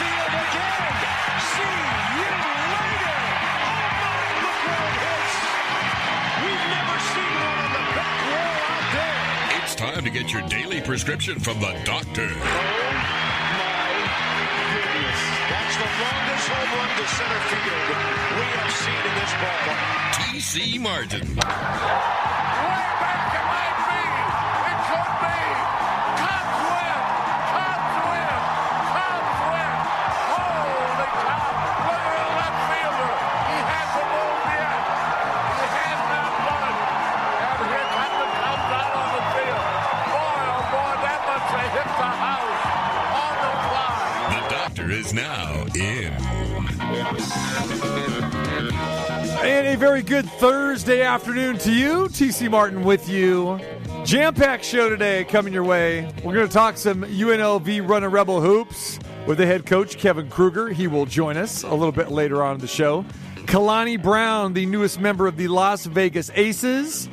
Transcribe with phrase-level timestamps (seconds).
[0.00, 1.36] field again.
[1.52, 1.76] See
[2.16, 2.28] you
[2.72, 3.20] later.
[3.60, 5.36] Oh my, look it hits.
[6.40, 9.60] We've never seen one on the back out there.
[9.60, 12.28] It's time to get your daily prescription from the doctor.
[12.32, 12.40] Oh
[13.60, 13.92] my
[14.72, 15.20] goodness.
[15.52, 17.86] That's the longest home run to center field
[18.40, 20.00] we have seen in this ballpark.
[20.16, 22.19] TC Martin.
[45.10, 46.12] Is now in.
[49.42, 52.08] And a very good Thursday afternoon to you.
[52.08, 53.58] TC Martin with you.
[54.04, 56.10] Jam packed show today coming your way.
[56.24, 60.68] We're going to talk some UNLV Running Rebel Hoops with the head coach, Kevin Kruger.
[60.68, 63.04] He will join us a little bit later on in the show.
[63.46, 67.08] Kalani Brown, the newest member of the Las Vegas Aces.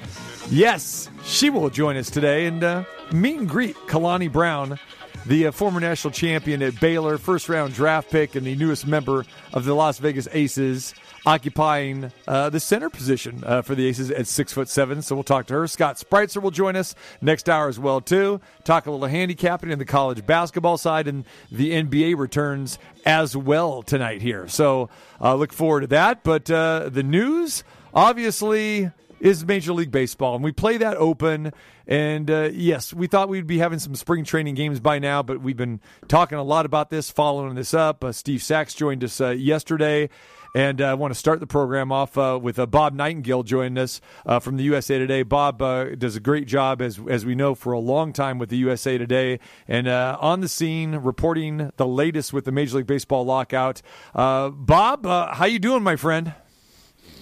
[0.50, 4.80] Yes, she will join us today and uh, meet and greet Kalani Brown,
[5.28, 9.26] the uh, former national champion at Baylor, first round draft pick, and the newest member
[9.54, 14.26] of the Las Vegas Aces, occupying uh, the center position uh, for the Aces at
[14.28, 15.02] six foot seven.
[15.02, 15.68] So we'll talk to her.
[15.68, 18.40] Scott Spreitzer will join us next hour as well too.
[18.64, 23.84] Talk a little handicapping in the college basketball side, and the NBA returns as well
[23.84, 24.48] tonight here.
[24.48, 24.90] So
[25.20, 26.24] uh, look forward to that.
[26.24, 31.52] But uh, the news, obviously is Major League Baseball, and we play that open.
[31.88, 35.42] And uh, yes, we thought we'd be having some spring training games by now, but
[35.42, 38.04] we've been talking a lot about this, following this up.
[38.04, 40.10] Uh, Steve Sax joined us uh, yesterday.
[40.56, 43.78] And uh, I want to start the program off uh, with uh, Bob Nightingale joining
[43.78, 44.02] us
[44.42, 45.22] from the USA Today.
[45.22, 45.60] Bob
[46.00, 48.98] does a great job, as as we know, for a long time with the USA
[48.98, 53.84] Today, and on the scene reporting the latest with the Major League Baseball lockout.
[54.16, 56.34] Bob, how you doing, my friend?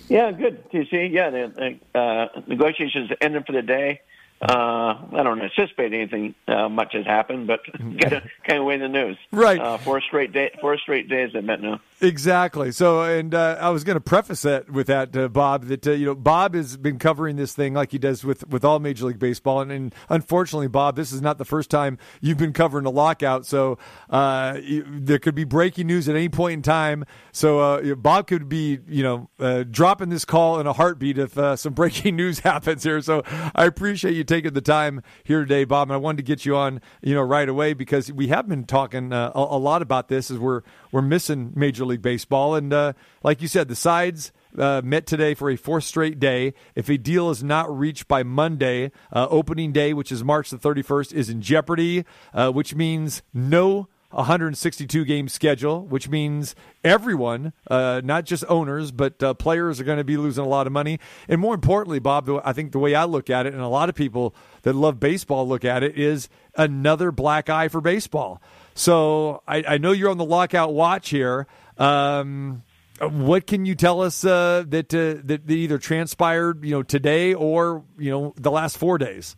[0.09, 0.69] Yeah, good.
[0.71, 1.11] TC.
[1.11, 4.01] Yeah, the uh, negotiations ended for the day.
[4.41, 9.17] Uh, I don't anticipate anything uh, much has happened, but kind of wait the news.
[9.31, 9.59] Right.
[9.59, 11.79] Uh, four straight day, four straight days at met now.
[12.01, 12.73] Exactly.
[12.73, 15.65] So, and uh, I was going to preface that with that, uh, Bob.
[15.65, 18.65] That uh, you know, Bob has been covering this thing like he does with with
[18.65, 22.37] all Major League Baseball, and, and unfortunately, Bob, this is not the first time you've
[22.37, 23.45] been covering a lockout.
[23.45, 23.77] So,
[24.09, 27.05] uh, you, there could be breaking news at any point in time.
[27.31, 31.37] So, uh, Bob could be, you know, uh, dropping this call in a heartbeat if
[31.37, 32.99] uh, some breaking news happens here.
[32.99, 33.23] So,
[33.55, 35.89] I appreciate you taking the time here today, Bob.
[35.89, 38.65] And I wanted to get you on, you know, right away because we have been
[38.65, 42.73] talking uh, a, a lot about this as we're we're missing Major League Baseball, and
[42.73, 42.93] uh,
[43.23, 44.31] like you said, the sides.
[44.57, 46.53] Uh, met today for a fourth straight day.
[46.75, 50.57] If a deal is not reached by Monday, uh, opening day, which is March the
[50.57, 58.01] 31st, is in jeopardy, uh, which means no 162 game schedule, which means everyone, uh,
[58.03, 60.99] not just owners, but uh, players are going to be losing a lot of money.
[61.27, 63.89] And more importantly, Bob, I think the way I look at it, and a lot
[63.89, 68.41] of people that love baseball look at it, is another black eye for baseball.
[68.73, 71.47] So I, I know you're on the lockout watch here.
[71.77, 72.63] Um,
[73.01, 77.83] what can you tell us uh, that uh, that either transpired, you know, today or
[77.97, 79.35] you know the last four days?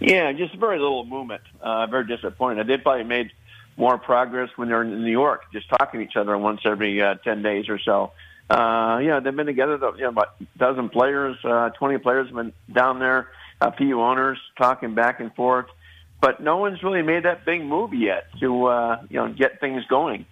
[0.00, 1.42] Yeah, just very little movement.
[1.60, 2.66] Uh, very disappointed.
[2.66, 3.30] They probably made
[3.76, 7.14] more progress when they're in New York, just talking to each other once every uh,
[7.16, 8.12] ten days or so.
[8.48, 9.76] Uh, yeah, they've been together.
[9.78, 13.28] though, You know, about a dozen players, uh, twenty players have been down there.
[13.60, 15.66] A few owners talking back and forth,
[16.20, 19.84] but no one's really made that big move yet to uh, you know get things
[19.84, 20.24] going.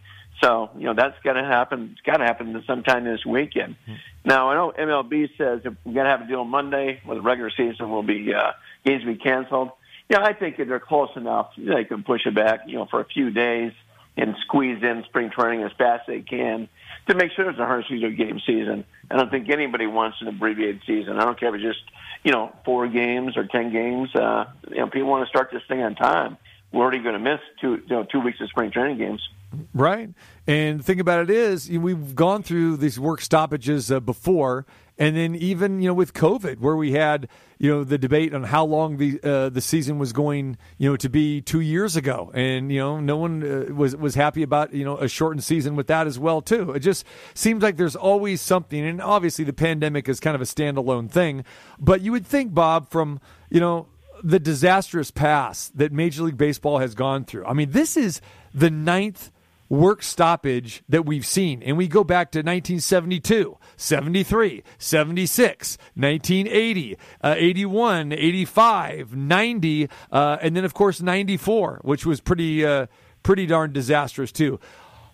[0.43, 1.91] So you know that's got to happen.
[1.93, 3.77] It's got to happen sometime this weekend.
[4.25, 7.23] Now I know MLB says if we're going to have a deal Monday, with the
[7.23, 8.53] regular season will be uh,
[8.85, 9.71] games will be canceled.
[10.09, 12.61] Yeah, you know, I think if they're close enough, they can push it back.
[12.67, 13.73] You know, for a few days
[14.17, 16.69] and squeeze in spring training as fast as they can
[17.09, 18.85] to make sure it's a 162 game season.
[19.11, 21.19] I don't think anybody wants an abbreviated season.
[21.19, 21.85] I don't care if it's just
[22.23, 24.15] you know four games or ten games.
[24.15, 26.37] Uh, you know, people want to start this thing on time.
[26.73, 29.27] We're already going to miss two you know two weeks of spring training games.
[29.75, 30.11] Right.
[30.47, 34.67] And the thing about it is, we've gone through these work stoppages uh, before,
[34.99, 37.29] and then even you know with COVID, where we had
[37.59, 40.97] you know the debate on how long the uh, the season was going you know
[40.97, 44.75] to be two years ago, and you know no one uh, was was happy about
[44.75, 46.73] you know a shortened season with that as well too.
[46.73, 47.05] It just
[47.35, 51.45] seems like there's always something, and obviously the pandemic is kind of a standalone thing,
[51.79, 53.87] but you would think Bob from you know
[54.23, 57.45] the disastrous past that Major League Baseball has gone through.
[57.47, 58.21] I mean, this is
[58.55, 59.31] the ninth
[59.69, 61.63] work stoppage that we've seen.
[61.63, 70.57] And we go back to 1972, 73, 76, 1980, uh, 81, 85, 90, uh, and
[70.57, 72.87] then, of course, 94, which was pretty, uh,
[73.23, 74.59] pretty darn disastrous, too.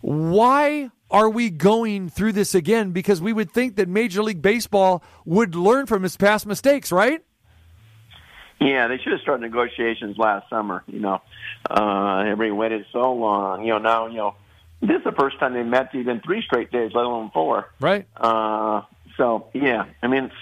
[0.01, 2.93] Why are we going through this again?
[2.93, 7.23] Because we would think that Major League Baseball would learn from its past mistakes, right?
[8.65, 10.83] Yeah, they should have started negotiations last summer.
[10.87, 11.21] You know,
[11.71, 13.63] uh, everybody waited so long.
[13.63, 14.37] You know, now you know
[14.81, 17.69] this is the first time they met even three straight days, let alone four.
[17.79, 18.07] Right.
[18.17, 18.83] Uh,
[19.19, 20.35] so yeah, I mean, it's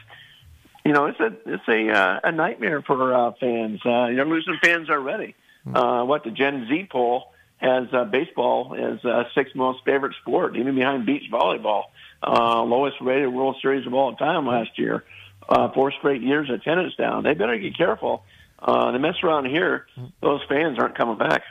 [0.85, 3.81] you know, it's a it's a uh, a nightmare for uh, fans.
[3.85, 5.35] Uh, you're losing fans already.
[5.67, 10.57] Uh, what the Gen Z poll has uh, baseball as uh, sixth most favorite sport,
[10.57, 11.85] even behind beach volleyball.
[12.25, 15.05] Uh, lowest rated World Series of all time last year.
[15.49, 17.25] Uh, four straight years of attendance down.
[17.25, 18.25] They better get careful.
[18.59, 19.87] Uh, they mess around here,
[20.21, 21.43] those fans aren't coming back.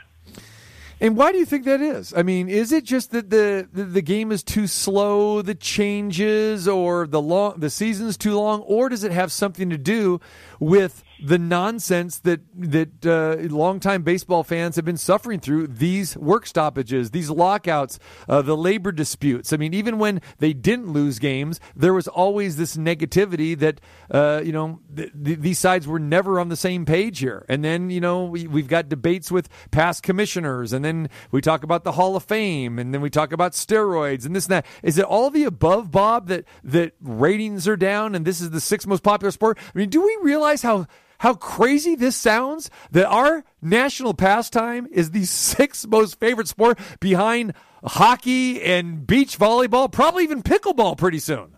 [0.98, 2.14] And why do you think that is?
[2.16, 6.68] I mean, is it just that the, the, the game is too slow, the changes,
[6.68, 10.20] or the long the season's too long, or does it have something to do
[10.60, 16.46] with the nonsense that that uh, longtime baseball fans have been suffering through these work
[16.46, 17.98] stoppages, these lockouts,
[18.28, 19.52] uh, the labor disputes.
[19.52, 23.80] I mean, even when they didn't lose games, there was always this negativity that
[24.10, 27.46] uh, you know th- th- these sides were never on the same page here.
[27.48, 31.62] And then you know we, we've got debates with past commissioners, and then we talk
[31.62, 34.66] about the Hall of Fame, and then we talk about steroids and this and that.
[34.82, 36.26] Is it all the above, Bob?
[36.26, 39.58] That that ratings are down, and this is the sixth most popular sport.
[39.72, 40.86] I mean, do we realize how
[41.22, 47.54] how crazy this sounds that our national pastime is the sixth most favorite sport behind
[47.84, 51.56] hockey and beach volleyball, probably even pickleball pretty soon.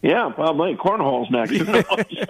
[0.00, 1.58] Yeah, probably cornhole's next.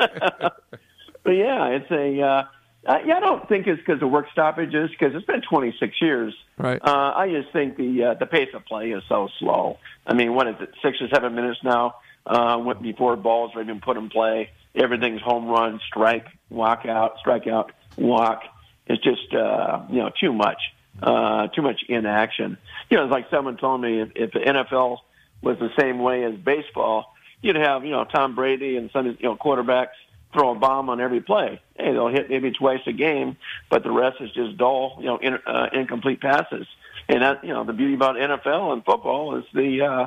[1.23, 2.20] but yeah, it's a.
[2.20, 2.43] Uh,
[2.87, 6.34] uh, yeah, I don't think it's because of work stoppages because it's been 26 years.
[6.58, 6.81] Right.
[6.82, 9.79] Uh, I just think the uh, the pace of play is so slow.
[10.05, 11.96] I mean, what is it, six or seven minutes now?
[12.26, 17.46] Uh, before balls are even put in play, everything's home run, strike, walk out, strike
[17.46, 18.43] out, walk.
[18.87, 20.61] It's just uh, you know too much,
[21.02, 22.58] uh, too much inaction.
[22.90, 24.99] You know, it's like someone told me if, if the NFL
[25.43, 29.17] was the same way as baseball, you'd have you know Tom Brady and some you
[29.23, 29.96] know quarterbacks
[30.32, 31.61] throw a bomb on every play.
[31.76, 33.37] Hey, they'll hit maybe twice a game,
[33.70, 36.67] but the rest is just dull, you know, in, uh, incomplete passes.
[37.08, 40.06] And that you know the beauty about NFL and football is the uh,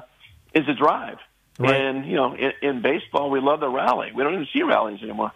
[0.53, 1.17] is the drive.
[1.59, 1.75] Right.
[1.75, 4.11] And you know, in, in baseball, we love the rally.
[4.15, 5.33] We don't even see rallies anymore.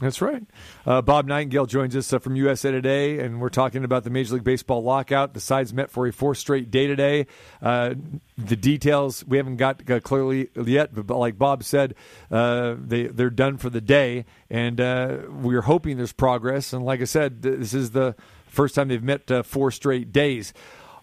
[0.00, 0.44] That's right.
[0.86, 4.34] Uh, Bob Nightingale joins us uh, from USA Today, and we're talking about the Major
[4.34, 5.34] League Baseball lockout.
[5.34, 7.26] The sides met for a fourth straight day today.
[7.60, 7.94] Uh,
[8.38, 11.96] the details we haven't got uh, clearly yet, but like Bob said,
[12.30, 16.72] uh, they they're done for the day, and uh, we're hoping there's progress.
[16.72, 18.14] And like I said, this is the
[18.46, 20.54] first time they've met uh, four straight days.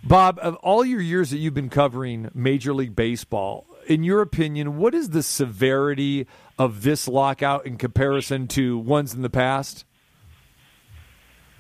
[0.03, 4.77] Bob, of all your years that you've been covering Major League Baseball, in your opinion,
[4.77, 6.25] what is the severity
[6.57, 9.83] of this lockout in comparison to ones in the past?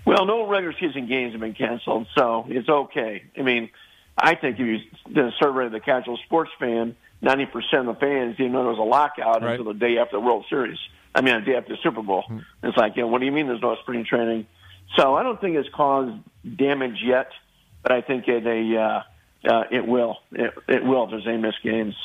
[0.05, 3.23] Well, no regular season games have been canceled, so it's okay.
[3.37, 3.69] I mean,
[4.17, 4.79] I think if you
[5.13, 7.47] did a survey of the casual sports fan, 90%
[7.81, 9.59] of the fans didn't know there was a lockout Right.
[9.59, 10.79] until the day after the World Series.
[11.13, 12.23] I mean, the day after the Super Bowl.
[12.63, 14.47] It's like, you know, what do you mean there's no spring training?
[14.95, 16.17] So I don't think it's caused
[16.57, 17.27] damage yet,
[17.83, 19.03] but I think it a uh,
[19.43, 20.17] uh, it will.
[20.31, 21.95] It, it will if there's any missed games.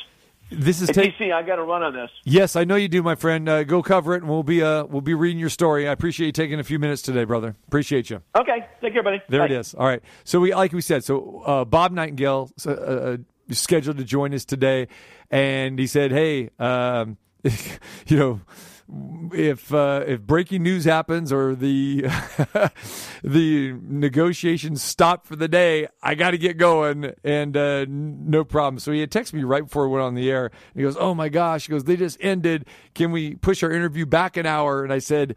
[0.50, 1.10] This is Hey.
[1.10, 2.10] TC, I got to run on this.
[2.24, 3.48] Yes, I know you do, my friend.
[3.48, 5.88] Uh, go cover it, and we'll be uh, we'll be reading your story.
[5.88, 7.56] I appreciate you taking a few minutes today, brother.
[7.66, 8.22] Appreciate you.
[8.36, 9.20] Okay, take care, buddy.
[9.28, 9.46] There Bye.
[9.46, 9.74] it is.
[9.74, 10.02] All right.
[10.24, 13.16] So we, like we said, so uh, Bob Nightingale uh, uh,
[13.50, 14.86] scheduled to join us today,
[15.32, 17.16] and he said, "Hey, um,
[18.06, 18.40] you know."
[19.32, 22.02] If uh, if breaking news happens or the
[23.24, 28.78] the negotiations stop for the day, I got to get going, and uh, no problem.
[28.78, 30.52] So he had texted me right before we went on the air.
[30.74, 32.66] He goes, "Oh my gosh!" He goes, "They just ended.
[32.94, 35.34] Can we push our interview back an hour?" And I said,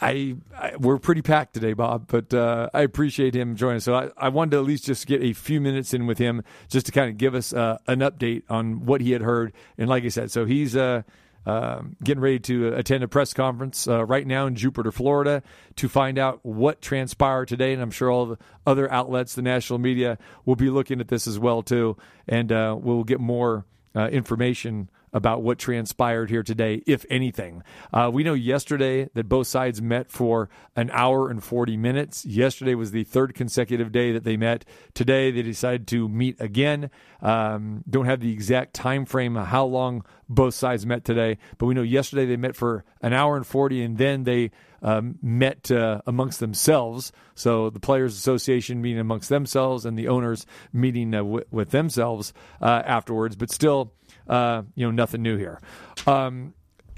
[0.00, 3.80] I, I we're pretty packed today, Bob, but uh, I appreciate him joining.
[3.80, 6.42] So I, I wanted to at least just get a few minutes in with him,
[6.68, 9.52] just to kind of give us uh, an update on what he had heard.
[9.78, 11.02] And like I said, so he's uh,
[11.46, 15.42] um getting ready to attend a press conference uh, right now in Jupiter, Florida,
[15.76, 17.72] to find out what transpired today.
[17.72, 21.26] And I'm sure all the other outlets, the national media, will be looking at this
[21.26, 26.82] as well too, and uh, we'll get more uh, information about what transpired here today,
[26.86, 27.62] if anything.
[27.90, 32.26] Uh, we know yesterday that both sides met for an hour and 40 minutes.
[32.26, 34.66] Yesterday was the third consecutive day that they met.
[34.92, 36.90] Today they decided to meet again.
[37.22, 41.64] Um, don't have the exact time frame of how long both sides met today, but
[41.64, 44.50] we know yesterday they met for an hour and 40, and then they
[44.82, 47.10] um, met uh, amongst themselves.
[47.34, 52.34] So the Players Association meeting amongst themselves and the owners meeting uh, w- with themselves
[52.60, 53.36] uh, afterwards.
[53.36, 53.92] But still,
[54.28, 55.60] uh, you know, nothing new here.
[56.06, 56.54] Um,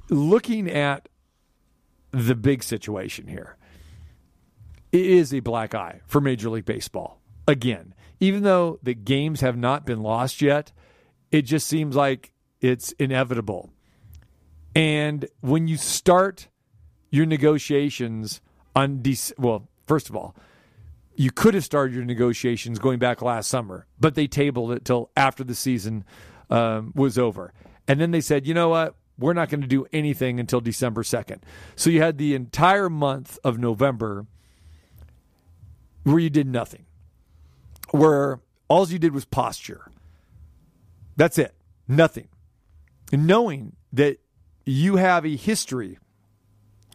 [0.08, 1.08] looking at
[2.10, 3.56] the big situation here,
[4.92, 7.20] it is a black eye for Major League Baseball.
[7.46, 10.72] Again, even though the games have not been lost yet,
[11.30, 13.70] it just seems like it's inevitable.
[14.74, 16.48] And when you start
[17.10, 18.40] your negotiations
[18.74, 20.34] on, Dec- well, first of all,
[21.16, 25.10] you could have started your negotiations going back last summer, but they tabled it till
[25.16, 26.04] after the season
[26.50, 27.52] um, was over.
[27.86, 28.96] And then they said, you know what?
[29.18, 31.42] We're not going to do anything until December 2nd.
[31.74, 34.26] So you had the entire month of November
[36.04, 36.86] where you did nothing,
[37.90, 39.90] where all you did was posture.
[41.16, 41.54] That's it.
[41.88, 42.28] Nothing.
[43.12, 44.18] And knowing that
[44.64, 45.98] you have a history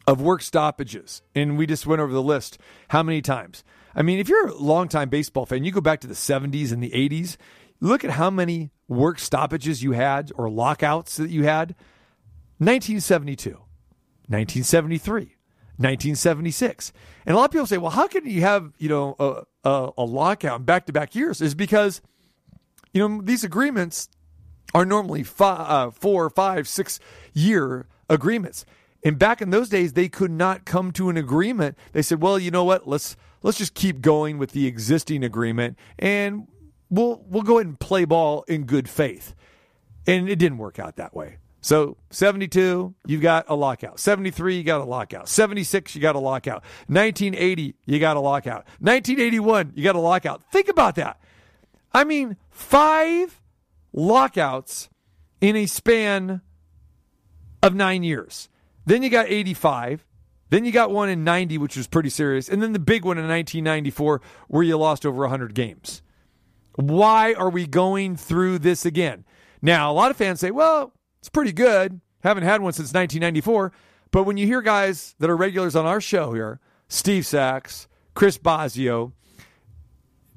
[0.08, 2.58] of work stoppages, and we just went over the list
[2.90, 3.64] how many times.
[3.96, 6.82] I mean, if you're a longtime baseball fan, you go back to the 70s and
[6.82, 7.38] the 80s,
[7.80, 11.76] look at how many work stoppages you had or lockouts that you had
[12.60, 16.94] 1972, 1973, 1976.
[17.26, 19.92] And a lot of people say, well, how can you have, you know, a, a,
[20.00, 21.42] a lockout back to back years?
[21.42, 22.02] Is because,
[22.94, 24.10] you know, these agreements
[24.74, 27.00] are normally five, uh, four, five, six
[27.34, 28.66] year agreements.
[29.04, 31.78] And back in those days, they could not come to an agreement.
[31.92, 32.88] They said, well, you know what?
[32.88, 36.48] Let's let's just keep going with the existing agreement and
[36.90, 39.36] we'll we'll go ahead and play ball in good faith.
[40.06, 41.38] And it didn't work out that way.
[41.62, 43.98] So 72, you've got a lockout.
[43.98, 45.30] 73, you got a lockout.
[45.30, 46.62] 76, you got a lockout.
[46.88, 48.66] 1980, you got a lockout.
[48.80, 50.44] 1981, you got a lockout.
[50.52, 51.22] Think about that.
[51.94, 53.42] I mean, five
[53.94, 54.90] lockouts
[55.40, 56.42] in a span
[57.62, 58.50] of nine years.
[58.86, 60.06] Then you got 85.
[60.50, 62.50] Then you got one in 90, which was pretty serious.
[62.50, 66.02] And then the big one in 1994, where you lost over 100 games.
[66.76, 69.26] Why are we going through this again?
[69.62, 72.02] Now, a lot of fans say, well, it's pretty good.
[72.24, 73.72] Haven't had one since 1994.
[74.12, 78.38] But when you hear guys that are regulars on our show here, Steve Sax, Chris
[78.38, 79.14] Bosio,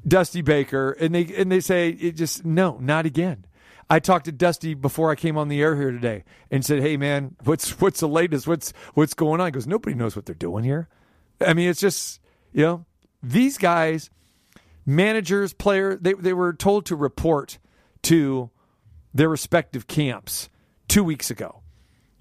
[0.07, 3.45] Dusty Baker, and they and they say it just no, not again.
[3.89, 6.97] I talked to Dusty before I came on the air here today and said, "Hey
[6.97, 8.47] man, what's what's the latest?
[8.47, 10.89] What's what's going on?" He goes, "Nobody knows what they're doing here."
[11.41, 12.21] I mean, it's just
[12.53, 12.87] you know
[13.23, 14.11] these guys,
[14.87, 17.59] managers, players, they they were told to report
[18.03, 18.51] to
[19.13, 20.49] their respective camps
[20.89, 21.63] two weeks ago.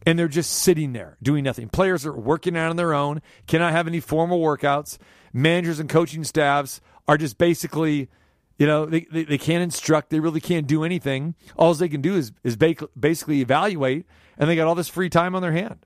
[0.07, 1.69] And they're just sitting there doing nothing.
[1.69, 4.97] Players are working out on their own, cannot have any formal workouts.
[5.33, 8.09] Managers and coaching staffs are just basically
[8.57, 10.09] you know, they, they, they, can't instruct.
[10.09, 11.35] They really can't do anything.
[11.57, 14.05] All they can do is, is basically evaluate,
[14.37, 15.85] and they got all this free time on their hand.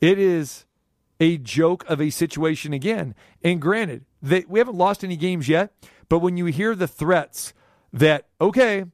[0.00, 0.64] It is
[1.22, 3.14] a joke of a situation again.
[3.44, 5.72] And granted, they, we haven't lost any games yet,
[6.08, 7.54] but when you hear the threats
[7.92, 8.86] that, okay,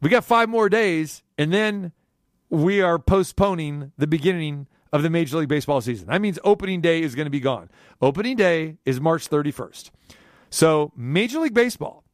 [0.00, 1.90] we got five more days, and then
[2.50, 6.06] we are postponing the beginning of the Major League Baseball season.
[6.06, 7.68] That means opening day is going to be gone.
[8.00, 9.90] Opening day is March 31st.
[10.50, 12.04] So, Major League Baseball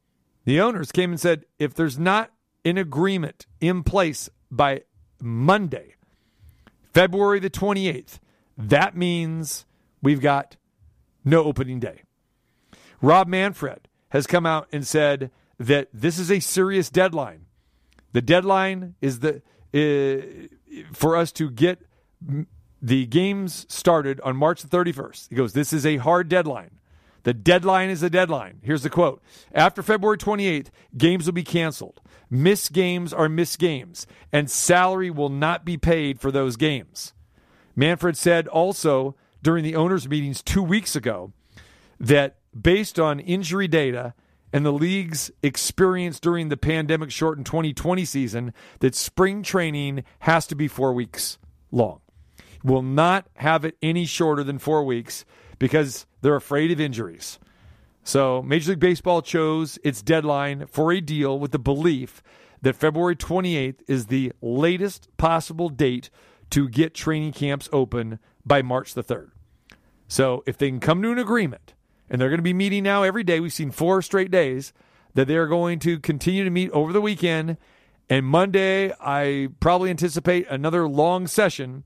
[0.45, 2.31] the owners came and said if there's not
[2.65, 4.81] an agreement in place by
[5.21, 5.93] Monday,
[6.93, 8.19] February the 28th,
[8.57, 9.65] that means
[10.01, 10.57] we've got
[11.23, 12.01] no opening day.
[13.01, 17.45] Rob Manfred has come out and said that this is a serious deadline.
[18.13, 19.41] The deadline is the
[19.73, 21.81] uh, for us to get
[22.81, 25.29] the games started on March the 31st.
[25.29, 26.79] He goes, "This is a hard deadline.
[27.23, 28.61] The deadline is the deadline.
[28.63, 29.21] Here's the quote
[29.51, 31.99] After February 28th, games will be canceled.
[32.29, 37.13] Missed games are missed games, and salary will not be paid for those games.
[37.77, 41.31] Manfred said also during the owners' meetings two weeks ago
[41.99, 44.15] that based on injury data
[44.51, 50.55] and the league's experience during the pandemic shortened 2020 season, that spring training has to
[50.55, 51.37] be four weeks
[51.71, 52.01] long.
[52.63, 55.23] Will not have it any shorter than four weeks
[55.59, 57.37] because they're afraid of injuries.
[58.03, 62.23] So, Major League Baseball chose its deadline for a deal with the belief
[62.61, 66.09] that February 28th is the latest possible date
[66.51, 69.31] to get training camps open by March the 3rd.
[70.07, 71.73] So, if they can come to an agreement,
[72.09, 74.71] and they're going to be meeting now every day, we've seen four straight days,
[75.13, 77.57] that they're going to continue to meet over the weekend
[78.09, 81.83] And Monday, I probably anticipate another long session,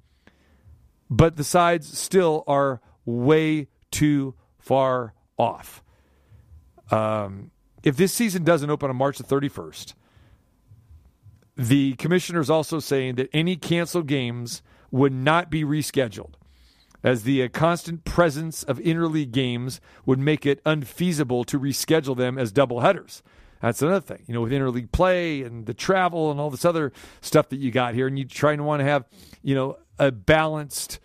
[1.10, 5.84] but the sides still are way too far off.
[6.92, 7.50] Um,
[7.84, 9.96] if this season doesn't open on March the 31st,
[11.56, 16.34] the commissioner is also saying that any canceled games would not be rescheduled,
[17.04, 22.38] as the uh, constant presence of interleague games would make it unfeasible to reschedule them
[22.38, 23.22] as doubleheaders.
[23.62, 26.92] That's another thing, you know, with interleague play and the travel and all this other
[27.22, 29.06] stuff that you got here, and you trying to want to have,
[29.44, 31.00] you know, a balanced,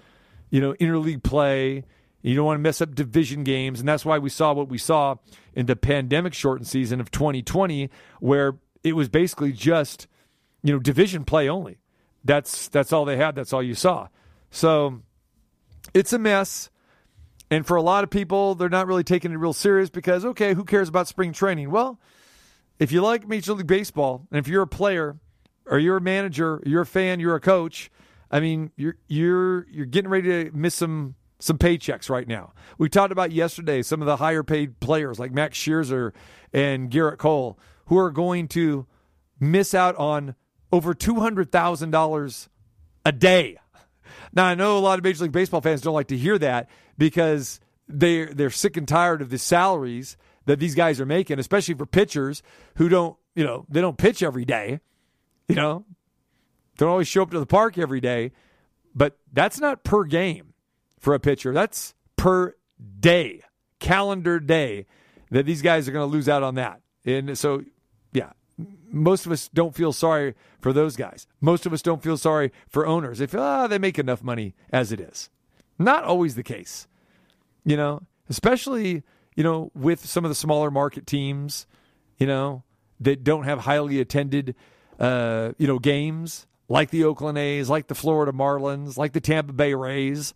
[0.50, 1.84] you know, interleague play.
[2.22, 4.78] You don't want to mess up division games, and that's why we saw what we
[4.78, 5.16] saw
[5.54, 7.88] in the pandemic shortened season of 2020,
[8.20, 10.08] where it was basically just,
[10.66, 11.78] you know, division play only.
[12.24, 13.36] That's that's all they had.
[13.36, 14.08] That's all you saw.
[14.50, 15.02] So
[15.94, 16.70] it's a mess.
[17.48, 20.52] And for a lot of people, they're not really taking it real serious because, okay,
[20.54, 21.70] who cares about spring training?
[21.70, 22.00] Well,
[22.80, 25.16] if you like Major League Baseball, and if you're a player,
[25.66, 27.88] or you're a manager, you're a fan, you're a coach,
[28.28, 32.52] I mean, you're you're you're getting ready to miss some some paychecks right now.
[32.76, 36.12] We talked about yesterday some of the higher paid players like Max Scherzer
[36.52, 37.56] and Gerrit Cole
[37.86, 38.86] who are going to
[39.38, 40.34] miss out on
[40.72, 42.48] over two hundred thousand dollars
[43.04, 43.58] a day.
[44.32, 46.68] Now I know a lot of Major League Baseball fans don't like to hear that
[46.98, 51.74] because they they're sick and tired of the salaries that these guys are making, especially
[51.74, 52.42] for pitchers
[52.76, 54.80] who don't, you know, they don't pitch every day.
[55.48, 55.84] You know,
[56.76, 58.32] don't always show up to the park every day,
[58.94, 60.54] but that's not per game
[60.98, 61.52] for a pitcher.
[61.52, 62.54] That's per
[62.98, 63.42] day,
[63.78, 64.86] calendar day
[65.30, 66.80] that these guys are going to lose out on that.
[67.04, 67.62] And so,
[68.90, 71.26] most of us don't feel sorry for those guys.
[71.40, 73.18] Most of us don't feel sorry for owners.
[73.18, 75.30] They feel, ah, they make enough money as it is.
[75.78, 76.88] Not always the case,
[77.64, 79.02] you know, especially,
[79.34, 81.66] you know, with some of the smaller market teams,
[82.16, 82.62] you know,
[83.00, 84.54] that don't have highly attended,
[84.98, 89.52] uh, you know, games like the Oakland A's, like the Florida Marlins, like the Tampa
[89.52, 90.34] Bay Rays.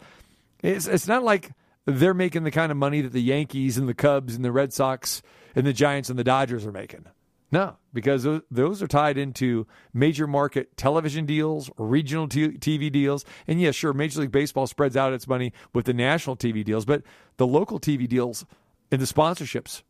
[0.63, 1.53] It's, it's not like
[1.87, 4.73] they're making the kind of money that the Yankees and the Cubs and the Red
[4.73, 5.23] Sox
[5.57, 7.07] and the Giants and the Dodgers are making.
[7.53, 13.25] No, because those, are tied into major market television deals, regional TV deals.
[13.49, 16.85] And yeah, sure, Major League Baseball spreads out its money with the national TV deals,
[16.85, 17.03] but
[17.39, 18.47] the local TV deals
[18.93, 19.83] and the sponsorships,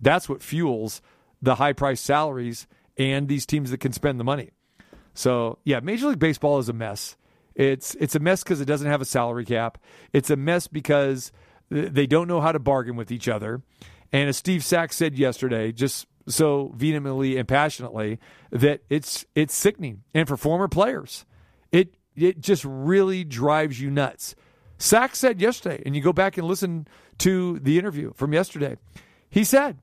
[0.00, 1.02] that's what fuels
[1.42, 4.50] the high price salaries and these teams that can spend the money.
[5.14, 7.16] So, yeah, Major League Baseball is a mess.
[7.56, 9.78] It's it's a mess because it doesn't have a salary cap.
[10.12, 11.32] It's a mess because
[11.68, 13.62] they don't know how to bargain with each other.
[14.12, 18.18] And as Steve Sax said yesterday, just so vehemently and passionately,
[18.50, 20.02] that it's it's sickening.
[20.14, 21.24] And for former players,
[21.72, 24.34] it it just really drives you nuts.
[24.78, 28.76] Sax said yesterday, and you go back and listen to the interview from yesterday.
[29.28, 29.78] He said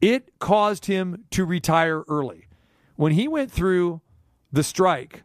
[0.00, 2.46] it caused him to retire early.
[2.96, 4.00] When he went through
[4.52, 5.24] the strike,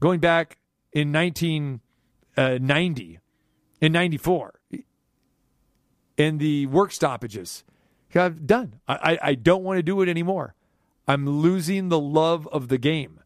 [0.00, 0.58] going back
[0.92, 3.20] in 1990, uh,
[3.80, 4.60] in 94,
[6.16, 7.64] and the work stoppages,
[8.16, 8.80] I'm done.
[8.86, 10.54] I, I, I don't want to do it anymore.
[11.06, 13.20] I'm losing the love of the game.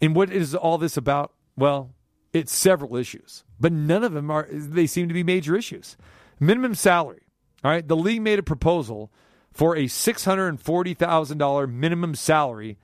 [0.00, 1.32] And what is all this about?
[1.56, 1.90] Well,
[2.32, 5.96] it's several issues, but none of them are, they seem to be major issues.
[6.38, 7.22] Minimum salary.
[7.62, 7.86] All right.
[7.86, 9.10] The league made a proposal
[9.52, 12.78] for a $640,000 minimum salary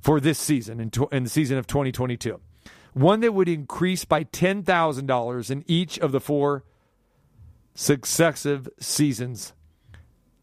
[0.00, 2.40] for this season, in, in the season of 2022.
[2.94, 6.64] One that would increase by $10,000 in each of the four
[7.74, 9.54] successive seasons.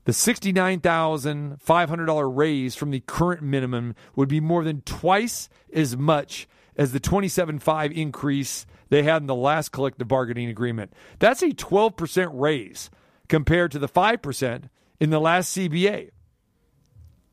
[0.05, 6.93] The $69,500 raise from the current minimum would be more than twice as much as
[6.93, 10.93] the 27.5 increase they had in the last collective bargaining agreement.
[11.19, 12.89] That's a 12% raise
[13.27, 16.11] compared to the 5% in the last CBA.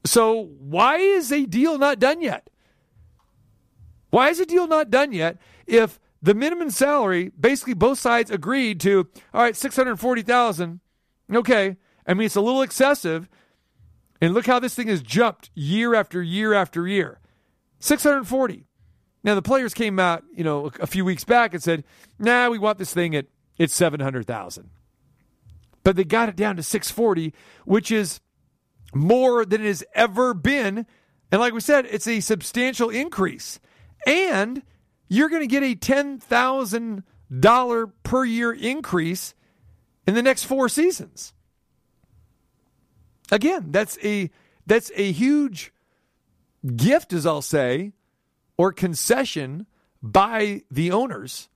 [0.04, 2.50] So, why is a deal not done yet?
[4.10, 8.80] Why is a deal not done yet if the minimum salary, basically both sides agreed
[8.80, 10.80] to, all right, 640,000.
[11.30, 11.76] Okay.
[12.06, 13.28] I mean, it's a little excessive.
[14.22, 17.20] And look how this thing has jumped year after year after year.
[17.80, 18.64] 640.
[19.22, 21.84] Now the players came out, you know, a, few weeks back and said,
[22.18, 23.26] "Nah, we want this thing at
[23.58, 24.70] it's 700,000."
[25.82, 27.34] But they got it down to 640,
[27.66, 28.20] which is
[28.94, 30.86] more than it has ever been.
[31.30, 33.60] And like we said, it's a substantial increase.
[34.06, 34.62] And
[35.08, 39.34] you're going to get a $10,000 per year increase
[40.06, 41.32] in the next four seasons.
[43.30, 44.30] Again, that's a
[44.66, 45.72] that's a huge
[46.76, 47.92] gift as I'll say
[48.56, 49.66] or concession
[50.02, 51.48] by the owners.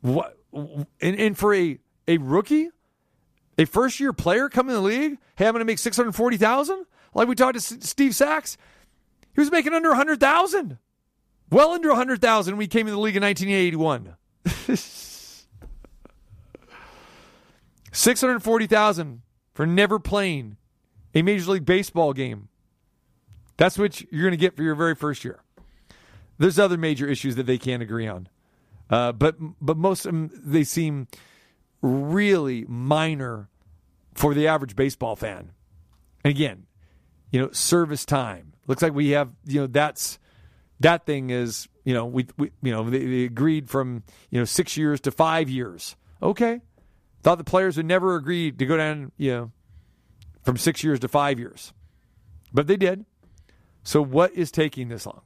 [0.00, 2.70] What and, and for a a rookie,
[3.58, 6.86] a first year player coming in the league, hey, I'm going to make 640,000?
[7.14, 8.56] Like we talked to Steve Sax,
[9.34, 10.78] he was making under 100,000.
[11.52, 14.16] Well under 100,000 when we came in the league in 1981.
[17.92, 19.20] 640,000
[19.52, 20.56] for never playing
[21.14, 22.48] a Major League Baseball game.
[23.58, 25.42] That's what you're going to get for your very first year.
[26.38, 28.30] There's other major issues that they can't agree on.
[28.88, 31.06] Uh, but but most of them they seem
[31.82, 33.50] really minor
[34.14, 35.52] for the average baseball fan.
[36.24, 36.64] And again,
[37.30, 38.54] you know, service time.
[38.66, 40.18] Looks like we have, you know, that's
[40.82, 44.44] that thing is, you know, we, we you know, they, they agreed from, you know,
[44.44, 45.96] 6 years to 5 years.
[46.22, 46.60] Okay.
[47.22, 49.52] Thought the players would never agree to go down, you know,
[50.42, 51.72] from 6 years to 5 years.
[52.52, 53.04] But they did.
[53.84, 55.22] So what is taking this long?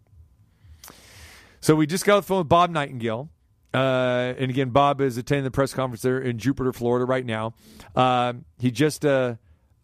[1.60, 3.28] So we just got off the phone with Bob Nightingale.
[3.74, 7.54] Uh, and again, Bob is attending the press conference there in Jupiter, Florida, right now.
[7.94, 9.34] Uh, he just uh,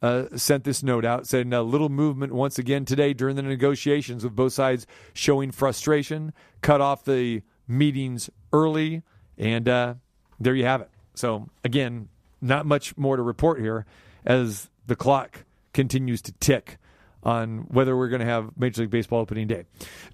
[0.03, 4.25] uh sent this note out saying a little movement once again today during the negotiations
[4.25, 9.03] with both sides showing frustration, cut off the meetings early,
[9.39, 9.95] and uh,
[10.41, 10.91] there you have it.
[11.15, 12.09] So, again,
[12.41, 13.87] not much more to report here
[14.25, 16.79] as the clock continues to tick
[17.23, 19.65] on whether we're going to have Major League Baseball opening day.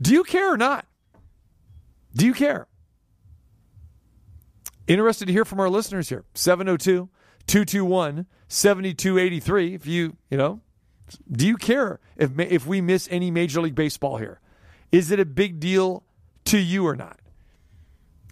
[0.01, 0.87] Do you care or not?
[2.15, 2.67] Do you care?
[4.87, 6.25] Interested to hear from our listeners here.
[6.35, 7.09] 702
[7.47, 9.75] 221 7283.
[9.75, 10.61] If you, you know,
[11.31, 14.41] do you care if, if we miss any Major League Baseball here?
[14.91, 16.03] Is it a big deal
[16.47, 17.21] to you or not?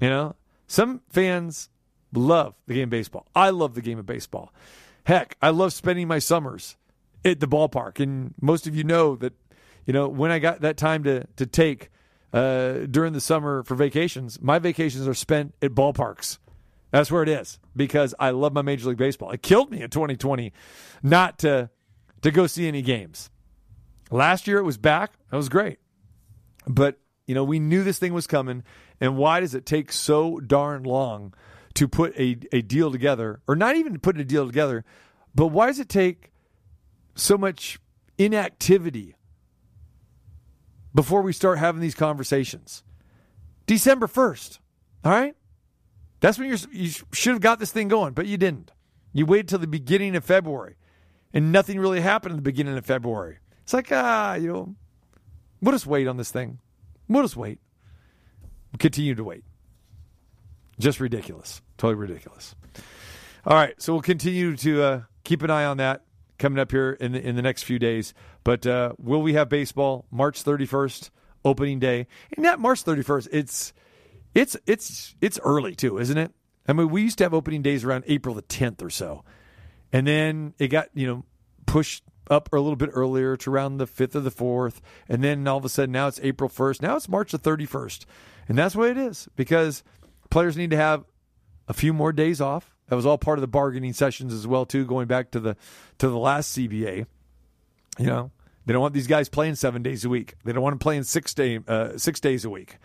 [0.01, 1.69] You know, some fans
[2.13, 3.27] love the game of baseball.
[3.35, 4.53] I love the game of baseball.
[5.05, 6.77] Heck, I love spending my summers
[7.25, 8.01] at the ballpark.
[8.01, 9.33] And most of you know that,
[9.87, 11.91] you know, when I got that time to, to take
[12.33, 16.39] uh, during the summer for vacations, my vacations are spent at ballparks.
[16.91, 19.31] That's where it is because I love my Major League Baseball.
[19.31, 20.53] It killed me in 2020
[21.03, 21.71] not to
[22.23, 23.31] to go see any games.
[24.11, 25.13] Last year it was back.
[25.31, 25.79] That was great.
[26.67, 28.63] But, you know, we knew this thing was coming.
[29.01, 31.35] And why does it take so darn long
[31.75, 33.41] to put a, a deal together?
[33.47, 34.85] Or not even put a deal together,
[35.35, 36.33] but why does it take
[37.15, 37.79] so much
[38.19, 39.15] inactivity
[40.95, 42.83] before we start having these conversations?
[43.67, 44.59] December 1st.
[45.05, 45.37] All right?
[46.27, 48.73] That's when you're, you should have got this thing going, but you didn't.
[49.13, 50.75] You waited till the beginning of February,
[51.33, 53.39] and nothing really happened in the beginning of February.
[53.63, 54.75] It's like, ah, you know,
[55.63, 56.59] we'll just wait on this thing.
[57.07, 57.61] We'll just wait.
[58.73, 59.45] We'll continue to wait.
[60.81, 61.63] Just ridiculous.
[61.79, 62.57] Totally ridiculous.
[63.47, 66.03] All right, so we'll continue to uh, keep an eye on that
[66.41, 68.15] coming up here in the, in the next few days.
[68.43, 71.11] But uh, will we have baseball March 31st,
[71.45, 72.09] opening day?
[72.37, 73.73] And that March 31st, it's
[74.37, 76.31] it's it's it's early too, isn't it?
[76.69, 79.25] I mean, we used to have opening days around April the 10th or so,
[79.93, 81.25] and then it got you know
[81.65, 85.47] pushed up a little bit earlier to around the 5th or the 4th, and then
[85.49, 86.83] all of a sudden now it's April 1st.
[86.83, 88.05] Now it's March the 31st,
[88.49, 89.83] and that's what it is because
[90.29, 91.05] players need to have
[91.67, 92.75] a few more days off.
[92.89, 95.57] That was all part of the bargaining sessions as well too, going back to the
[95.99, 97.07] to the last CBA.
[97.99, 98.31] You know,
[98.67, 100.35] they don't want these guys playing seven days a week.
[100.45, 102.77] They don't want them playing six day uh, six days a week.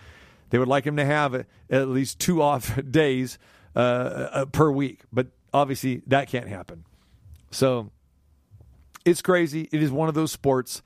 [0.51, 3.39] They would like him to have at least two off days
[3.75, 6.85] uh, uh, per week, but obviously that can't happen.
[7.51, 7.89] So
[9.05, 9.67] it's crazy.
[9.71, 10.83] It is one of those sports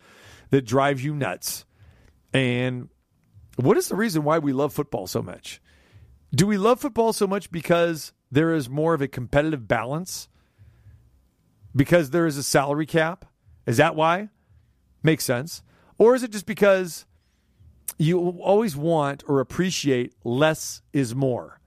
[0.51, 1.65] that drives you nuts.
[2.31, 2.89] And
[3.57, 5.61] what is the reason why we love football so much?
[6.33, 10.29] Do we love football so much because there is more of a competitive balance?
[11.75, 13.25] Because there is a salary cap?
[13.65, 14.29] Is that why?
[15.01, 15.63] Makes sense.
[15.97, 17.05] Or is it just because
[17.97, 21.59] you always want or appreciate less is more,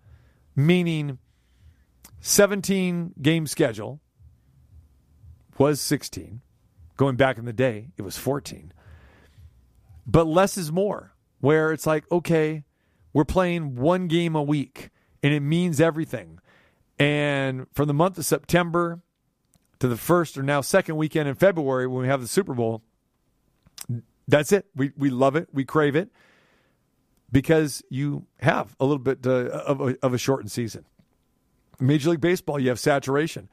[0.55, 1.19] meaning
[2.21, 4.01] 17 game schedule
[5.57, 6.41] was 16.
[6.97, 8.73] Going back in the day, it was 14.
[10.07, 12.65] But less is more, where it's like, okay,
[13.13, 14.91] we're playing one game a week
[15.23, 16.41] and it means everything.
[16.99, 19.01] And from the month of September
[19.79, 22.83] to the first or now second weekend in February when we have the Super Bowl,
[24.29, 24.67] that's it.
[24.77, 25.49] We we love it.
[25.53, 26.11] We crave it
[27.33, 30.85] because you have a little bit uh, of, a, of a shortened season.
[31.81, 33.49] Major League Baseball, you have saturation.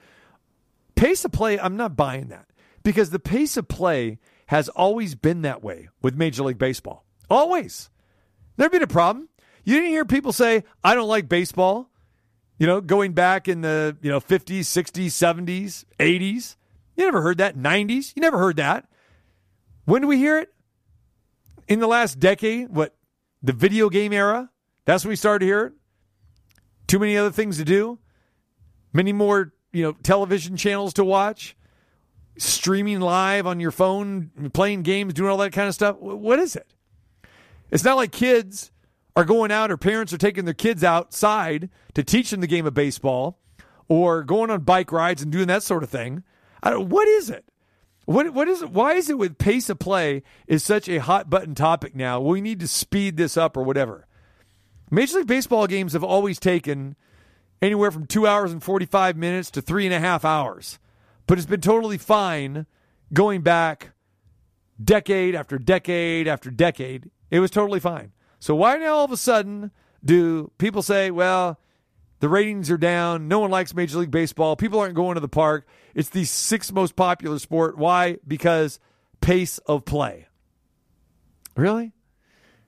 [0.96, 2.48] Pace of play, I'm not buying that
[2.84, 7.04] because the pace of play has always been that way with Major League Baseball.
[7.30, 7.90] Always.
[8.58, 9.30] Never been a problem.
[9.64, 11.90] You didn't hear people say, I don't like baseball,
[12.58, 16.56] you know, going back in the, you know, 50s, 60s, 70s, 80s.
[16.96, 17.58] You never heard that.
[17.58, 18.14] 90s.
[18.16, 18.88] You never heard that.
[19.86, 20.54] When do we hear it?
[21.68, 22.96] In the last decade, what
[23.42, 24.50] the video game era,
[24.86, 25.74] that's when we started to hear it.
[26.88, 28.00] Too many other things to do,
[28.94, 31.56] many more, you know, television channels to watch.
[32.38, 35.98] streaming live on your phone, playing games, doing all that kind of stuff.
[36.00, 36.74] What is it?
[37.72, 38.72] It's not like kids
[39.16, 42.66] are going out or parents are taking their kids outside to teach them the game
[42.66, 43.40] of baseball
[43.88, 46.24] or going on bike rides and doing that sort of thing.
[46.62, 47.46] I don't, what is it?
[48.06, 48.64] What what is?
[48.64, 52.22] Why is it with pace of play is such a hot button topic now?
[52.22, 54.08] We need to speed this up or whatever.
[54.92, 56.96] Major League Baseball games have always taken
[57.62, 60.78] anywhere from two hours and forty five minutes to three and a half hours,
[61.26, 62.68] but it's been totally fine
[63.12, 63.92] going back
[64.84, 67.10] decade after decade after decade.
[67.32, 68.12] It was totally fine.
[68.40, 69.72] So why now all of a sudden
[70.04, 71.60] do people say, well,
[72.20, 73.28] the ratings are down.
[73.28, 74.56] No one likes Major League Baseball.
[74.56, 75.68] People aren't going to the park.
[75.94, 77.78] It's the sixth most popular sport.
[77.78, 78.18] Why?
[78.28, 78.80] Because
[79.22, 80.28] pace of play.
[81.56, 81.94] Really?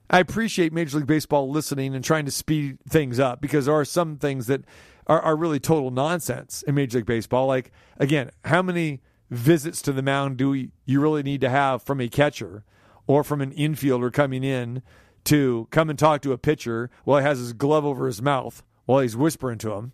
[0.10, 3.86] I appreciate Major League Baseball listening and trying to speed things up because there are
[3.86, 4.64] some things that
[5.06, 7.48] are, are really total nonsense in Major League Baseball.
[7.48, 11.84] Like, again, how many visits to the mound do we, you really need to have
[11.84, 12.64] from a catcher
[13.06, 14.82] or from an infielder coming in
[15.26, 18.64] to come and talk to a pitcher while he has his glove over his mouth
[18.88, 19.92] while he's whispering to him?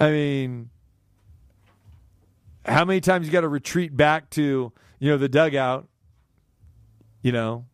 [0.00, 0.70] I mean,
[2.64, 5.86] how many times you got to retreat back to you know the dugout,
[7.22, 7.66] you know,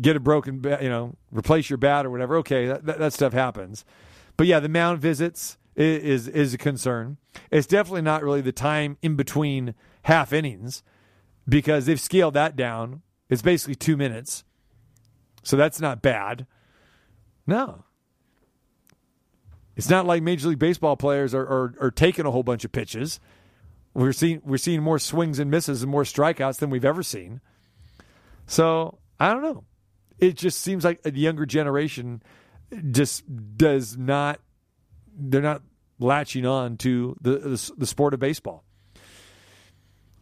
[0.00, 2.36] get a broken, bat, you know, replace your bat or whatever.
[2.38, 3.84] Okay, that, that, that stuff happens,
[4.36, 7.16] but yeah, the mound visits is, is is a concern.
[7.50, 10.82] It's definitely not really the time in between half innings
[11.48, 13.02] because they've scaled that down.
[13.28, 14.42] It's basically two minutes,
[15.44, 16.46] so that's not bad.
[17.46, 17.84] No,
[19.76, 22.72] it's not like Major League Baseball players are, are, are taking a whole bunch of
[22.72, 23.20] pitches.
[23.92, 27.40] We're seeing we're seeing more swings and misses and more strikeouts than we've ever seen.
[28.46, 29.64] So I don't know.
[30.18, 32.22] It just seems like a younger generation
[32.90, 33.24] just
[33.56, 34.40] does not.
[35.18, 35.62] They're not
[35.98, 38.64] latching on to the the, the sport of baseball.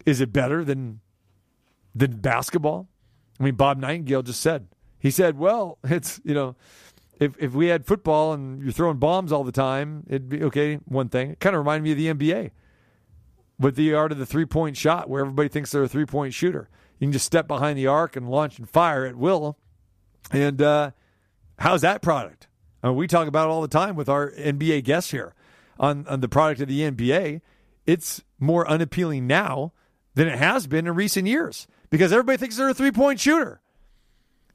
[0.05, 1.01] Is it better than
[1.95, 2.89] than basketball?
[3.41, 6.57] I mean, Bob Nightingale just said he said, "Well, it's you know."
[7.21, 10.77] If if we had football and you're throwing bombs all the time, it'd be okay.
[10.85, 12.51] One thing, it kind of reminded me of the NBA
[13.59, 16.35] with the art of the three point shot, where everybody thinks they're a three point
[16.35, 16.69] shooter.
[16.99, 19.59] You can just step behind the arc and launch and fire at will.
[20.31, 20.93] And uh,
[21.59, 22.49] how's that product?
[22.83, 25.35] I mean, we talk about it all the time with our NBA guests here
[25.79, 27.41] on, on the product of the NBA.
[27.87, 29.73] It's more unappealing now
[30.15, 33.61] than it has been in recent years because everybody thinks they're a three point shooter.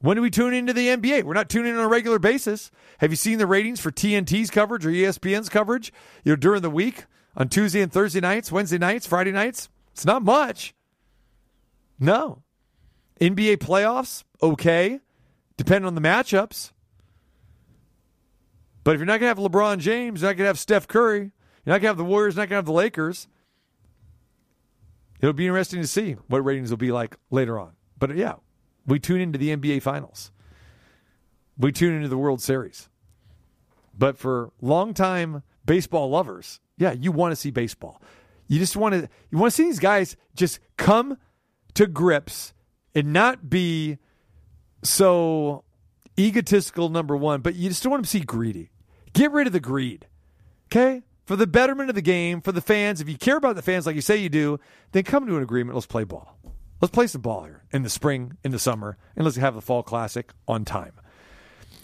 [0.01, 1.23] When do we tune into the NBA?
[1.23, 2.71] We're not tuning in on a regular basis.
[2.99, 5.91] Have you seen the ratings for TNT's coverage or ESPN's coverage?
[6.23, 9.69] You know, during the week on Tuesday and Thursday nights, Wednesday nights, Friday nights.
[9.91, 10.73] It's not much.
[11.99, 12.43] No.
[13.19, 15.01] NBA playoffs, okay,
[15.57, 16.71] depending on the matchups.
[18.85, 21.31] But if you're not to have LeBron James, you're not to have Steph Curry,
[21.65, 23.27] you're not to have the Warriors, you're not to have the Lakers.
[25.19, 27.73] It'll be interesting to see what ratings will be like later on.
[27.97, 28.35] But yeah,
[28.89, 30.31] we tune into the NBA Finals.
[31.57, 32.89] We tune into the World Series.
[33.97, 38.01] But for longtime baseball lovers, yeah, you want to see baseball.
[38.47, 41.17] You just want to you want to see these guys just come
[41.75, 42.53] to grips
[42.95, 43.97] and not be
[44.83, 45.63] so
[46.17, 48.71] egotistical number 1, but you just don't want to see greedy.
[49.13, 50.07] Get rid of the greed.
[50.67, 51.03] Okay?
[51.25, 53.85] For the betterment of the game, for the fans, if you care about the fans
[53.85, 54.59] like you say you do,
[54.91, 55.75] then come to an agreement.
[55.75, 56.37] Let's play ball.
[56.81, 59.61] Let's play some ball here in the spring, in the summer, and let's have the
[59.61, 60.93] fall classic on time.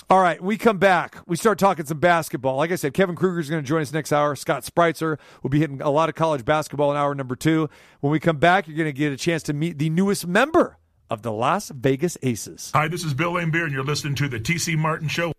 [0.10, 1.18] All right, we come back.
[1.26, 2.56] We start talking some basketball.
[2.58, 4.36] Like I said, Kevin Kruger is going to join us next hour.
[4.36, 7.70] Scott Spreitzer will be hitting a lot of college basketball in hour number two.
[8.00, 10.78] When we come back, you're going to get a chance to meet the newest member
[11.10, 12.72] of the Las Vegas Aces.
[12.74, 15.34] Hi, this is Bill Laimbeer, and you're listening to the TC Martin Show.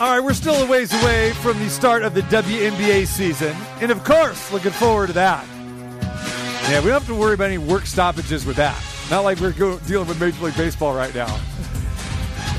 [0.00, 3.56] All right, we're still a ways away from the start of the WNBA season.
[3.80, 5.44] And of course, looking forward to that.
[6.70, 8.80] Yeah, we don't have to worry about any work stoppages with that.
[9.10, 11.26] Not like we're go- dealing with Major League Baseball right now.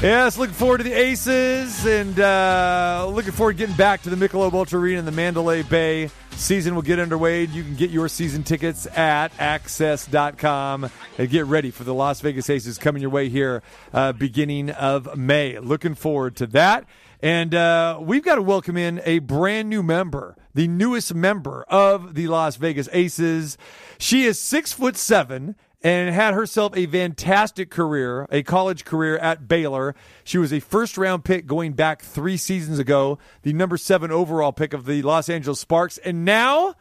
[0.01, 4.15] Yes, looking forward to the Aces and uh, looking forward to getting back to the
[4.17, 6.09] Michelob Ultra Arena in the Mandalay Bay.
[6.31, 7.43] Season will get underway.
[7.43, 12.49] You can get your season tickets at aces.com and get ready for the Las Vegas
[12.49, 13.61] Aces coming your way here
[13.93, 15.57] uh, beginning of May.
[15.59, 16.85] Looking forward to that.
[17.21, 22.15] And uh, we've got to welcome in a brand new member, the newest member of
[22.15, 23.57] the Las Vegas Aces.
[23.97, 29.49] She is six foot seven and had herself a fantastic career, a college career at
[29.49, 29.95] Baylor.
[30.23, 34.53] She was a first round pick going back three seasons ago, the number seven overall
[34.53, 35.97] pick of the Los Angeles Sparks.
[35.99, 36.75] And now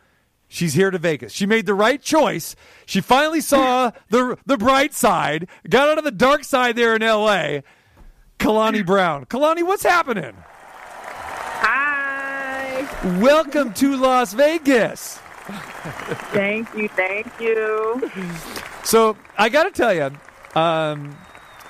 [0.46, 1.32] she's here to Vegas.
[1.32, 2.54] She made the right choice.
[2.86, 7.02] She finally saw the, the bright side, got out of the dark side there in
[7.02, 7.62] LA
[8.38, 9.26] Kalani Brown.
[9.26, 10.34] Kalani, what's happening?
[11.60, 13.18] Hi.
[13.20, 15.18] Welcome to Las Vegas.
[16.32, 16.88] Thank you.
[16.88, 18.10] Thank you.
[18.84, 20.10] So I got to tell you,
[20.60, 21.16] um,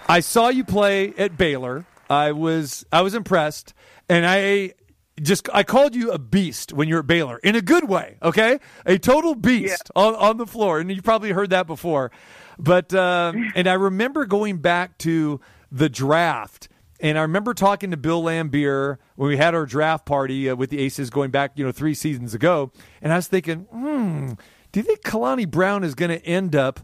[0.09, 1.85] I saw you play at Baylor.
[2.11, 3.75] I was I was impressed,
[4.09, 4.75] and I
[5.21, 8.17] just I called you a beast when you're at Baylor in a good way.
[8.23, 12.11] Okay, a total beast on, on the floor, and you probably heard that before.
[12.59, 16.69] But um, and I remember going back to the draft.
[17.01, 20.71] And I remember talking to Bill Laimbeer when we had our draft party uh, with
[20.71, 22.73] the Aces going back, you know, three seasons ago.
[23.01, 24.33] And I was thinking, hmm,
[24.73, 26.81] do you think Kalani Brown is going to end up,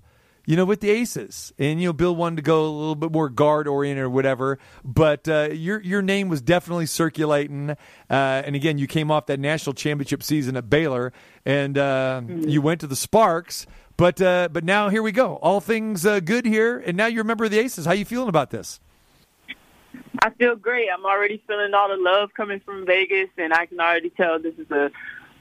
[0.47, 1.53] you know, with the Aces?
[1.59, 4.61] And you know, Bill wanted to go a little bit more guard oriented or whatever.
[4.85, 7.71] But uh, your your name was definitely circulating.
[7.71, 7.77] Uh,
[8.09, 11.13] and again, you came off that national championship season at Baylor,
[11.45, 13.67] and uh, you went to the Sparks.
[13.97, 15.37] But uh, but now here we go.
[15.37, 17.87] All things uh, good here, and now you're a member of the Aces.
[17.87, 18.81] How you feeling about this?
[20.21, 20.89] I feel great.
[20.93, 24.55] I'm already feeling all the love coming from Vegas, and I can already tell this
[24.59, 24.91] is a,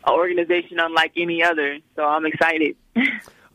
[0.03, 1.79] a organization unlike any other.
[1.95, 2.75] So I'm excited.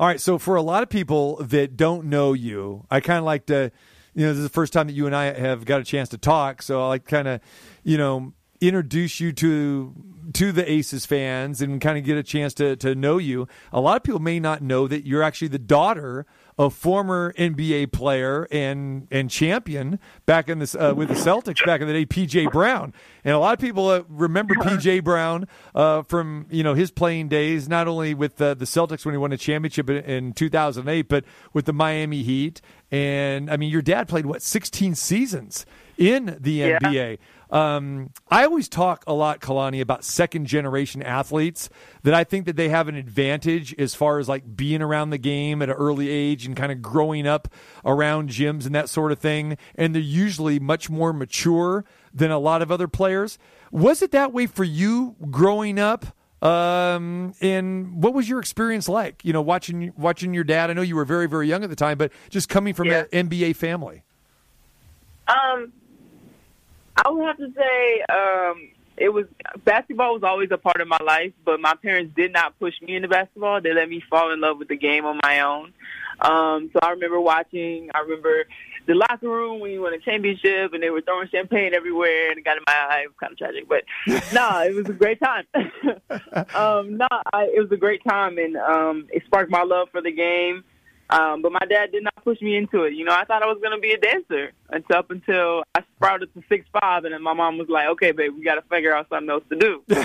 [0.01, 3.25] All right, so for a lot of people that don't know you, I kind of
[3.25, 3.73] like to,
[4.15, 6.09] you know, this is the first time that you and I have got a chance
[6.11, 7.41] to talk, so I like kind of,
[7.83, 9.93] you know, introduce you to
[10.35, 13.49] to the Aces fans and kind of get a chance to to know you.
[13.73, 17.93] A lot of people may not know that you're actually the daughter of former NBA
[17.93, 22.05] player and and champion back in this uh, with the Celtics back in the day,
[22.05, 22.93] PJ Brown.
[23.25, 27.29] And a lot of people uh, remember PJ Brown uh, from you know his playing
[27.29, 31.03] days, not only with uh, the Celtics when he won a championship in, in 2008,
[31.09, 32.61] but with the Miami Heat.
[32.91, 35.65] And I mean, your dad played what 16 seasons
[35.97, 36.79] in the Yeah.
[36.81, 37.19] NBA.
[37.51, 41.71] Um, I always talk a lot, Kalani, about second generation athletes
[42.03, 45.19] that I think that they have an advantage as far as like being around the
[45.19, 47.49] game at an early age and kind of growing up
[47.87, 49.57] around gyms and that sort of thing.
[49.77, 53.39] And they're usually much more mature than a lot of other players.
[53.71, 56.05] Was it that way for you growing up?
[56.43, 59.25] Um, and what was your experience like?
[59.25, 60.71] You know, watching watching your dad.
[60.71, 63.03] I know you were very very young at the time, but just coming from Yeah.
[63.05, 64.03] that NBA family.
[65.27, 65.73] Um,
[67.05, 69.27] I would have to say um, it was
[69.65, 72.97] basketball was always a part of my life, but my parents did not push me
[72.97, 73.61] into basketball.
[73.61, 75.73] They let me fall in love with the game on my own.
[76.21, 77.91] Um, so I remember watching.
[77.95, 78.45] I remember
[78.87, 82.39] the locker room when you won a championship and they were throwing champagne everywhere and
[82.39, 83.03] it got in my eye.
[83.05, 83.85] It was kind of tragic, but
[84.33, 85.45] no, it was a great time.
[86.55, 90.01] um, no, I, it was a great time and um, it sparked my love for
[90.01, 90.65] the game.
[91.11, 92.93] Um, but my dad did not push me into it.
[92.93, 95.83] You know, I thought I was going to be a dancer until up until I
[95.97, 98.63] sprouted to six five, and then my mom was like, "Okay, babe, we got to
[98.63, 99.83] figure out something else to do."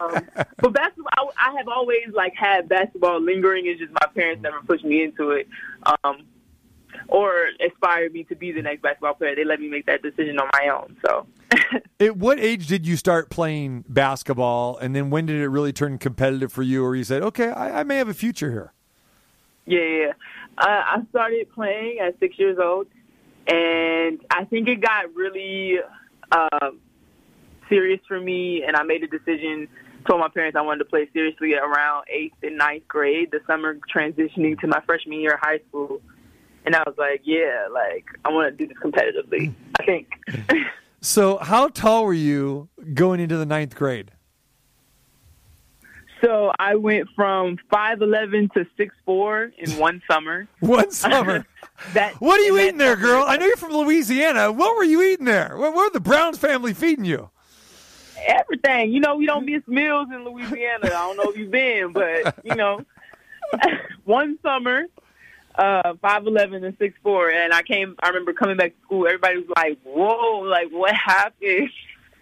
[0.00, 0.26] um,
[0.58, 3.66] but basketball, I, I have always like had basketball lingering.
[3.66, 5.46] It's just my parents never pushed me into it,
[6.04, 6.22] um,
[7.08, 9.34] or inspired me to be the next basketball player.
[9.36, 10.96] They let me make that decision on my own.
[11.06, 11.26] So,
[12.00, 15.98] At what age did you start playing basketball, and then when did it really turn
[15.98, 18.73] competitive for you, or you said, "Okay, I, I may have a future here"?
[19.66, 20.12] Yeah.
[20.56, 22.86] Uh, I started playing at six years old,
[23.46, 25.78] and I think it got really
[26.30, 26.70] uh,
[27.68, 29.68] serious for me, and I made a decision.
[30.06, 33.78] Told my parents I wanted to play seriously around eighth and ninth grade, the summer
[33.94, 36.02] transitioning to my freshman year of high school.
[36.66, 39.54] And I was like, yeah, like I want to do this competitively.
[39.80, 40.08] I think.
[41.04, 44.10] So, how tall were you going into the ninth grade?
[46.24, 50.48] So I went from five eleven to six four in one summer.
[50.60, 51.46] One summer.
[51.92, 53.24] That what are you eating there, girl?
[53.26, 54.52] I know you're from Louisiana.
[54.52, 55.56] What were you eating there?
[55.56, 57.30] What were the Browns family feeding you?
[58.26, 58.92] everything.
[58.92, 60.86] You know, we don't miss meals in Louisiana.
[60.86, 62.80] I don't know if you've been, but you know,
[64.04, 64.84] one summer,
[65.56, 67.96] uh, five eleven and six four, and I came.
[68.02, 69.06] I remember coming back to school.
[69.06, 70.40] Everybody was like, "Whoa!
[70.40, 71.70] Like, what happened?"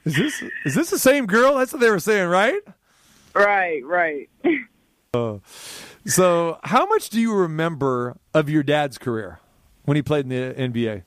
[0.05, 1.57] Is this is this the same girl?
[1.57, 2.61] That's what they were saying, right?
[3.35, 4.29] Right, right.
[6.05, 9.39] So, how much do you remember of your dad's career
[9.85, 11.03] when he played in the NBA?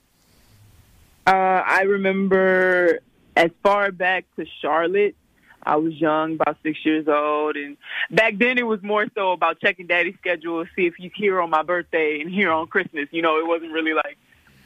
[1.28, 3.00] Uh, I remember
[3.36, 5.16] as far back to Charlotte.
[5.68, 7.76] I was young, about six years old, and
[8.12, 11.50] back then it was more so about checking daddy's schedule, see if he's here on
[11.50, 13.08] my birthday and here on Christmas.
[13.10, 14.18] You know, it wasn't really like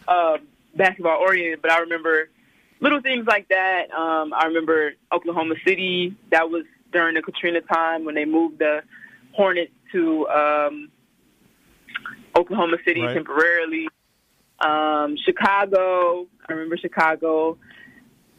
[0.10, 0.39] uh,
[0.76, 2.30] basketball oriented, but I remember
[2.82, 3.91] little things like that.
[3.91, 6.16] Um, I remember Oklahoma City.
[6.32, 8.81] That was during the Katrina time when they moved the
[9.33, 10.89] Hornets to um,
[12.35, 13.13] Oklahoma City Right.
[13.13, 13.87] temporarily.
[14.59, 16.27] Um, Chicago.
[16.47, 17.57] I remember Chicago.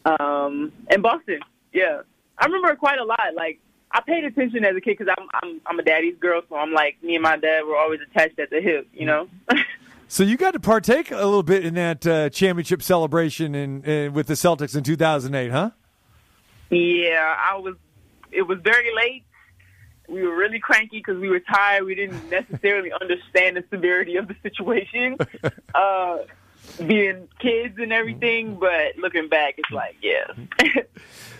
[0.05, 1.41] Um, and Boston.
[1.73, 2.03] Yeah,
[2.39, 3.21] I remember quite a lot.
[3.35, 3.61] Like
[3.93, 6.73] I paid attention as a kid because I'm I'm I'm a daddy's girl, so I'm
[6.73, 8.89] like me and my dad were always attached at the hip.
[8.93, 9.29] You know.
[10.13, 14.13] So you got to partake a little bit in that uh, championship celebration in, in
[14.13, 15.71] with the Celtics in 2008, huh?
[16.71, 17.77] Yeah, I was.
[18.33, 19.25] It was very late.
[20.09, 21.85] We were really cranky because we were tired.
[21.85, 25.17] We didn't necessarily understand the severity of the situation,
[25.75, 26.19] uh,
[26.87, 28.57] being kids and everything.
[28.57, 30.33] But looking back, it's like, yeah.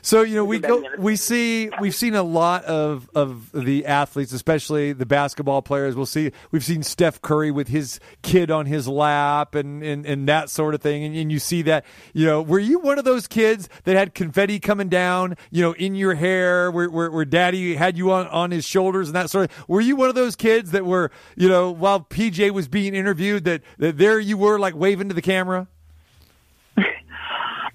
[0.03, 4.33] So you know we go, we see we've seen a lot of of the athletes,
[4.33, 5.97] especially the basketball players.
[5.97, 10.29] We'll see we've seen Steph Curry with his kid on his lap and and, and
[10.29, 11.05] that sort of thing.
[11.05, 14.15] And, and you see that you know were you one of those kids that had
[14.15, 18.27] confetti coming down you know in your hair where where, where daddy had you on
[18.29, 21.11] on his shoulders and that sort of were you one of those kids that were
[21.37, 25.15] you know while PJ was being interviewed that, that there you were like waving to
[25.15, 25.69] the camera?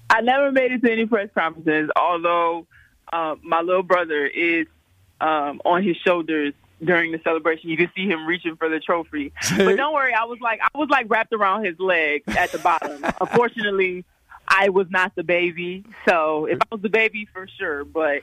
[0.08, 2.66] I never made it to any press conferences, although
[3.12, 4.66] uh, my little brother is
[5.20, 7.70] um, on his shoulders during the celebration.
[7.70, 9.32] You can see him reaching for the trophy.
[9.56, 12.58] But don't worry, I was like I was like wrapped around his leg at the
[12.58, 13.04] bottom.
[13.20, 14.04] Unfortunately,
[14.48, 15.84] I was not the baby.
[16.08, 17.84] So if I was the baby, for sure.
[17.84, 18.22] But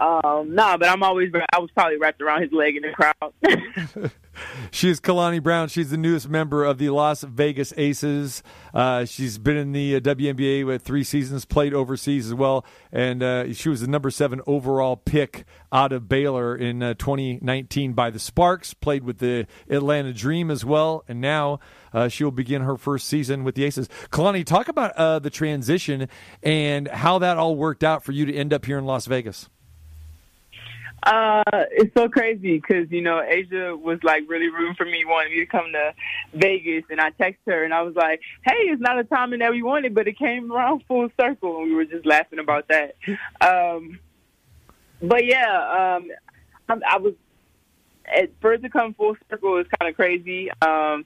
[0.00, 4.10] um, no, but I'm always I was probably wrapped around his leg in the crowd.
[4.70, 5.68] She is Kalani Brown.
[5.68, 8.42] She's the newest member of the Las Vegas Aces.
[8.72, 13.22] Uh, she's been in the uh, WNBA with three seasons, played overseas as well, and
[13.22, 18.10] uh, she was the number seven overall pick out of Baylor in uh, 2019 by
[18.10, 18.74] the Sparks.
[18.74, 21.58] Played with the Atlanta Dream as well, and now
[21.92, 23.88] uh, she will begin her first season with the Aces.
[24.10, 26.08] Kalani, talk about uh, the transition
[26.42, 29.48] and how that all worked out for you to end up here in Las Vegas.
[31.02, 35.32] Uh, it's so crazy because you know A'ja was like really rooting for me, wanting
[35.32, 35.94] me to come to
[36.34, 39.50] Vegas, and I texted her and I was like, "Hey, it's not a timing that
[39.50, 42.96] we wanted, but it came around full circle," and we were just laughing about that.
[43.40, 43.98] Um,
[45.00, 46.10] but yeah, um,
[46.68, 47.14] I, I was
[48.06, 50.50] at first to come full circle is kind of crazy.
[50.50, 51.04] Um,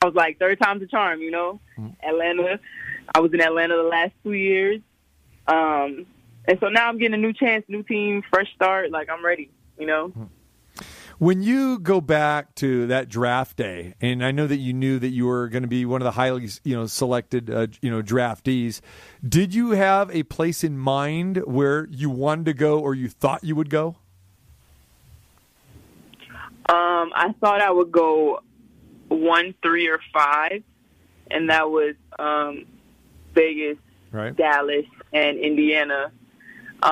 [0.00, 1.60] I was like third time's a charm, you know.
[2.02, 2.60] Atlanta,
[3.14, 4.80] I was in Atlanta the last two years.
[5.48, 6.06] Um,
[6.46, 8.90] and so now I'm getting a new chance, new team, fresh start.
[8.90, 10.12] Like I'm ready, you know.
[11.18, 15.10] When you go back to that draft day, and I know that you knew that
[15.10, 18.02] you were going to be one of the highly, you know, selected, uh, you know,
[18.02, 18.80] draftees,
[19.26, 23.44] did you have a place in mind where you wanted to go or you thought
[23.44, 23.96] you would go?
[26.68, 28.42] Um, I thought I would go
[29.08, 30.62] one, three, or five,
[31.30, 32.64] and that was um,
[33.34, 33.78] Vegas,
[34.10, 34.34] Right.
[34.34, 36.10] Dallas, and Indiana,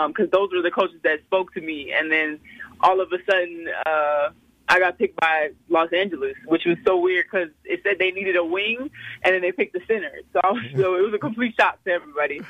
[0.08, 1.92] because those were the coaches that spoke to me.
[1.96, 2.38] And then
[2.80, 4.30] all of a sudden, uh,
[4.68, 8.36] I got picked by Los Angeles, which was so weird because it said they needed
[8.36, 8.88] a wing,
[9.24, 10.12] and then they picked the center.
[10.32, 12.40] So, I was, so it was a complete shock to everybody,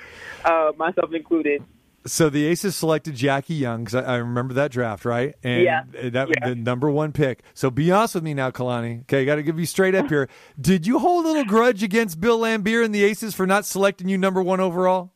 [0.45, 1.63] uh, myself included.
[2.07, 5.35] So the Aces selected Jackie Young because I, I remember that draft, right?
[5.43, 5.83] And Yeah.
[6.11, 6.49] that was Yeah.
[6.51, 7.43] the number one pick.
[7.53, 9.03] So be honest with me now, Kalani.
[9.03, 10.29] Okay, got to give you straight up here.
[10.59, 14.09] Did you hold a little grudge against Bill Laimbeer and the Aces for not selecting
[14.09, 15.13] you number one overall?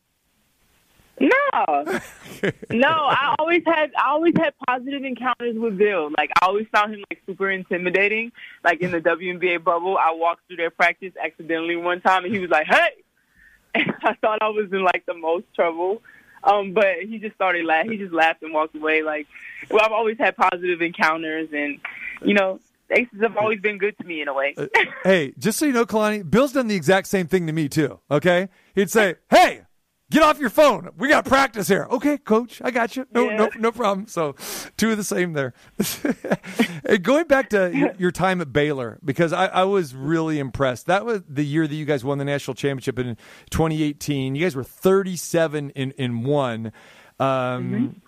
[1.19, 1.99] No,
[2.69, 2.87] no.
[2.87, 6.09] I always had I always had positive encounters with Bill.
[6.17, 8.31] Like I always found him like super intimidating.
[8.63, 12.39] Like in the WNBA bubble, I walked through their practice accidentally one time, and he
[12.39, 12.89] was like, "Hey,"
[13.75, 16.01] and I thought I was in like the most trouble.
[16.43, 17.93] Um, but he just started laughing.
[17.93, 19.01] He just laughed and walked away.
[19.01, 19.25] Like,
[19.69, 21.79] well, I've always had positive encounters, and
[22.23, 22.59] you know,
[22.91, 24.55] Aces have always been good to me in a way.
[25.03, 27.99] Hey, just so you know, Kalani, Bill's done the exact same thing to me too.
[28.09, 29.61] Okay, he'd say, "Hey,
[30.11, 30.89] get off your phone.
[30.97, 33.05] We got practice here." Okay, coach, I got you.
[33.11, 33.37] No, Yeah.
[33.37, 34.07] no, no problem.
[34.07, 34.35] So,
[34.77, 35.53] two of the same there.
[37.01, 40.85] going back to your, your time at Baylor, because I, I was really impressed.
[40.87, 43.17] That was the year that you guys won the national championship in
[43.49, 44.35] 2018.
[44.35, 46.71] You guys were 37 in in one.
[47.19, 48.01] Um,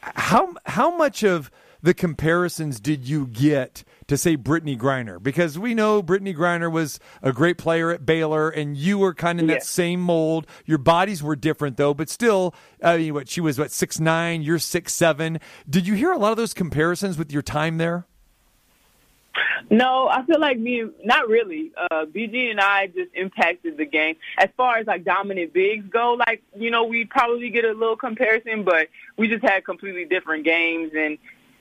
[0.00, 1.50] how how much of
[1.84, 5.22] the comparisons did you get to say Brittney Griner?
[5.22, 9.38] Because we know Brittney Griner was a great player at Baylor, and you were kind
[9.38, 9.56] of in Yeah.
[9.56, 10.46] that same mold.
[10.64, 14.40] Your bodies were different though, but still, I mean, what she was what six nine,
[14.40, 15.38] you're six seven.
[15.68, 18.06] Did you hear a lot of those comparisons with your time there?
[19.68, 21.72] No, I feel like me, not really.
[21.76, 24.16] Uh, BG and I just impacted the game.
[24.38, 27.96] As far as like dominant bigs go, like, you know, we probably get a little
[27.96, 30.92] comparison, but we just had completely different games.
[30.96, 31.18] And,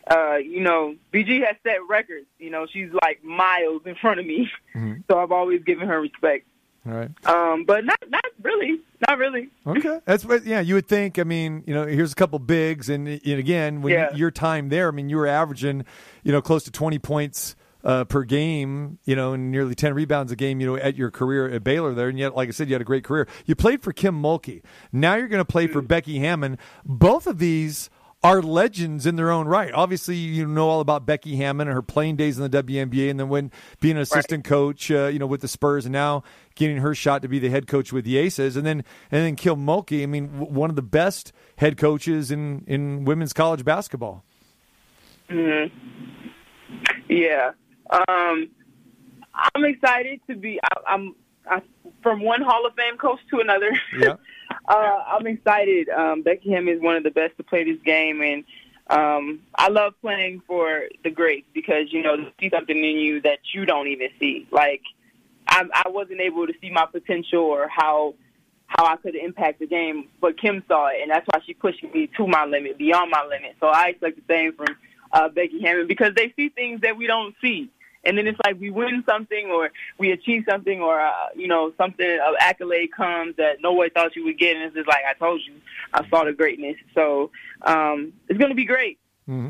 [0.10, 2.26] uh, you know, BG has set records.
[2.40, 4.50] You know, she's like miles in front of me.
[5.10, 6.46] So I've always given her respect.
[6.88, 7.10] All right.
[7.28, 8.80] Um, but not, not really.
[9.08, 9.50] Not really.
[9.68, 10.46] Okay, that's what.
[10.46, 11.20] Yeah, you would think.
[11.20, 14.14] I mean, you know, here's a couple bigs, and, and again, when Yeah.
[14.16, 15.86] your time there, I mean, you were averaging,
[16.24, 20.32] you know, close to 20 points uh, per game, you know, and nearly 10 rebounds
[20.32, 22.68] a game, you know, at your career at Baylor there, and yet, like I said,
[22.70, 23.28] you had a great career.
[23.46, 24.64] You played for Kim Mulkey.
[24.92, 26.58] Now you're going to play for Becky Hammon.
[26.86, 27.90] Both of these
[28.24, 29.74] are legends in their own right.
[29.74, 33.20] Obviously, you know all about Becky Hammon and her playing days in the WNBA, and
[33.20, 33.52] then when
[33.82, 36.24] being an assistant coach, uh, you know, with the Spurs, and now
[36.56, 39.36] getting her shot to be the head coach with the Aces, and then and then
[39.36, 40.04] Kim Mulkey.
[40.04, 44.24] I mean, w- one of the best head coaches in in women's college basketball.
[45.30, 45.66] hmm
[47.10, 47.52] Yeah.
[47.90, 48.50] Um,
[49.34, 50.60] I'm excited to be.
[50.64, 51.16] I, I'm
[51.50, 51.62] I,
[52.02, 53.72] from one Hall of Fame coach to another.
[54.00, 54.16] Yeah.
[54.68, 55.90] uh, I'm excited.
[55.90, 58.44] Um, Becky Hammon is one of the best to play this game, and
[58.88, 63.40] um, I love playing for the greats because you know see something in you that
[63.54, 64.48] you don't even see.
[64.52, 64.82] Like
[65.48, 68.16] I, I wasn't able to see my potential or how
[68.68, 71.84] how I could impact the game, but Kim saw it, and that's why she pushed
[71.84, 73.56] me to my limit, beyond my limit.
[73.60, 74.76] So I expect the same from
[75.12, 77.70] uh, Becky Hammon because they see things that we don't see.
[78.04, 81.74] And then it's like we win something or we achieve something or, uh, you know,
[81.78, 84.56] something, an accolade comes that nobody thought you would get.
[84.56, 85.54] And it's just like, I told you,
[85.94, 86.76] I saw the greatness.
[86.94, 87.32] So
[87.62, 89.00] um, it's going to be great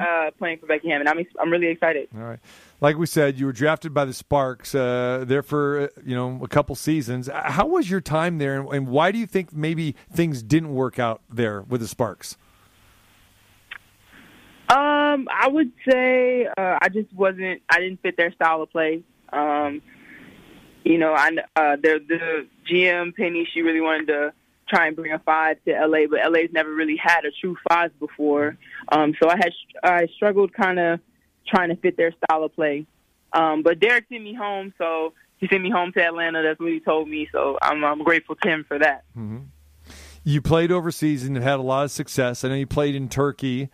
[0.02, 1.08] uh, playing for Becky Hammon.
[1.08, 2.08] I'm, I'm really excited.
[2.16, 2.40] All right.
[2.82, 6.40] Like we said, you were drafted by the Sparks uh, there for uh, you know
[6.44, 7.30] a couple seasons.
[7.34, 11.00] How was your time there, and, and why do you think maybe things didn't work
[11.00, 12.38] out there with the Sparks?
[14.74, 17.62] Um, I would say uh, I just wasn't.
[17.70, 19.04] I didn't fit their style of play.
[19.32, 19.84] Um,
[20.84, 23.48] you know, I uh, the the GM Penny.
[23.54, 24.34] She really wanted to
[24.68, 27.92] try and bring a five to LA, but LA's never really had a true five
[28.00, 28.58] before.
[28.90, 29.52] Um, so I had
[29.84, 31.00] I struggled kind of
[31.48, 32.88] trying to fit their style of play.
[33.32, 36.42] Um, but Derek sent me home, so he sent me home to Atlanta.
[36.42, 37.30] That's what he told me.
[37.32, 39.04] So I'm I'm grateful to him for that.
[40.24, 42.44] You played overseas and had a lot of success.
[42.44, 43.70] I know you played in Turkey,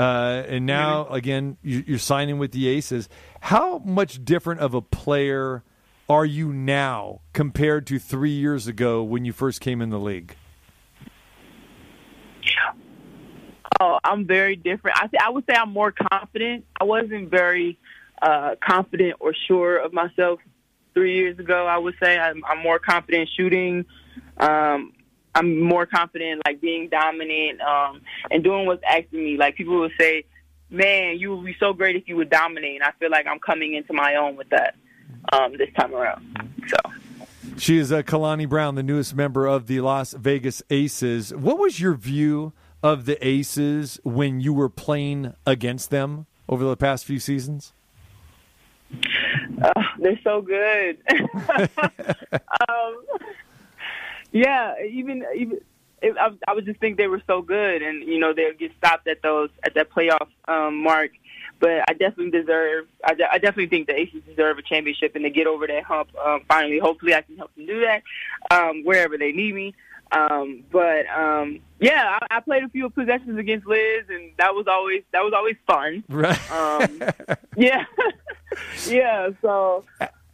[0.00, 3.08] uh, and now again you- you're signing with the Aces.
[3.40, 5.62] How much different of a player
[6.08, 10.34] are you now compared to three years ago when you first came in the league?
[13.82, 14.96] Oh, I'm very different.
[14.98, 16.66] I th- I would say I'm more confident.
[16.78, 17.78] I wasn't very
[18.20, 20.40] uh, confident or sure of myself
[20.92, 21.66] three years ago.
[21.66, 23.86] I would say I'm, I'm more confident shooting.
[24.36, 24.92] Um,
[25.34, 29.36] I'm more confident like being dominant um, and doing what's asked of me.
[29.36, 30.24] Like people would say,
[30.70, 33.38] "Man, you would be so great if you would dominate." And I feel like I'm
[33.38, 34.74] coming into my own with that
[35.32, 36.54] um, this time around.
[36.66, 36.76] So.
[37.58, 41.34] She is uh, Kalani Brown, the newest member of the Las Vegas Aces.
[41.34, 42.52] What was your view
[42.82, 47.72] of the Aces when you were playing against them over the past few seasons?
[49.62, 50.98] Uh, they're so good.
[52.68, 52.96] um,
[54.32, 55.60] yeah, even even
[56.02, 58.72] it, I, I would just think they were so good, and you know they'll get
[58.78, 61.10] stopped at those at that playoff um, mark.
[61.58, 62.86] But I definitely deserve.
[63.04, 65.82] I, de- I definitely think the Aces deserve a championship and to get over that
[65.84, 66.08] hump.
[66.16, 68.02] Um, finally, hopefully, I can help them do that
[68.50, 69.74] um, wherever they need me.
[70.12, 74.66] Um, but um, yeah, I, I played a few possessions against Liz, and that was
[74.68, 76.02] always that was always fun.
[76.08, 76.50] Right.
[76.50, 77.02] Um,
[77.56, 77.84] yeah,
[78.88, 79.30] yeah.
[79.42, 79.84] So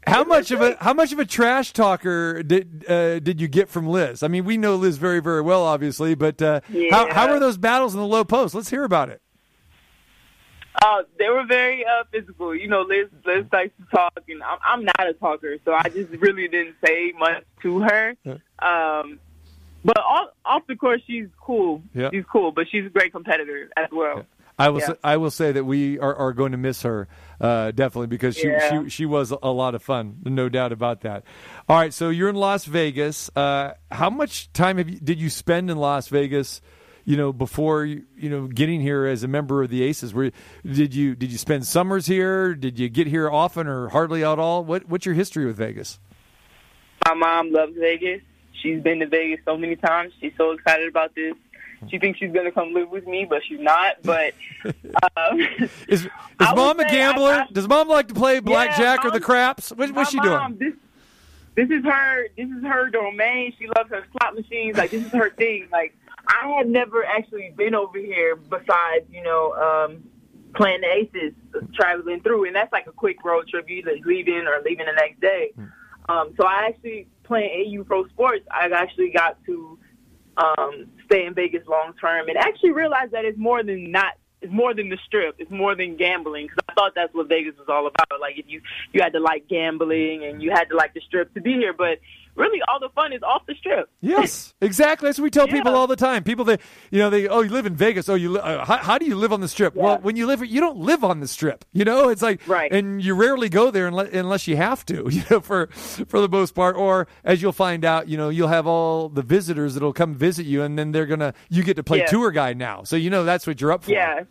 [0.06, 3.68] How much of a how much of a trash talker did uh, did you get
[3.68, 4.22] from Liz?
[4.22, 7.12] I mean, we know Liz very very well, obviously, but uh, how Yeah.
[7.14, 8.54] how are those battles in the low post?
[8.54, 9.20] Let's hear about it.
[10.82, 12.54] Uh, they were very uh, physical.
[12.54, 15.88] You know, Liz, Liz likes to talk, and I'm, I'm not a talker, so I
[15.88, 18.14] just really didn't say much to her.
[18.58, 19.18] Um,
[19.84, 21.82] but off, off the course, she's cool.
[21.94, 22.10] Yeah.
[22.12, 24.26] She's cool, but she's a great competitor as well.
[24.58, 24.86] I will Yeah.
[24.86, 27.08] say, I will say that we are, are going to miss her
[27.40, 28.84] uh, definitely because she, Yeah.
[28.84, 31.24] she she was a lot of fun, no doubt about that.
[31.68, 33.30] All right, so you're in Las Vegas.
[33.36, 36.62] Uh, how much time have you, did you spend in Las Vegas?
[37.04, 40.32] You know, before you, you know getting here as a member of the Aces, where
[40.64, 42.54] did you did you spend summers here?
[42.54, 44.64] Did you get here often or hardly at all?
[44.64, 46.00] What what's your history with Vegas?
[47.06, 48.22] My mom loves Vegas.
[48.62, 50.14] She's been to Vegas so many times.
[50.20, 51.34] She's so excited about this.
[51.90, 53.96] She thinks she's going to come live with me, but she's not.
[54.02, 54.34] But
[55.16, 55.40] um,
[55.88, 56.08] Is is
[56.40, 57.32] mom a say I- gambler?
[57.32, 59.70] I- Does mom like to play blackjack or the craps?
[59.70, 60.58] What, what's she my doing?
[60.58, 62.28] This, this is her.
[62.36, 63.52] This is her domain.
[63.58, 64.76] She loves her slot machines.
[64.76, 65.68] Like this is her thing.
[65.72, 65.96] Like
[66.26, 70.02] I had never actually been over here besides you know um,
[70.54, 71.32] playing the Aces,
[71.74, 73.68] traveling through, and that's like a quick road trip.
[73.68, 75.52] You either leaving or leaving the next day.
[76.08, 78.46] Um, so I actually playing AU Pro Sports.
[78.50, 79.78] I actually got to
[80.36, 84.14] um, stay in Vegas long term and actually realized that it's more than not.
[84.42, 85.36] It's more than the strip.
[85.38, 88.20] It's more than gambling because I thought that's what Vegas was all about.
[88.20, 88.60] Like if you
[88.92, 91.72] you had to like gambling and you had to like the strip to be here,
[91.72, 91.98] but
[92.36, 93.88] really all the fun is off the strip.
[94.00, 95.08] Yes, exactly.
[95.08, 96.22] That's what we tell people all the time.
[96.24, 96.60] People that
[96.90, 98.08] you know, they oh, you live in Vegas.
[98.08, 99.74] Oh, you li- uh, how, how do you live on the strip?
[99.74, 101.64] Well, when you live, you don't live on the strip.
[101.72, 102.72] You know, it's like Right.
[102.72, 105.08] and you rarely go there unless, unless you have to.
[105.16, 106.76] You know, for for the most part.
[106.76, 110.44] Or as you'll find out, you know, you'll have all the visitors that'll come visit
[110.46, 112.06] you, and then they're gonna you get to play Yeah.
[112.06, 112.82] tour guide now.
[112.82, 113.92] So you know that's what you're up for.
[113.92, 114.24] Yeah.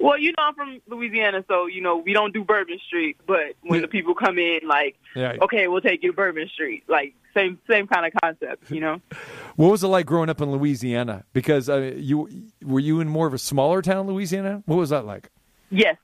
[0.00, 3.18] Well, you know, I'm from Louisiana, so you know we don't do Bourbon Street.
[3.26, 3.82] But when Yeah.
[3.82, 5.36] the people come in, like, Yeah.
[5.42, 6.84] okay, we'll take you to Bourbon Street.
[6.88, 9.00] Like same same kind of concept, you know.
[9.56, 11.24] What was it like growing up in Louisiana?
[11.34, 12.28] Because uh, you
[12.64, 14.62] were you in more of a smaller town, Louisiana.
[14.64, 15.28] What was that like?
[15.70, 15.96] Yes.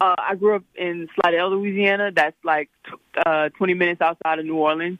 [0.00, 2.10] Uh, I grew up in Slidell, Louisiana.
[2.12, 2.92] That's like t-
[3.24, 4.98] uh, 20 minutes outside of New Orleans.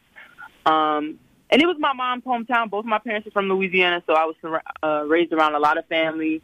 [0.65, 1.19] Um,
[1.51, 2.71] and it was my mom's hometown.
[2.71, 4.37] Both my parents are from Louisiana, so I was
[4.83, 6.41] uh, raised around a lot of family.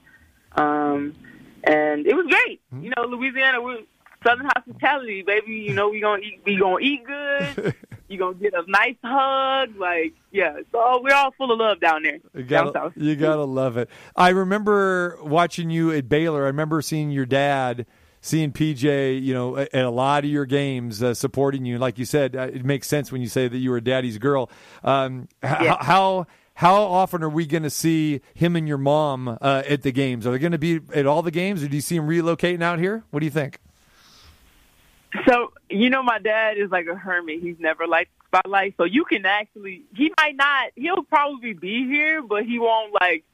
[0.56, 1.14] Um,
[1.66, 2.60] and it was great.
[2.80, 3.86] You know, Louisiana, we
[4.24, 5.52] Southern hospitality, baby.
[5.52, 7.74] You know, we gonna eat, we gonna eat good.
[8.08, 10.56] you gonna get a nice hug, like yeah.
[10.72, 12.18] So we're all full of love down there.
[12.34, 12.92] You down gotta, south.
[12.96, 13.90] you gotta love it.
[14.16, 16.44] I remember watching you at Baylor.
[16.44, 17.84] I remember seeing your dad,
[18.22, 21.78] seeing PJ, you know, at a lot of your games, uh, supporting you.
[21.78, 24.50] Like you said, uh, it makes sense when you say that you were daddy's girl.
[24.82, 25.76] Um, Yeah.
[25.80, 29.92] How how often are we going to see him and your mom uh, at the
[29.92, 30.26] games?
[30.26, 32.62] Are they going to be at all the games, or do you see him relocating
[32.62, 33.04] out here?
[33.10, 33.58] What do you think?
[35.28, 37.40] So you know, my dad is like a hermit.
[37.40, 38.74] He's never liked spotlight.
[38.76, 40.70] So you can actually, he might not.
[40.76, 43.24] He'll probably be here, but he won't like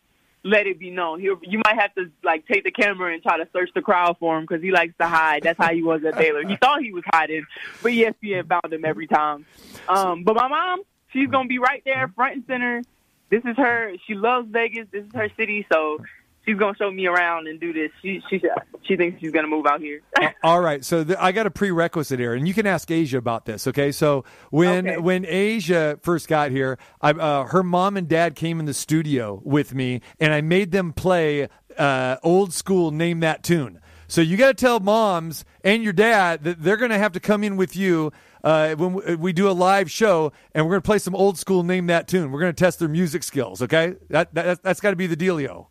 [0.43, 1.21] let it be known.
[1.21, 4.17] He'll, you might have to like take the camera and try to search the crowd
[4.19, 5.43] for him because he likes to hide.
[5.43, 6.47] That's how he was at Baylor.
[6.47, 7.47] He thought he was hiding,
[7.83, 9.45] but ESPN found him every time.
[9.89, 12.83] Um, but my mom, she's gonna be right there, front and center.
[13.31, 13.93] This is her.
[14.07, 14.87] She loves Vegas.
[14.91, 15.67] This is her city.
[15.73, 15.99] So
[16.45, 17.91] she's gonna show me around and do this.
[18.03, 18.43] She she
[18.83, 20.01] she thinks she's gonna move out here.
[20.43, 23.45] All right, so th- I got a prerequisite here, and you can ask A'ja about
[23.45, 23.67] this.
[23.67, 24.99] Okay, so when Okay.
[24.99, 29.41] when A'ja first got here, I, uh, her mom and dad came in the studio
[29.45, 33.81] with me, and I made them play uh, old school "Name That Tune."
[34.11, 37.21] So you got to tell moms and your dad that they're going to have to
[37.21, 40.87] come in with you uh, when we, do a live show, and we're going to
[40.87, 43.63] play some old school "Name That Tune." We're going to test their music skills.
[43.63, 45.67] Okay, that, that that's got to be the dealio.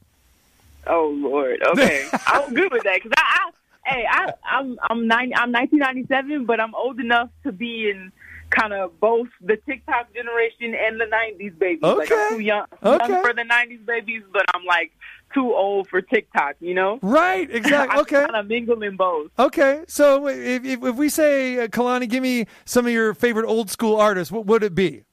[0.88, 1.62] Oh Lord.
[1.68, 3.50] Okay, I'm good with that because I,
[3.86, 8.10] I, hey, I, I'm I'm nine, I'm 1997, but I'm old enough to be in
[8.50, 11.82] kind of both the TikTok generation and the 90s babies.
[11.82, 12.16] Like Okay.
[12.16, 13.14] I'm too young, Okay.
[13.14, 14.92] young for the 90s babies, but I'm like
[15.34, 16.56] too old for TikTok.
[16.60, 17.00] You know?
[17.02, 18.00] Right, exactly.
[18.02, 18.22] Okay.
[18.26, 19.32] kind of mingle in both.
[19.38, 23.46] Okay, so if, if, if we say, uh, Kalani, give me some of your favorite
[23.46, 25.04] old school artists, what would it be?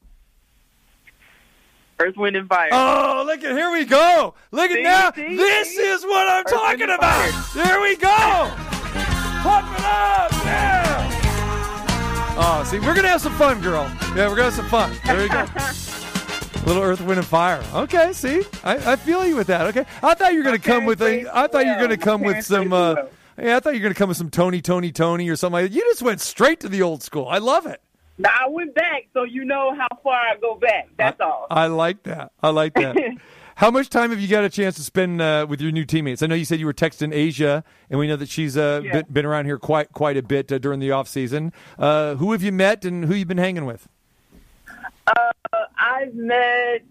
[1.99, 2.69] Earth, Wind, and Fire.
[2.73, 4.35] Oh, look at here we go.
[4.51, 5.13] Look at See, now.
[5.13, 5.77] see, this see?
[5.83, 7.31] is what I'm Earth, talking about.
[7.31, 7.65] Fire.
[7.65, 8.09] There we go.
[9.43, 10.31] Pump it up.
[10.45, 10.86] Yeah.
[12.39, 13.91] Oh, see, we're gonna have some fun, girl.
[14.15, 14.93] Yeah, we're gonna have some fun.
[15.07, 15.47] There you go.
[16.67, 17.63] Little Earth, Wind, and Fire.
[17.73, 19.67] Okay, see, I, I feel you with that.
[19.69, 21.31] Okay, I thought you were gonna come with a.
[21.33, 22.73] I thought you were gonna come with some.
[22.73, 23.05] Uh,
[23.41, 25.71] yeah, I thought you were gonna come with some Tony, Tony, Tony, or something like
[25.71, 25.77] that.
[25.77, 27.27] You just went straight to the old school.
[27.29, 27.81] I love it.
[28.19, 30.89] Now I went back, so you know how far I go back.
[30.99, 31.47] That's all.
[31.51, 32.33] I like that.
[32.43, 32.97] I like that.
[33.57, 36.23] How much time have you got a chance to spend uh, with your new teammates?
[36.23, 38.93] I know you said you were texting A'ja, and we know that she's uh, Yeah.
[38.93, 41.55] been, been around here quite quite a bit uh, during the off season.
[41.79, 43.89] Uh, who have you met, and who you've been hanging with?
[45.79, 46.83] I've met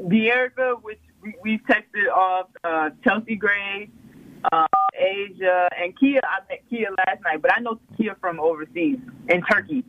[0.00, 3.88] Dearica, which we, we texted off uh, Chelsea Gray,
[4.50, 4.66] uh,
[5.00, 6.18] A'ja, and Kiah.
[6.24, 8.98] I met Kiah last night, but I know Kiah from overseas
[9.28, 9.84] in Turkey.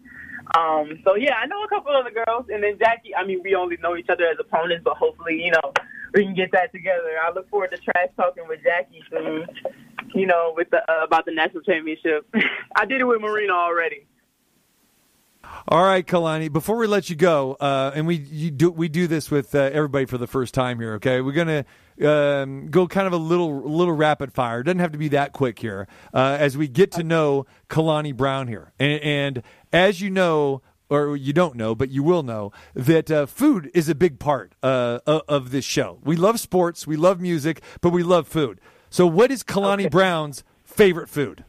[0.55, 3.15] Um, so yeah, I know a couple other girls, and then Jackie.
[3.15, 5.73] I mean, we only know each other as opponents, but hopefully, you know,
[6.13, 7.17] we can get that together.
[7.21, 9.45] I look forward to trash talking with Jackie soon.
[10.13, 12.27] You know, with the uh, about the national championship.
[12.75, 14.07] I did it with Marina already.
[15.67, 16.51] All right, Kalani.
[16.51, 18.17] Before we let you go, uh, and we
[18.51, 20.93] do we do this with uh, everybody for the first time here.
[20.95, 21.65] Okay, we're gonna
[22.03, 24.61] um, go kind of a little little rapid fire.
[24.61, 25.87] It doesn't have to be that quick here.
[26.13, 30.61] Uh, as we get to know Kalani Brown here, and, and as you know.
[30.91, 34.51] Or you don't know, but you will know that uh, food is a big part
[34.61, 35.99] uh, of, this show.
[36.03, 38.59] We love sports, we love music, but we love food.
[38.89, 41.45] So, what is Kalani Brown's favorite food?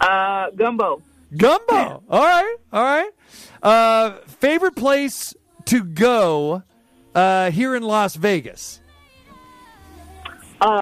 [0.00, 1.02] Uh, gumbo.
[1.36, 2.02] Gumbo.
[2.10, 2.56] All right.
[2.72, 3.10] All right.
[3.62, 5.32] Uh, favorite place
[5.66, 6.64] to go
[7.14, 8.80] uh, here in Las Vegas?
[10.60, 10.80] Uh,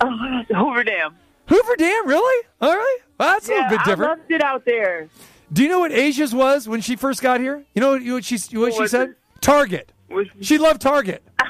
[0.00, 1.16] oh, Hoover Dam.
[1.48, 2.46] Hoover Dam, really?
[2.60, 2.98] All right.
[3.18, 4.10] Well, that's a little bit different.
[4.10, 5.08] I loved it out there.
[5.52, 7.64] Do you know what A'ja's was when she first got here?
[7.74, 9.10] You know what, you know what she what she said?
[9.10, 9.16] it?
[9.40, 9.92] Target.
[10.10, 11.22] Was- She loved Target.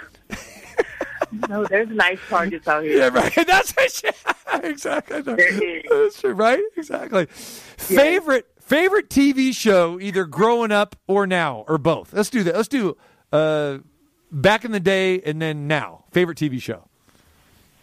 [1.49, 2.99] No, there's nice targets out here.
[2.99, 3.33] Yeah, right.
[3.47, 4.09] That's what she,
[4.67, 5.23] exactly.
[5.23, 6.63] That's true, right?
[6.77, 7.27] Exactly.
[7.27, 12.13] Favorite favorite TV show, either growing up or now, or both.
[12.13, 12.55] Let's do that.
[12.55, 12.97] Let's do
[13.33, 13.79] uh,
[14.31, 16.05] back in the day and then now.
[16.13, 16.89] Favorite TV show.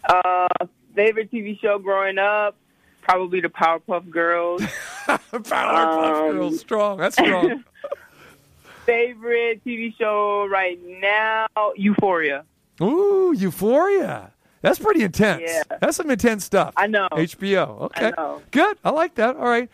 [0.08, 0.48] Uh,
[0.96, 2.56] favorite TV show growing up,
[3.04, 4.62] probably the Powerpuff Girls.
[5.08, 6.98] Powerpuff Um, Girls, strong.
[6.98, 7.64] That's strong.
[8.86, 12.46] favorite TV show right now, Euphoria.
[12.82, 14.32] Ooh, Euphoria.
[14.62, 15.44] That's pretty intense.
[15.46, 15.64] Yeah.
[15.82, 16.74] That's some intense stuff.
[16.78, 17.08] I know.
[17.12, 17.82] HBO.
[17.84, 18.08] Okay.
[18.08, 18.42] I know.
[18.52, 18.78] Good.
[18.84, 19.36] I like that.
[19.36, 19.70] All right.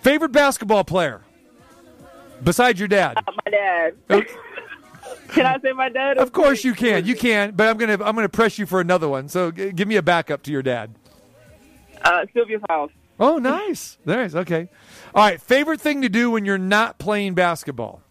[0.00, 1.22] Favorite basketball player
[2.42, 3.16] besides your dad?
[3.44, 3.94] My dad.
[5.28, 6.18] Can I say my dad?
[6.18, 7.06] Of course you can.
[7.06, 9.28] You can, but I'm gonna I'm gonna press you for another one.
[9.28, 10.94] So g- give me a backup to your dad.
[12.04, 12.90] Uh, Sylvia Fowles.
[13.20, 13.98] Oh, nice.
[14.04, 14.34] Nice.
[14.34, 14.68] Okay.
[15.14, 15.40] All right.
[15.40, 18.02] Favorite thing to do when you're not playing basketball?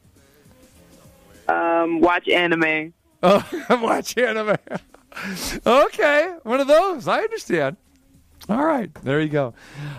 [1.48, 2.94] Um, watch anime.
[3.24, 3.46] Oh,
[3.82, 4.56] watch anime.
[5.66, 7.08] okay, one of those.
[7.08, 7.78] I understand.
[8.52, 9.54] All right, there you go.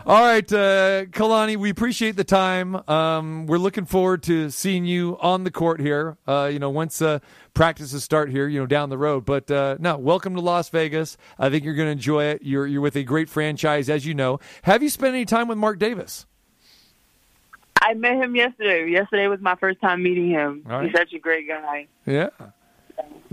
[0.04, 2.86] All right, uh, Kalani, we appreciate the time.
[2.86, 6.18] Um, we're looking forward to seeing you on the court here.
[6.28, 7.20] Uh, you know, once uh,
[7.54, 9.24] practices start here, you know, down the road.
[9.24, 11.16] But uh, no, welcome to Las Vegas.
[11.38, 12.42] I think you're going to enjoy it.
[12.42, 14.38] You're you're with a great franchise, as you know.
[14.64, 16.26] Have you spent any time with Mark Davis?
[17.80, 18.86] I met him yesterday.
[18.90, 20.62] Yesterday was my first time meeting him.
[20.66, 20.84] Right.
[20.84, 21.86] He's such a great guy.
[22.04, 22.28] Yeah.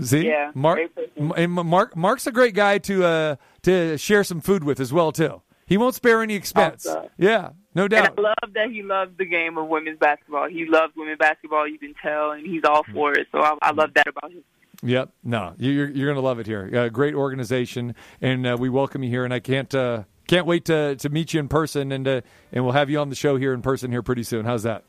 [0.00, 1.32] See, Yeah, Mark, great person.
[1.32, 4.92] M- and Mark, Mark's a great guy to uh, to share some food with as
[4.92, 5.42] well too.
[5.66, 6.86] He won't spare any expense.
[6.86, 7.06] Awesome.
[7.18, 8.10] Yeah, no doubt.
[8.16, 8.18] And.
[8.18, 10.48] I love that he loves the game of women's basketball.
[10.48, 11.68] He loves women's basketball.
[11.68, 13.28] You can tell, and he's all for it.
[13.30, 14.42] So I, I love that about him.
[14.82, 15.10] Yep.
[15.22, 16.70] No, you- you're you're gonna love it here.
[16.74, 19.24] Uh, great organization, and uh, we welcome you here.
[19.24, 22.20] And I can't uh, can't wait to to meet you in person, and uh,
[22.52, 24.46] and we'll have you on the show here in person here pretty soon.
[24.46, 24.84] How's that?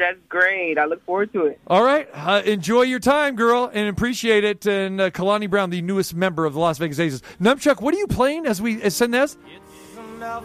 [0.00, 0.78] That's great.
[0.78, 1.60] I look forward to it.
[1.66, 2.08] All right.
[2.14, 4.66] Uh, enjoy your time, girl, and appreciate it.
[4.66, 7.22] And uh, Kalani Brown, the newest member of the Las Vegas Aces.
[7.38, 9.36] Numchuck, what are you playing as we as send this?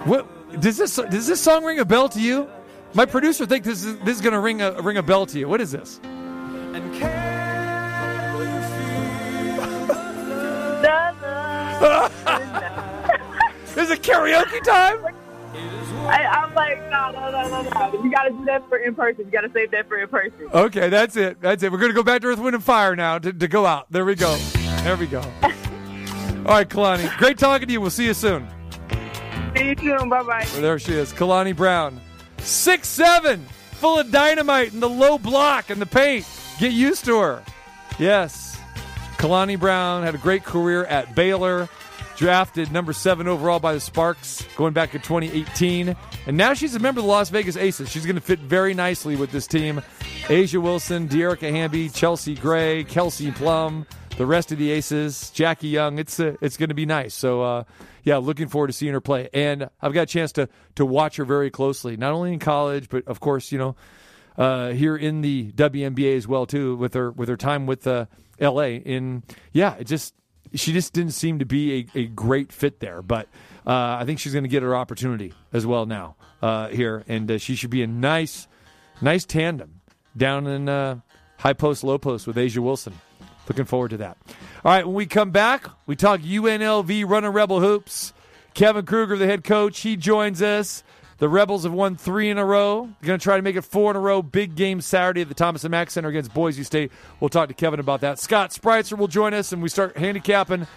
[0.03, 2.49] What does this does this song ring a bell to you?
[2.93, 5.39] My producer thinks this is this is going to ring a ring a bell to
[5.39, 5.47] you.
[5.47, 6.01] What is this?
[13.75, 15.05] Is a karaoke time?
[16.07, 18.03] I, I'm like, no, no, no, no, no.
[18.03, 19.25] You got to do that for in person.
[19.25, 20.49] You got to save that for in person.
[20.53, 21.41] Okay, that's it.
[21.41, 21.71] That's it.
[21.71, 23.91] We're going to go back to Earth, Wind, and Fire now to, to go out.
[23.91, 24.35] There we go.
[24.83, 25.19] There we go.
[25.41, 27.15] All right, Kalani.
[27.17, 27.81] Great talking to you.
[27.81, 28.47] We'll see you soon.
[29.55, 30.09] See you soon.
[30.09, 30.47] Bye bye.
[30.53, 31.99] Well, there she is, Kalani Brown.
[32.37, 36.27] Six seven, full of dynamite in the low block and the paint.
[36.59, 37.43] Get used to her.
[37.97, 38.59] Yes.
[39.17, 41.67] Kalani Brown had a great career at Baylor,
[42.15, 45.95] drafted number seven overall by the Sparks going back in 2018.
[46.27, 47.89] And now she's a member of the Las Vegas Aces.
[47.89, 49.81] She's going to fit very nicely with this team.
[50.27, 53.85] A'ja Wilson, Dearica Hamby, Chelsea Gray, Kelsey Plum,
[54.17, 55.99] the rest of the Aces, Jackie Young.
[55.99, 57.13] It's uh, it's going to be nice.
[57.13, 57.63] So uh,
[58.03, 59.29] yeah, looking forward to seeing her play.
[59.33, 62.89] And I've got a chance to to watch her very closely, not only in college,
[62.89, 63.75] but of course, you know,
[64.37, 68.05] uh, here in the WNBA as well too, with her with her time with uh,
[68.39, 68.79] LA.
[68.85, 70.13] And yeah, it just
[70.55, 73.27] she just didn't seem to be a, a great fit there, but.
[73.67, 77.31] Uh, I think she's going to get her opportunity as well now uh, here, and
[77.31, 78.47] uh, she should be a nice,
[79.01, 79.81] nice tandem
[80.15, 80.99] down in uh,
[81.39, 82.93] high post, low post with A'ja Wilson.
[83.47, 84.17] Looking forward to that.
[84.63, 88.13] All right, when we come back, we talk UNLV running Rebel hoops.
[88.53, 90.83] Kevin Kruger, the head coach, he joins us.
[91.17, 92.89] The Rebels have won three in a row.
[92.99, 94.21] They're going to try to make it four in a row.
[94.21, 96.91] Big game Saturday at the Thomas and Mack Center against Boise State.
[97.19, 98.19] We'll talk to Kevin about that.
[98.19, 100.67] Scott Spreitzer will join us, and we start handicapping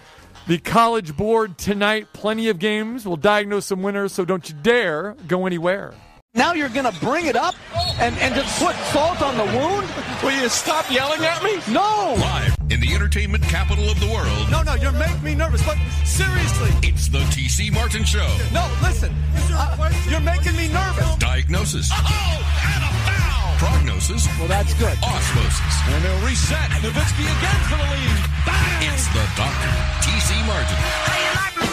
[0.47, 2.07] the College Board tonight.
[2.13, 3.05] Plenty of games.
[3.05, 5.93] We'll diagnose some winners, so don't you dare go anywhere.
[6.35, 7.55] Now you're going to bring it up
[7.99, 9.89] and, and just put salt on the wound?
[10.21, 11.57] Will you stop yelling at me?
[11.73, 12.13] No!
[12.17, 15.75] Live in the entertainment capital of the world, No, no, you're making me nervous, but
[16.05, 16.69] seriously.
[16.83, 18.29] it's the TC Martin Show.
[18.53, 19.11] No, listen.
[19.49, 21.15] Uh, you're making me nervous.
[21.17, 21.89] Diagnosis.
[21.91, 21.97] Oh!
[21.97, 23.57] and a foul!
[23.57, 24.27] Prognosis.
[24.37, 24.95] Well, that's good.
[25.01, 25.75] Osmosis.
[25.89, 26.69] And they'll reset.
[26.85, 28.21] Nowitzki again for the lead.
[28.45, 28.93] Bang!
[28.93, 29.73] It's the Doctor,
[30.05, 31.68] TC Martin.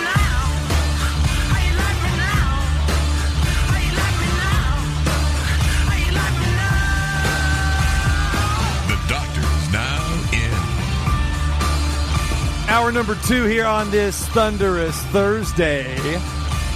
[12.77, 15.97] Hour number two here on this thunderous Thursday.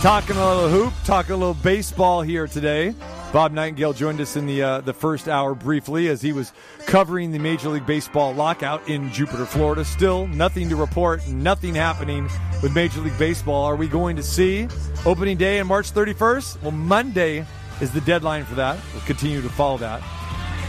[0.01, 2.95] Talking a little hoop, talking a little baseball here today.
[3.35, 6.55] Bob Nightingale joined us in the uh, the first hour briefly as he was
[6.87, 9.85] covering the Major League Baseball lockout in Jupiter, Florida.
[9.85, 12.31] Still nothing to report, nothing happening
[12.63, 13.67] with Major League Baseball.
[13.67, 14.69] Are we going to see
[15.05, 16.63] opening day on March 31st?
[16.63, 17.45] Well, Monday
[17.83, 18.79] is the deadline for that.
[18.95, 20.03] We'll continue to follow that.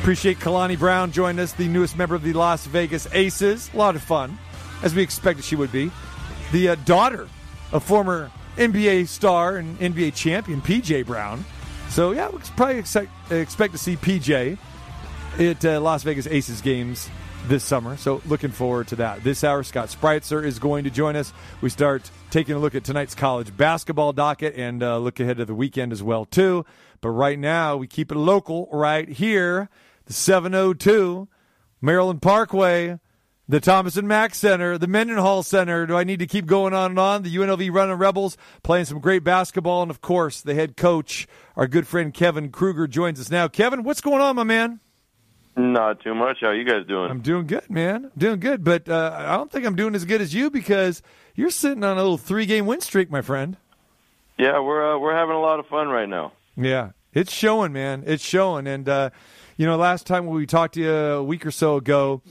[0.02, 3.72] Appreciate Kalani Brown joining us, the newest member of the Las Vegas Aces.
[3.74, 4.38] A lot of fun,
[4.82, 5.92] as we expected she would be.
[6.52, 7.28] The uh, daughter
[7.72, 11.46] of former NBA star and NBA champion PJ Brown.
[11.90, 14.58] So yeah, we probably expect, expect to see PJ
[15.40, 17.10] at uh, Las Vegas Aces games
[17.48, 17.98] this summer.
[17.98, 19.24] So looking forward to that.
[19.24, 21.34] This hour, Scott Spreitzer is going to join us.
[21.62, 25.46] We start taking a look at tonight's college basketball docket and uh, look ahead to
[25.46, 26.66] the weekend as well too.
[27.02, 29.70] But right now, we keep it local right here,
[30.06, 31.28] the 702
[31.82, 33.00] Maryland Parkway.
[33.52, 35.86] The Thomas and Mack Center, the Mendenhall Center.
[35.86, 37.24] Do I need to keep going on and on?
[37.24, 39.82] The UNLV Running Rebels playing some great basketball.
[39.82, 41.28] And of course, the head coach,
[41.58, 43.50] our good friend Kevin Kruger, joins us now.
[43.50, 44.80] Kevin, what's going on, my man?
[45.58, 46.38] Not too much.
[46.40, 47.12] How you guys doing?
[47.12, 48.06] I'm doing good, man.
[48.06, 51.02] I'm doing good, but uh, I don't think I'm doing as good as you because
[51.36, 53.58] you're sitting on a little three game win streak, my friend.
[54.38, 56.32] Yeah, we're uh, we're having a lot of fun right now.
[56.56, 58.06] Yeah, it's showing, man.
[58.08, 58.66] It's showing.
[58.66, 59.10] And uh,
[59.58, 62.22] you know, last time we talked to you a week or so ago,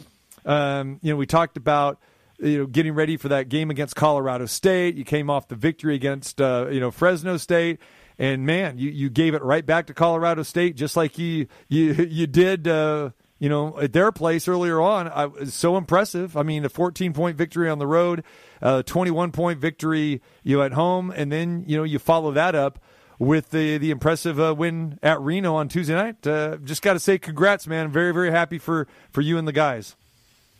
[0.44, 2.00] um, you know, we talked about
[2.38, 4.96] you know getting ready for that game against Colorado State.
[4.96, 7.80] You came off the victory against uh, you know Fresno State.
[8.18, 11.92] And man, you, you gave it right back to Colorado State, just like you you
[12.10, 15.08] you did, uh, you know, at their place earlier on.
[15.08, 16.36] I, so impressive.
[16.36, 18.22] I mean, a 14 point victory on the road,
[18.60, 22.54] a 21 point victory you know, at home, and then you know you follow that
[22.54, 22.78] up
[23.18, 26.26] with the the impressive uh, win at Reno on Tuesday night.
[26.26, 27.90] Uh, just got to say, congrats, man!
[27.90, 29.96] Very very happy for for you and the guys.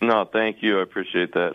[0.01, 0.79] No, thank you.
[0.79, 1.53] I appreciate that.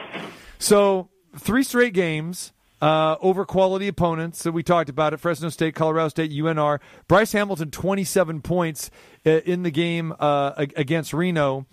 [0.59, 5.75] So three straight games uh, over quality opponents that we talked about at Fresno State,
[5.75, 6.79] Colorado State, UNR.
[7.07, 8.91] Bryce Hamilton, 27 points
[9.25, 11.65] uh, in the game uh, against Reno.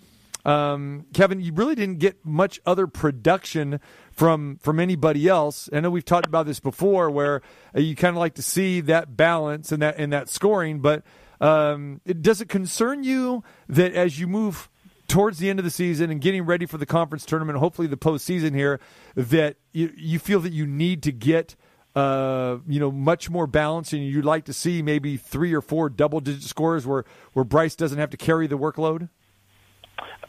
[0.45, 3.79] Um, Kevin, you really didn't get much other production
[4.11, 5.69] from from anybody else.
[5.71, 7.41] I know we've talked about this before, where
[7.75, 10.79] uh, you kind of like to see that balance and that and that scoring.
[10.79, 11.03] But
[11.39, 14.69] um, does it concern you that as you move
[15.07, 17.97] towards the end of the season and getting ready for the conference tournament, hopefully the
[17.97, 18.79] postseason here,
[19.15, 21.55] that you, you feel that you need to get
[21.95, 25.89] uh, you know much more balance, and you'd like to see maybe three or four
[25.89, 29.09] double digit scores where where Bryce doesn't have to carry the workload.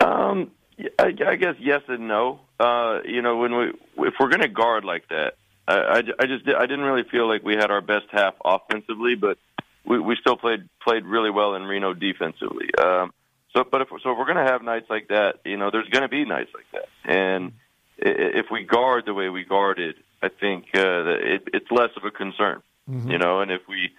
[0.01, 0.51] Um,
[0.99, 2.41] I, I guess yes and no.
[2.61, 3.64] Uh, you know, when we
[4.07, 7.27] if we're going to guard like that, I, I, I just I didn't really feel
[7.27, 9.39] like we had our best half offensively, but
[9.87, 12.68] we, we still played played really well in Reno defensively.
[12.79, 13.12] Um,
[13.55, 15.88] so, but if so, if we're going to have nights like that, you know, there's
[15.88, 17.52] going to be nights like that, and
[17.96, 22.11] if we guard the way we guarded, I think uh, it, it's less of a
[22.11, 23.11] concern, mm-hmm.
[23.11, 23.40] you know.
[23.40, 23.90] And if we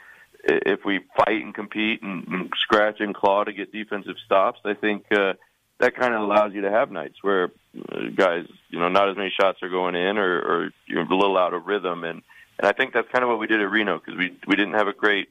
[0.43, 4.73] if we fight and compete and, and scratch and claw to get defensive stops, I
[4.73, 5.33] think uh,
[5.79, 7.51] that kind of allows you to have nights where
[7.91, 11.15] uh, guys, you know, not as many shots are going in or, or you're a
[11.15, 12.21] little out of rhythm, and
[12.57, 14.73] and I think that's kind of what we did at Reno because we we didn't
[14.73, 15.29] have a great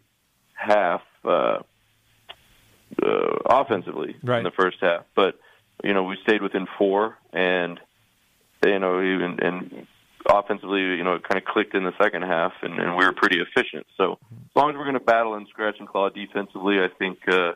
[0.55, 1.03] half.
[1.25, 1.59] Uh,
[3.03, 4.39] uh, offensively right.
[4.39, 5.05] in the first half.
[5.15, 5.39] But
[5.83, 7.81] you know, we stayed within four, and
[8.65, 9.87] you know, even and
[10.27, 13.13] offensively, you know, it kind of clicked in the second half, and, and we were
[13.13, 13.87] pretty efficient.
[13.97, 17.19] So as long as we're going to battle and scratch and claw defensively, I think.
[17.29, 17.53] Uh,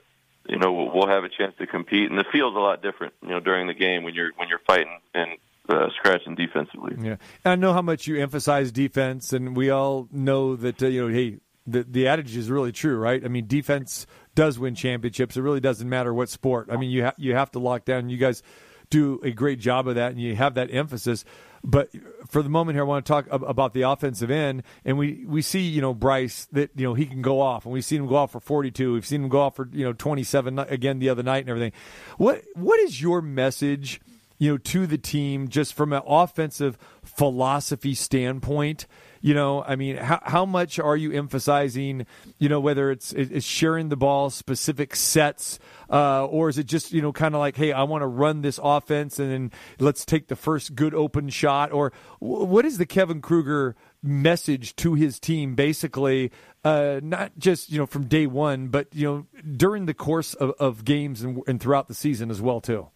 [0.49, 3.13] you know, we'll, we'll have a chance to compete, and the field's a lot different.
[3.23, 5.33] You know, during the game when you're when you're fighting and
[5.69, 6.97] uh, scratching defensively.
[6.99, 10.87] Yeah, and I know how much you emphasize defense, and we all know that uh,
[10.87, 13.23] you know, hey, the the adage is really true, right?
[13.23, 14.07] I mean, defense
[14.39, 15.37] does win championships.
[15.37, 16.69] It really doesn't matter what sport.
[16.71, 18.09] I mean, you ha- you have to lock down.
[18.09, 18.41] You guys
[18.89, 21.25] do a great job of that, and you have that emphasis.
[21.65, 21.91] But
[22.29, 25.43] for the moment here, I want to talk about the offensive end, and we, we
[25.43, 28.07] see you know Bryce that you know he can go off, and we've seen him
[28.07, 28.93] go off for 42.
[28.93, 31.73] We've seen him go off for you know 27 again the other night and everything.
[32.17, 34.01] What what is your message?
[34.39, 38.87] You know, to the team, just from an offensive philosophy standpoint,
[39.21, 42.07] you know, I mean, how, how much are you emphasizing,
[42.39, 45.59] you know, whether it's, it's sharing the ball, specific sets,
[45.91, 48.43] uh, or is it just, you know, kind of like, hey, I want to run
[48.43, 51.73] this offense and then let's take the first good open shot?
[51.73, 56.31] Or what is the Kevin Kruger message to his team, basically,
[56.65, 60.51] uh, not just, you know, from day one, but, you know, during the course of,
[60.59, 62.89] of games and, and throughout the season as well, too?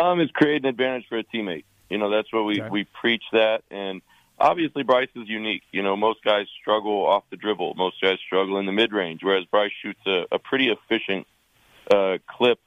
[0.00, 1.64] Um, it's create an advantage for a teammate.
[1.90, 2.70] You know, that's what we, okay.
[2.70, 3.62] we preach that.
[3.70, 4.00] And,
[4.40, 5.62] obviously Bryce is unique.
[5.70, 7.74] You know, most guys struggle off the dribble.
[7.74, 11.26] Most guys struggle in the mid range, whereas Bryce shoots a, a pretty efficient
[11.92, 12.58] uh, clip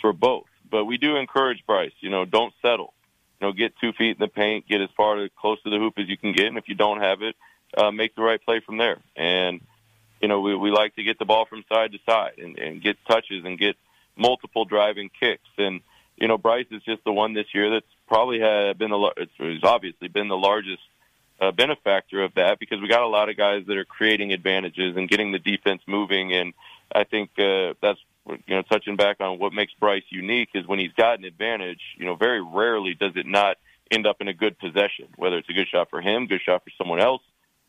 [0.00, 0.46] for both.
[0.68, 1.92] But we do encourage Bryce.
[2.00, 2.92] You know, don't settle.
[3.40, 5.78] You know, get two feet in the paint, get as far to, close to the
[5.78, 7.36] hoop as you can get, and if you don't have it,
[7.76, 8.98] uh, make the right play from there.
[9.14, 9.60] And
[10.20, 12.82] you know, we we like to get the ball from side to side and, and
[12.82, 13.76] get touches and get
[14.16, 15.48] multiple driving kicks.
[15.58, 15.80] And
[16.16, 19.64] you know, Bryce is just the one this year that's probably had been the it's
[19.64, 20.80] obviously been the largest
[21.40, 24.96] a benefactor of that because we got a lot of guys that are creating advantages
[24.96, 26.32] and getting the defense moving.
[26.32, 26.54] And
[26.94, 30.78] I think uh, that's you know touching back on what makes Bryce unique is when
[30.78, 31.80] he's got an advantage.
[31.96, 33.58] You know, very rarely does it not
[33.90, 36.64] end up in a good possession, whether it's a good shot for him, good shot
[36.64, 37.22] for someone else.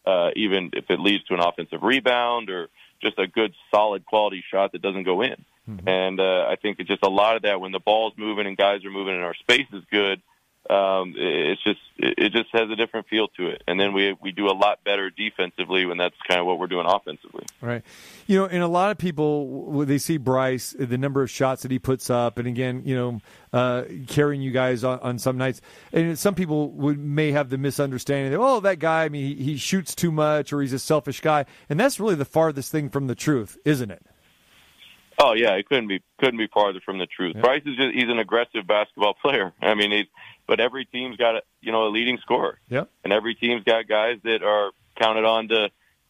[0.06, 2.70] Uh, even if it leads to an offensive rebound or
[3.02, 5.36] just a good, solid, quality shot that doesn't go in.
[5.70, 5.88] Mm-hmm.
[5.88, 8.56] And uh, I think it's just a lot of that when the ball's moving and
[8.56, 10.22] guys are moving and our space is good.
[10.70, 13.64] Um, it- it's just it just has a different feel to it.
[13.68, 16.68] And then we we do a lot better defensively when that's kind of what we're
[16.68, 17.46] doing offensively.
[17.62, 17.84] Right.
[18.28, 21.72] You know, and a lot of people, they see Bryce, the number of shots that
[21.72, 25.62] he puts up, and again, you know, uh, carrying you guys on, on some nights,
[25.94, 29.44] and some people would may have the misunderstanding that, oh, that guy, I mean, he,
[29.44, 31.46] he shoots too much or he's a selfish guy.
[31.70, 34.06] And that's really the farthest thing from the truth, isn't it?
[35.20, 37.36] Oh yeah, it couldn't be couldn't be farther from the truth.
[37.42, 39.52] Bryce is just he's an aggressive basketball player.
[39.62, 40.06] I mean, he's
[40.48, 42.60] but every team's got a you know a leading scorer.
[42.70, 42.90] Yep.
[43.04, 45.70] and every team's got guys that are counted on to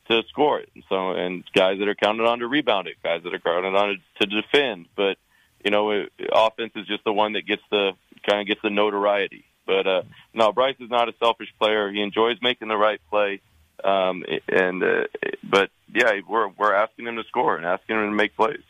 [0.10, 3.24] to score it, and so and guys that are counted on to rebound it, guys
[3.24, 4.88] that are counted on to defend.
[4.96, 5.18] But
[5.64, 7.92] you know, it, offense is just the one that gets the
[8.28, 9.46] kind of gets the notoriety.
[9.66, 10.02] But uh,
[10.34, 11.92] no, Bryce is not a selfish player.
[11.92, 13.42] He enjoys making the right play.
[13.84, 15.04] Um, and uh,
[15.44, 18.64] but yeah, we're we're asking him to score and asking him to make plays.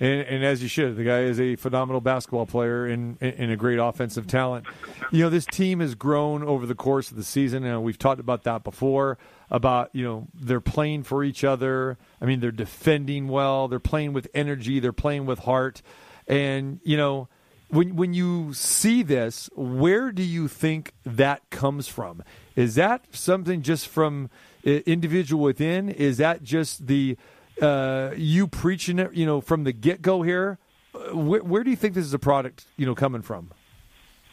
[0.00, 3.56] And, and as you should, the guy is a phenomenal basketball player and, and a
[3.56, 4.66] great offensive talent.
[5.10, 8.20] You know, this team has grown over the course of the season, and we've talked
[8.20, 9.18] about that before.
[9.50, 11.96] About you know they're playing for each other.
[12.20, 13.66] I mean, they're defending well.
[13.66, 14.78] They're playing with energy.
[14.78, 15.80] They're playing with heart.
[16.26, 17.28] And you know,
[17.70, 22.22] when when you see this, where do you think that comes from?
[22.56, 24.28] Is that something just from
[24.66, 25.88] uh, individual within?
[25.88, 27.16] Is that just the
[27.62, 30.58] uh, you preaching it, you know, from the get go here?
[30.94, 33.50] Uh, Where, where do you think this is a product, you know, coming from?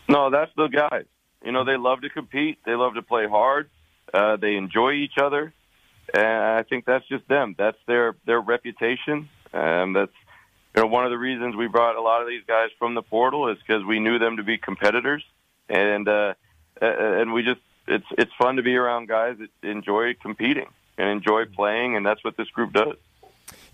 [0.08, 1.06] No, that's the guys.
[1.44, 2.60] You know, they love to compete.
[2.66, 3.70] They love to play hard.
[4.14, 5.54] Uh, they enjoy each other,
[6.14, 7.56] and I think that's just them.
[7.58, 10.14] That's their their reputation, and that's
[10.76, 13.02] you know one of the reasons we brought a lot of these guys from the
[13.02, 15.24] portal is because we knew them to be competitors,
[15.70, 16.34] and uh,
[16.82, 20.68] and we just it's it's fun to be around guys that enjoy competing
[20.98, 22.96] and enjoy playing, and that's what this group does.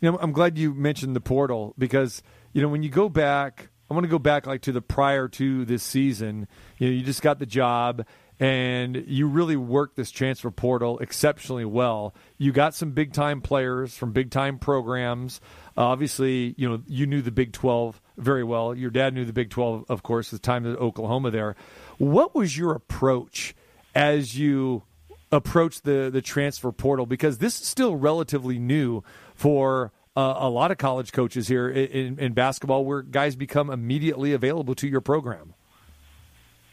[0.01, 2.23] You know, I'm glad you mentioned the portal because
[2.53, 5.27] you know when you go back, I want to go back like to the prior
[5.29, 6.47] to this season.
[6.79, 8.05] You know, you just got the job
[8.39, 12.15] and you really worked this transfer portal exceptionally well.
[12.39, 15.39] You got some big time players from big time programs.
[15.77, 18.73] Uh, obviously, you know you knew the Big 12 very well.
[18.73, 21.55] Your dad knew the Big 12, of course, the time at Oklahoma there.
[21.99, 23.53] What was your approach
[23.93, 24.81] as you
[25.31, 29.03] approach the the transfer portal because this is still relatively new
[29.41, 34.33] for uh, a lot of college coaches here in, in, basketball, where guys become immediately
[34.33, 35.55] available to your program.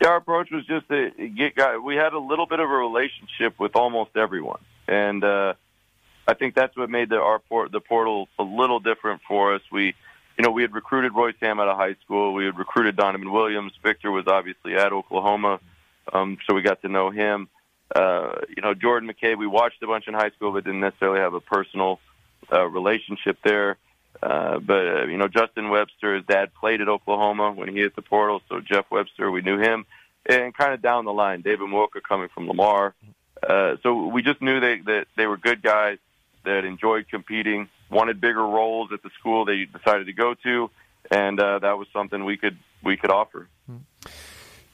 [0.02, 1.76] Yeah, our approach was just to get guys.
[1.82, 5.54] We had a little bit of a relationship with almost everyone, and uh,
[6.26, 9.62] I think that's what made the our port, the portal a little different for us.
[9.72, 9.94] We,
[10.36, 12.34] you know, we had recruited Royce Hamm out of high school.
[12.34, 13.72] We had recruited Donovan Williams.
[13.82, 15.58] Victor was obviously at Oklahoma,
[16.12, 17.48] um, so we got to know him.
[17.94, 19.38] Uh, you know, Jordan McCabe.
[19.38, 21.98] We watched a bunch in high school, but didn't necessarily have a personal
[22.52, 23.76] uh, relationship there.
[24.22, 27.94] Uh, but uh, you know, Justin Webster, his dad played at Oklahoma when he hit
[27.94, 29.86] the portal, so Jeff Webster, we knew him,
[30.26, 32.94] and kind of down the line, David Walker coming from Lamar.
[33.46, 35.98] Uh, so we just knew they, that they were good guys
[36.44, 40.70] that enjoyed competing, wanted bigger roles at the school they decided to go to,
[41.10, 43.46] and uh, that was something we could we could offer.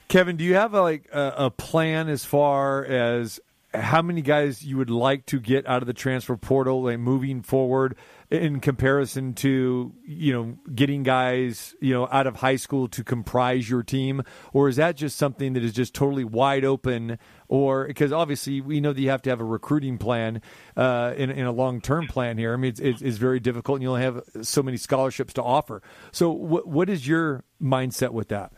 [0.07, 3.39] Kevin, do you have a, like a, a plan as far as
[3.81, 7.41] how many guys you would like to get out of the transfer portal like moving
[7.41, 7.95] forward
[8.31, 13.69] in comparison to you know getting guys you know out of high school to comprise
[13.69, 14.23] your team?
[14.53, 17.17] Or is that just something that is just totally wide open?
[17.47, 20.41] Or because obviously we know that you have to have a recruiting plan
[20.75, 22.53] uh, in, in a long-term plan here.
[22.53, 25.43] I mean it's, it's, it's very difficult and you only have so many scholarships to
[25.43, 25.81] offer.
[26.11, 28.51] So what, what is your mindset with that?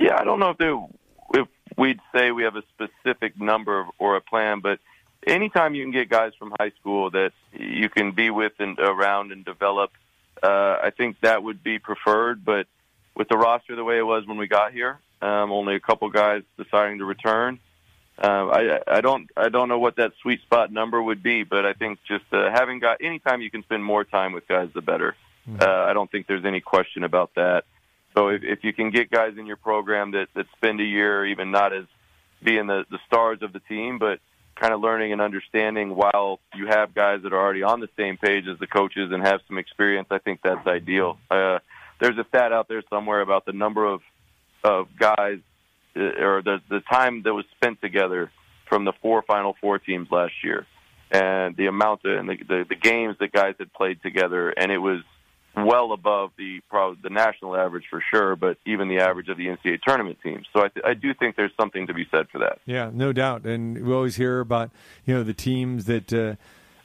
[0.00, 0.72] Yeah, I don't know if they,
[1.76, 4.78] we'd say we have a specific number or a plan, but
[5.26, 9.32] anytime you can get guys from high school that you can be with and around
[9.32, 9.90] and develop,
[10.42, 12.44] uh, I think that would be preferred.
[12.44, 12.66] But
[13.14, 16.08] with the roster the way it was when we got here, um, only a couple
[16.10, 17.58] guys deciding to return.
[18.18, 21.64] Uh, I, I don't I don't know what that sweet spot number would be, but
[21.64, 24.82] I think just uh, having got anytime you can spend more time with guys, the
[24.82, 25.16] better.
[25.60, 27.64] Uh, I don't think there's any question about that.
[28.14, 31.26] So if, if you can get guys in your program that, that spend a year,
[31.26, 31.84] even not as
[32.42, 34.20] being the, the stars of the team, but
[34.54, 38.16] kind of learning and understanding while you have guys that are already on the same
[38.16, 41.18] page as the coaches and have some experience, I think that's ideal.
[41.30, 41.58] Uh,
[42.00, 44.00] there's a stat out there somewhere about the number of
[44.64, 45.38] of guys
[45.96, 48.30] uh, or the the time that was spent together
[48.68, 50.66] from the four Final Four teams last year,
[51.10, 54.70] and the amount of, and the, the the games that guys had played together, and
[54.70, 55.00] it was
[55.56, 59.46] well above the probably the national average for sure, but even the average of the
[59.46, 60.46] NCAA tournament teams.
[60.52, 62.58] So I, th- I do think there's something to be said for that.
[62.64, 63.44] Yeah, no doubt.
[63.44, 64.70] And we always hear about
[65.04, 66.36] you know the teams that uh,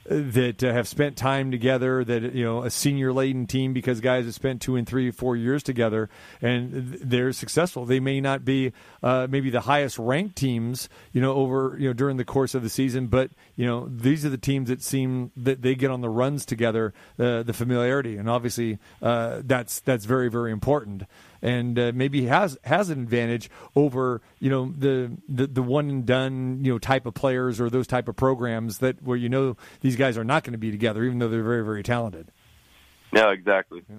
[0.08, 2.04] that uh, have spent time together.
[2.04, 5.36] That you know, a senior laden team because guys have spent two and three, four
[5.36, 6.08] years together,
[6.40, 7.84] and they're successful.
[7.84, 11.94] They may not be uh, maybe the highest ranked teams, you know, over you know
[11.94, 15.30] during the course of the season, but you know these are the teams that seem
[15.36, 20.04] that they get on the runs together, uh, the familiarity, and obviously uh, that's that's
[20.04, 21.04] very very important
[21.42, 26.06] and uh, maybe has has an advantage over you know the, the the one and
[26.06, 29.56] done you know type of players or those type of programs that where you know
[29.80, 32.30] these guys are not going to be together even though they're very very talented.
[33.12, 33.82] Yeah, exactly.
[33.88, 33.96] Yeah.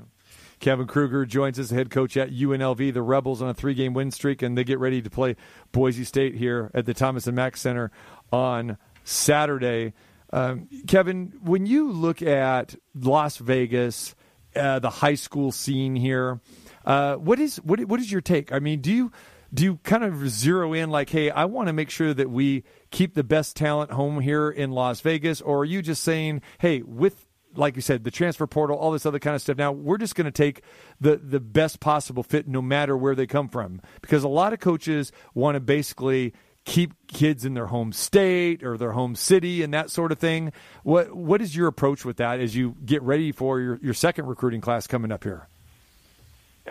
[0.59, 2.93] Kevin Kruger joins us, head coach at UNLV.
[2.93, 5.35] The Rebels on a three-game win streak, and they get ready to play
[5.71, 7.91] Boise State here at the Thomas and Mack Center
[8.31, 9.93] on Saturday.
[10.31, 14.15] Um, Kevin, when you look at Las Vegas,
[14.55, 16.41] uh, the high school scene here,
[16.85, 18.51] uh, what is what what is your take?
[18.51, 19.11] I mean, do you
[19.53, 22.63] do you kind of zero in like, hey, I want to make sure that we
[22.91, 26.81] keep the best talent home here in Las Vegas, or are you just saying, hey,
[26.81, 27.25] with
[27.55, 29.57] like you said, the transfer portal, all this other kind of stuff.
[29.57, 30.61] Now we're just going to take
[30.99, 34.59] the the best possible fit, no matter where they come from, because a lot of
[34.59, 36.33] coaches want to basically
[36.65, 40.51] keep kids in their home state or their home city and that sort of thing.
[40.83, 44.27] What what is your approach with that as you get ready for your, your second
[44.27, 45.47] recruiting class coming up here?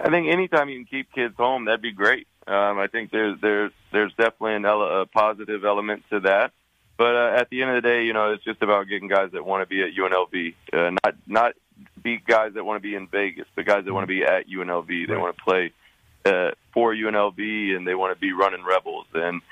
[0.03, 2.27] I think anytime you can keep kids home, that'd be great.
[2.47, 6.53] Um, I think there's there's there's definitely an ele- a positive element to that.
[6.97, 9.31] But uh, at the end of the day, you know, it's just about getting guys
[9.33, 11.53] that want to be at UNLV, uh, not not
[12.03, 14.49] be guys that want to be in Vegas, but guys that want to be at
[14.49, 14.89] UNLV.
[14.89, 15.21] They right.
[15.21, 15.73] want to play
[16.25, 19.07] uh, for UNLV and they want to be running Rebels.
[19.15, 19.43] And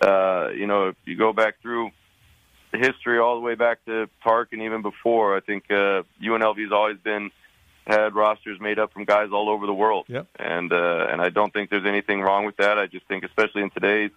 [0.00, 1.90] uh, you know, if you go back through
[2.72, 6.62] the history all the way back to Tark and even before, I think uh, UNLV
[6.62, 7.30] has always been
[7.86, 10.06] had rosters made up from guys all over the world.
[10.08, 10.26] Yep.
[10.38, 12.78] And uh, and I don't think there's anything wrong with that.
[12.78, 14.10] I just think, especially in today's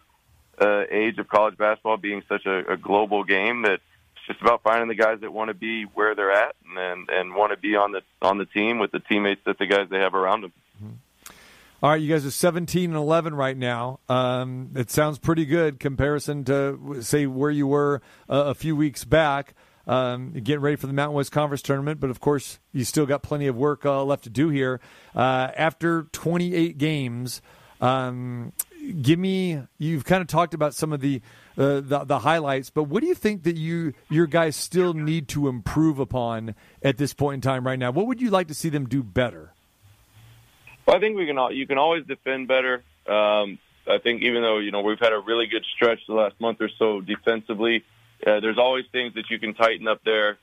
[0.59, 4.63] uh, age of college basketball being such a, a global game, that it's just about
[4.63, 7.57] finding the guys that want to be where they're at and and, and want to
[7.57, 10.41] be on the on the team with the teammates that the guys they have around
[10.41, 10.53] them.
[10.81, 10.93] Mm-hmm.
[11.83, 13.99] All right, you guys are 17 and 11 right now.
[14.09, 19.03] Um, it sounds pretty good comparison to say where you were uh, a few weeks
[19.03, 19.53] back
[19.87, 21.99] um, getting ready for the Mountain West Conference tournament.
[21.99, 24.79] But of course, you still got plenty of work uh, left to do here.
[25.15, 27.41] Uh, after 28 games,
[27.81, 28.51] um,
[29.01, 29.61] give me.
[29.77, 31.21] You've kind of talked about some of the,
[31.57, 35.27] uh, the, the highlights, but what do you think that you your guys still need
[35.29, 37.91] to improve upon at this point in time right now?
[37.91, 39.53] What would you like to see them do better?
[40.85, 41.37] Well, I think we can.
[41.37, 42.83] All, you can always defend better.
[43.07, 43.59] Um,
[43.89, 46.61] I think even though you know we've had a really good stretch the last month
[46.61, 47.83] or so defensively,
[48.25, 50.37] uh, there's always things that you can tighten up there.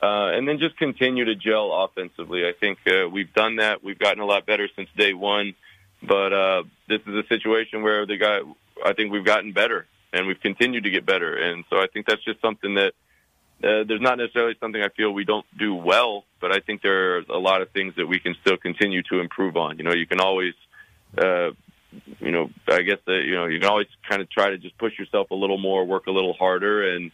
[0.00, 2.46] Uh, and then just continue to gel offensively.
[2.46, 3.82] I think uh, we've done that.
[3.82, 5.54] We've gotten a lot better since day one.
[6.02, 8.38] But uh, this is a situation where the guy,
[8.84, 11.34] I think we've gotten better and we've continued to get better.
[11.34, 12.92] And so I think that's just something that
[13.62, 17.16] uh, there's not necessarily something I feel we don't do well, but I think there
[17.16, 19.78] are a lot of things that we can still continue to improve on.
[19.78, 20.54] You know, you can always,
[21.16, 21.50] uh,
[22.20, 24.76] you know, I guess that you know you can always kind of try to just
[24.78, 27.10] push yourself a little more, work a little harder, and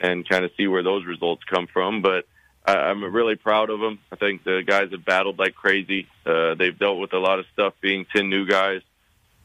[0.00, 2.02] and kind of see where those results come from.
[2.02, 2.26] But
[2.64, 3.98] I, I'm really proud of them.
[4.10, 6.08] I think the guys have battled like crazy.
[6.24, 8.82] Uh, they've dealt with a lot of stuff, being ten new guys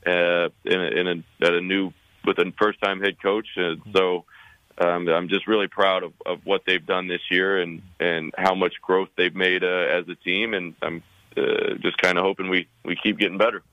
[0.05, 1.91] uh, in, a, in a, at a new
[2.25, 4.25] with a first time head coach, and so.
[4.81, 8.55] Um, I'm just really proud of, of what they've done this year and, and how
[8.55, 10.53] much growth they've made uh, as a team.
[10.53, 11.03] And I'm
[11.37, 13.63] uh, just kind of hoping we, we keep getting better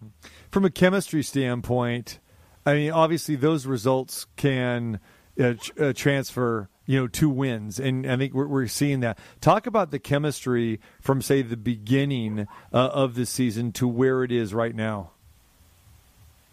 [0.56, 2.18] from a chemistry standpoint,
[2.64, 5.00] I mean, obviously those results can
[5.38, 9.18] uh, uh, transfer, you know, to wins, and I think we're, we're, seeing that.
[9.42, 14.32] Talk about the chemistry from say the beginning uh, of the season to where it
[14.32, 15.10] is right now.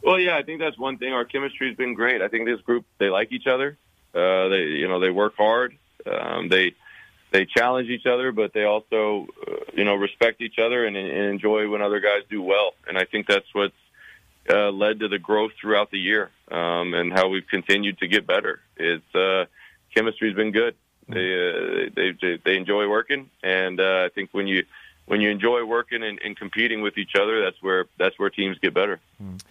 [0.04, 1.14] Well, yeah, I think that's one thing.
[1.14, 2.22] Our chemistry has been great.
[2.22, 3.78] I think this group they like each other.
[4.14, 5.78] Uh, they, you know, they work hard.
[6.06, 6.76] Um, they
[7.34, 11.26] they challenge each other, but they also, uh, you know, respect each other and, and
[11.32, 12.76] enjoy when other guys do well.
[12.88, 13.74] And I think that's what's
[14.48, 18.28] uh, led to the growth throughout the year um, and how we've continued to get
[18.28, 18.62] better.
[18.78, 19.46] It's uh,
[19.96, 20.76] chemistry's been good.
[21.10, 24.64] They, uh, they they enjoy working, and uh, I think when you
[25.06, 28.58] when you enjoy working and, and competing with each other, that's where that's where teams
[28.60, 29.02] get better.
[29.22, 29.42] Mm.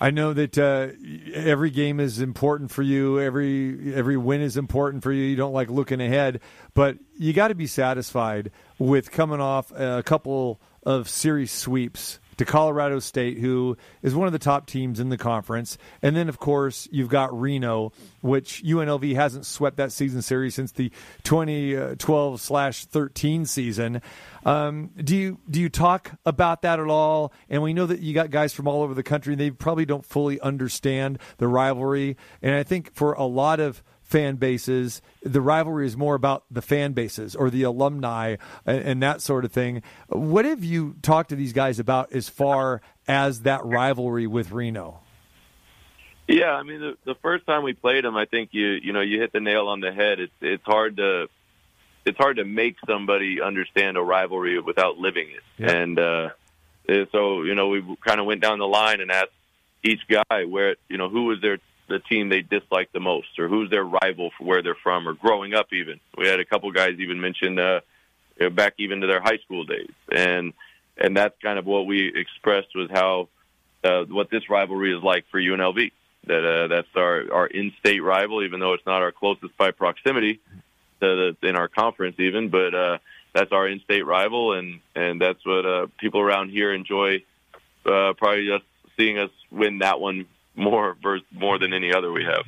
[0.00, 0.88] I know that uh,
[1.34, 3.20] every game is important for you.
[3.20, 5.24] Every every win is important for you.
[5.24, 6.40] You don't like looking ahead,
[6.72, 12.44] but you got to be satisfied with coming off a couple of series sweeps to
[12.44, 15.76] Colorado State, who is one of the top teams in the conference.
[16.02, 20.72] And then, of course, you've got Reno, which UNLV hasn't swept that season series since
[20.72, 20.90] the
[21.24, 24.00] 2012 slash 13 season.
[24.44, 27.32] Um, do you do you talk about that at all?
[27.50, 29.34] And we know that you got guys from all over the country.
[29.34, 32.16] And they probably don't fully understand the rivalry.
[32.40, 36.62] And I think for a lot of fan bases, the rivalry is more about the
[36.62, 39.82] fan bases or the alumni and, and that sort of thing.
[40.08, 45.00] What have you talked to these guys about as far as that rivalry with Reno?
[46.26, 49.00] Yeah, I mean, the, the first time we played them, I think you you know
[49.00, 50.20] you hit the nail on the head.
[50.20, 51.28] It's it's hard to
[52.04, 55.42] it's hard to make somebody understand a rivalry without living it.
[55.56, 55.70] Yeah.
[55.70, 56.28] And uh,
[57.12, 59.32] so you know we kind of went down the line and asked
[59.82, 61.58] each guy where you know who was their
[61.88, 65.14] the team they disliked the most, or who's their rival for where they're from, or
[65.14, 65.72] growing up.
[65.72, 67.80] Even we had a couple guys even mention uh,
[68.52, 70.52] back even to their high school days, and
[70.96, 73.28] and that's kind of what we expressed was how
[73.84, 75.92] uh, what this rivalry is like for UNLV.
[76.26, 80.40] That uh, that's our our in-state rival, even though it's not our closest by proximity
[81.00, 82.48] to the, in our conference, even.
[82.48, 82.98] But uh,
[83.32, 87.22] that's our in-state rival, and and that's what uh, people around here enjoy.
[87.86, 88.64] Uh, probably just
[88.98, 90.26] seeing us win that one
[90.58, 90.96] more
[91.32, 92.44] more than any other we have.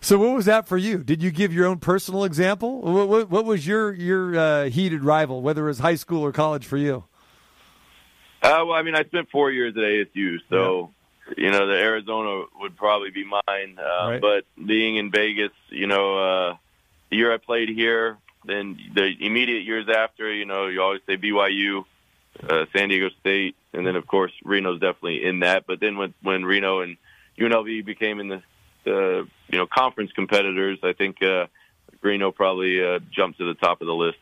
[0.00, 0.98] So, what was that for you?
[1.02, 2.80] Did you give your own personal example?
[2.80, 6.32] What, what, what was your your uh, heated rival, whether it was high school or
[6.32, 7.04] college for you?
[8.42, 10.90] Uh, well, I mean, I spent four years at ASU, so
[11.36, 13.78] you know, the Arizona would probably be mine.
[13.78, 14.20] Uh, Right.
[14.20, 16.56] But being in Vegas, you know, uh,
[17.10, 21.16] the year I played here, then the immediate years after, you know, you always say
[21.16, 21.84] BYU,
[22.48, 25.66] uh, San Diego State, and then of course Reno's definitely in that.
[25.66, 26.96] But then when when Reno and
[27.38, 28.42] UNLV became in the,
[28.84, 31.46] the you know conference competitors, I think uh,
[32.02, 34.18] Reno probably uh, jumped to the top of the list.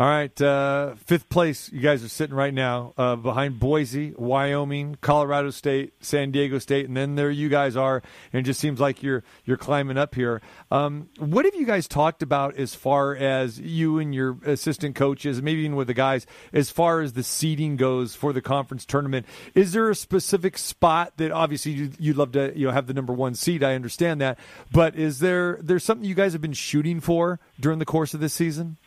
[0.00, 1.70] All right, uh, fifth place.
[1.70, 6.86] You guys are sitting right now uh, behind Boise, Wyoming, Colorado State, San Diego State,
[6.86, 8.02] and then there you guys are.
[8.32, 10.40] And it just seems like you're you're climbing up here.
[10.70, 15.42] Um, what have you guys talked about as far as you and your assistant coaches,
[15.42, 16.24] maybe even with the guys,
[16.54, 19.26] as far as the seeding goes for the conference tournament?
[19.54, 22.94] Is there a specific spot that obviously you- you'd love to you know have the
[22.94, 23.62] number one seed?
[23.62, 24.38] I understand that,
[24.72, 28.20] but is there there's something you guys have been shooting for during the course of
[28.20, 28.78] this season?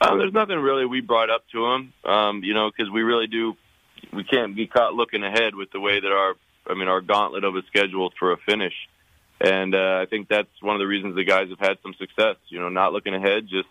[0.00, 3.26] Um, there's nothing really we brought up to him, um, you know, because we really
[3.26, 3.56] do.
[4.12, 6.34] We can't be caught looking ahead with the way that our,
[6.68, 8.74] I mean, our gauntlet of a schedule for a finish,
[9.40, 12.36] and uh, I think that's one of the reasons the guys have had some success.
[12.48, 13.68] You know, not looking ahead, just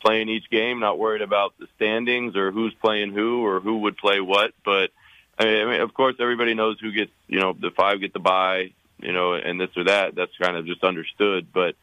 [0.00, 3.96] playing each game, not worried about the standings or who's playing who or who would
[3.96, 4.52] play what.
[4.64, 4.90] But
[5.38, 8.12] I mean, I mean, of course, everybody knows who gets, you know, the five get
[8.12, 10.14] the bye, you know, and this or that.
[10.14, 11.76] That's kind of just understood, but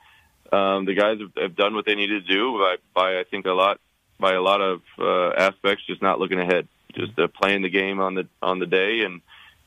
[0.54, 3.46] um, the guys have, have done what they needed to do by, by I think
[3.46, 3.80] a lot
[4.20, 8.00] by a lot of uh, aspects, just not looking ahead, just uh, playing the game
[8.00, 9.22] on the on the day and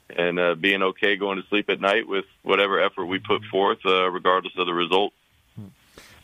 [0.09, 3.79] and uh, being okay going to sleep at night with whatever effort we put forth,
[3.85, 5.13] uh, regardless of the result.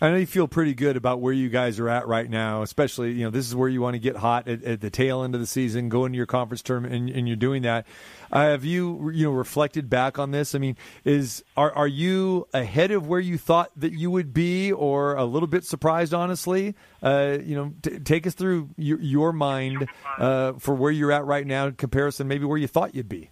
[0.02, 3.12] I know you feel pretty good about where you guys are at right now, especially,
[3.12, 5.36] you know, this is where you want to get hot at, at the tail end
[5.36, 7.86] of the season, go into your conference tournament, and, and you're doing that.
[8.32, 10.56] Uh, have you, you know, reflected back on this?
[10.56, 14.72] I mean, is are are you ahead of where you thought that you would be,
[14.72, 16.74] or a little bit surprised, honestly?
[17.00, 19.86] Uh, you know, t- take us through your, your mind
[20.18, 23.30] uh, for where you're at right now in comparison, maybe where you thought you'd be.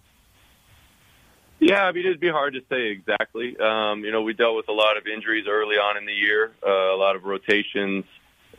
[1.61, 3.55] Yeah, I mean, it'd be hard to say exactly.
[3.55, 6.51] Um, you know, we dealt with a lot of injuries early on in the year,
[6.65, 8.03] uh, a lot of rotations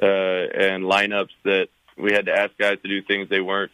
[0.00, 1.66] uh, and lineups that
[1.98, 3.72] we had to ask guys to do things they weren't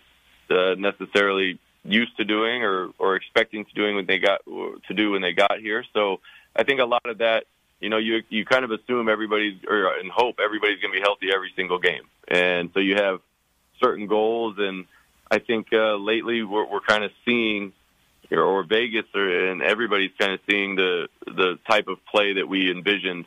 [0.51, 5.11] uh, necessarily used to doing or, or expecting to doing when they got to do
[5.11, 5.85] when they got here.
[5.93, 6.21] So
[6.57, 7.45] I think a lot of that,
[7.81, 11.03] you know, you you kind of assume everybody's or and hope everybody's going to be
[11.03, 13.21] healthy every single game, and so you have
[13.79, 14.57] certain goals.
[14.59, 14.87] And
[15.31, 17.73] I think uh, lately we're, we're kind of seeing
[18.31, 22.71] or, Vegas or, and everybody's kind of seeing the the type of play that we
[22.71, 23.25] envisioned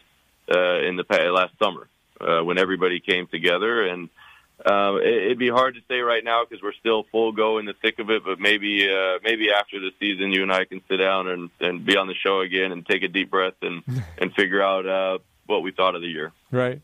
[0.54, 1.88] uh, in the past, last summer
[2.20, 3.88] uh, when everybody came together.
[3.88, 4.10] And
[4.66, 7.66] uh, it, it'd be hard to say right now because we're still full go in
[7.66, 8.24] the thick of it.
[8.24, 11.86] But maybe uh, maybe after the season, you and I can sit down and, and
[11.86, 13.84] be on the show again and take a deep breath and
[14.18, 16.32] and figure out uh, what we thought of the year.
[16.52, 16.82] Right.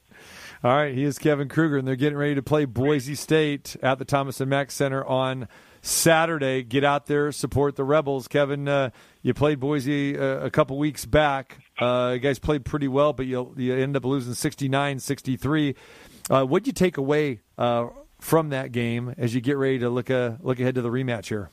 [0.64, 0.94] All right.
[0.94, 4.42] He is Kevin Kruger, and they're getting ready to play Boise State at the Thomas
[4.42, 5.48] and Mack Center on
[5.88, 6.64] Saturday.
[6.64, 8.28] Get out there, support the Rebels.
[8.28, 8.90] Kevin, uh,
[9.22, 11.60] you played Boise uh, a couple weeks back.
[11.80, 15.76] Uh, you guys played pretty well, but you you end up losing 69 63.
[16.30, 17.88] Uh, what'd you take away uh,
[18.20, 21.28] from that game as you get ready to look, uh, look ahead to the rematch
[21.28, 21.50] here?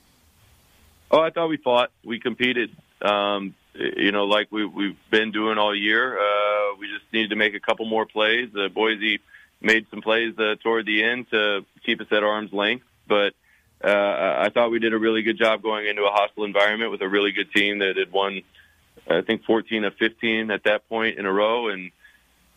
[1.10, 1.90] Oh, I thought we fought.
[2.04, 2.70] We competed.
[3.02, 6.18] Um, you know, like we, we've been doing all year.
[6.18, 8.48] Uh, we just needed to make a couple more plays.
[8.56, 9.20] Uh, Boise
[9.60, 13.34] made some plays uh, toward the end to keep us at arm's length, but
[13.84, 17.02] uh, I thought we did a really good job going into a hostile environment with
[17.02, 18.42] a really good team that had won,
[19.08, 21.90] I think, 14 of 15 at that point in a row, and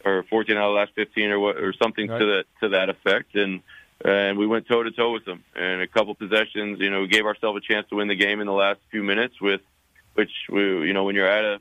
[0.06, 2.20] or 14 out of the last 15 or what, or something Right.
[2.20, 3.36] to that to that effect.
[3.36, 3.62] And
[4.06, 5.44] and we went toe to toe with them.
[5.56, 8.40] And a couple possessions, you know, we gave ourselves a chance to win the game
[8.40, 9.62] in the last few minutes with,
[10.14, 11.60] which we, you know, when you're at a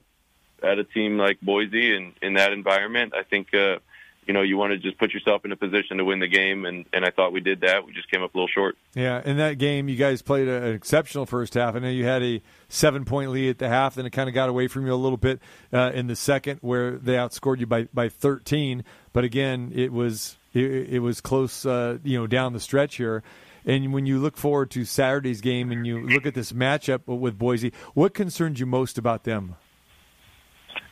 [0.63, 3.15] at a team like Boise and in that environment.
[3.17, 3.79] I think uh,
[4.27, 6.65] you know you want to just put yourself in a position to win the game,
[6.66, 7.86] and and I thought we did that.
[7.86, 8.77] We just came up a little short.
[8.94, 11.74] Yeah, in that game, you guys played an exceptional first half.
[11.74, 14.35] I know you had a seven point lead at the half, then it kind of
[14.35, 15.40] got away from you a little bit
[15.73, 18.85] uh, in the second, where they outscored you by by 13.
[19.12, 23.23] But again, it was it, it was close, uh, you know, down the stretch here.
[23.65, 27.36] And when you look forward to Saturday's game and you look at this matchup with
[27.36, 29.57] Boise, what concerns you most about them?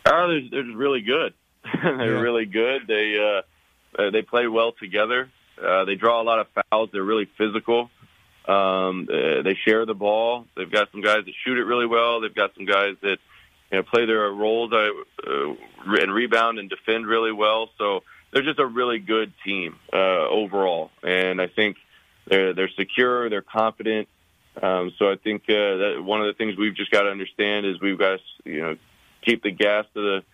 [0.04, 1.34] Uh, they're, they're really good.
[1.82, 2.20] they're Yeah.
[2.20, 2.86] really good.
[2.86, 5.30] They uh, uh, they play well together.
[5.62, 6.90] Uh, they draw a lot of fouls.
[6.92, 7.90] They're really physical.
[8.46, 10.46] Um, uh, they share the ball.
[10.56, 12.20] They've got some guys that shoot it really well.
[12.20, 13.18] They've got some guys that
[13.70, 14.90] you know, play their roles uh,
[15.26, 15.54] uh,
[15.86, 17.70] and rebound and defend really well.
[17.78, 19.96] So they're just a really good team uh,
[20.28, 20.90] overall.
[21.02, 21.76] And I think
[22.26, 23.30] they're they're secure.
[23.30, 24.08] They're confident.
[24.60, 27.66] Um, so I think uh, that one of the things we've just got to understand
[27.66, 28.76] is we've got to you know
[29.22, 30.24] keep the gas to the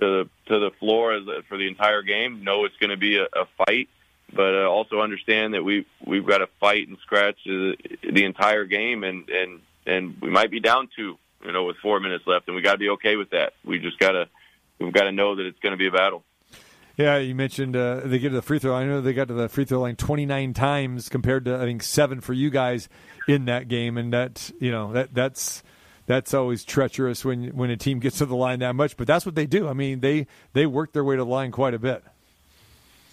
[0.00, 2.44] to the to the floor for the entire game.
[2.44, 3.88] Know it's going to be a, a fight,
[4.32, 7.76] but uh, also understand that we we've got to fight and scratch the,
[8.12, 12.00] the entire game, and and and we might be down two, you know, with four
[12.00, 13.54] minutes left, and we got to be okay with that.
[13.64, 14.28] We just got to
[14.78, 16.24] we've got to know that it's going to be a battle.
[16.96, 18.74] Yeah, you mentioned uh, they get to the free throw.
[18.74, 21.82] I know they got to the free throw line 29 times compared to I think
[21.82, 22.88] seven for you guys
[23.28, 25.62] in that game, and that you know that that's
[26.06, 28.96] that's always treacherous when when a team gets to the line that much.
[28.96, 29.68] But that's what they do.
[29.68, 32.02] I mean, they they work their way to the line quite a bit.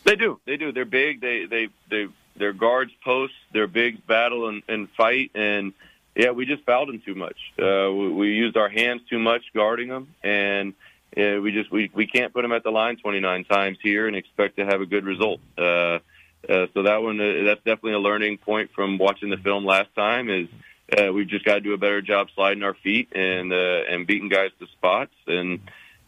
[0.04, 0.40] They do.
[0.46, 0.72] They do.
[0.72, 1.22] They're big.
[1.22, 3.34] They they they their guards post.
[3.52, 5.32] Their bigs battle and, and fight.
[5.36, 5.74] And
[6.16, 7.38] yeah, we just fouled them too much.
[7.60, 10.74] Uh, we, we used our hands too much guarding them, and
[11.16, 14.58] we just we we can't put them at the line 29 times here and expect
[14.58, 15.40] to have a good result.
[15.58, 16.00] Uh,
[16.48, 19.94] uh, so that one uh, that's definitely a learning point from watching the film last
[19.96, 20.30] time.
[20.30, 20.48] Is
[20.92, 24.06] uh, we've just got to do a better job sliding our feet and uh, and
[24.06, 25.60] beating guys to spots and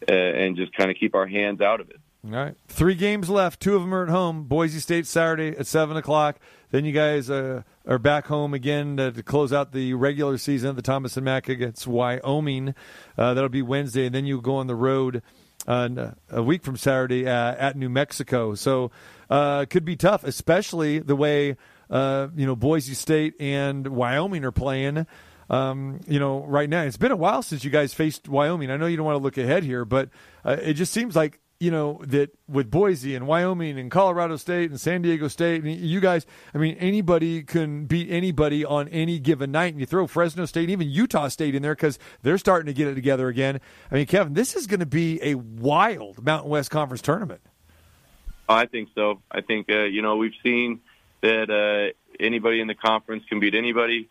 [0.08, 2.00] uh, and just kind of keep our hands out of it.
[2.24, 3.60] All right, three games left.
[3.60, 4.44] Two of them are at home.
[4.44, 6.40] Boise State Saturday at seven o'clock.
[6.72, 10.74] Then you guys uh, are back home again to, to close out the regular season.
[10.74, 12.74] The Thomas and Mack against Wyoming.
[13.16, 15.22] Uh, that'll be Wednesday, and then you go on the road
[15.68, 18.54] uh, a week from Saturday uh, at New Mexico.
[18.54, 18.90] So
[19.30, 21.56] uh, could be tough, especially the way
[21.90, 25.06] uh, you know Boise State and Wyoming are playing.
[25.48, 28.70] Um, you know, right now it's been a while since you guys faced Wyoming.
[28.70, 30.10] I know you don't want to look ahead here, but
[30.44, 34.70] uh, it just seems like you know that with Boise and Wyoming and Colorado State
[34.70, 39.18] and San Diego State, and you guys, I mean, anybody can beat anybody on any
[39.18, 39.72] given night.
[39.72, 42.88] And you throw Fresno State, even Utah State in there because they're starting to get
[42.88, 43.60] it together again.
[43.90, 47.40] I mean, Kevin, this is going to be a wild Mountain West Conference tournament.
[48.48, 49.22] I think so.
[49.30, 50.80] I think uh, you know we've seen
[51.22, 54.08] that uh, anybody in the conference can beat anybody,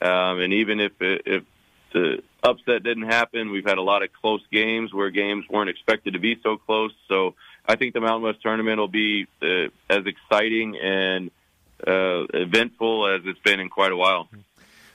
[0.00, 1.44] um, and even if if
[1.92, 6.14] the upset didn't happen, we've had a lot of close games where games weren't expected
[6.14, 6.92] to be so close.
[7.08, 7.34] So
[7.66, 11.30] I think the Mountain West tournament will be uh, as exciting and
[11.86, 14.28] uh, eventful as it's been in quite a while.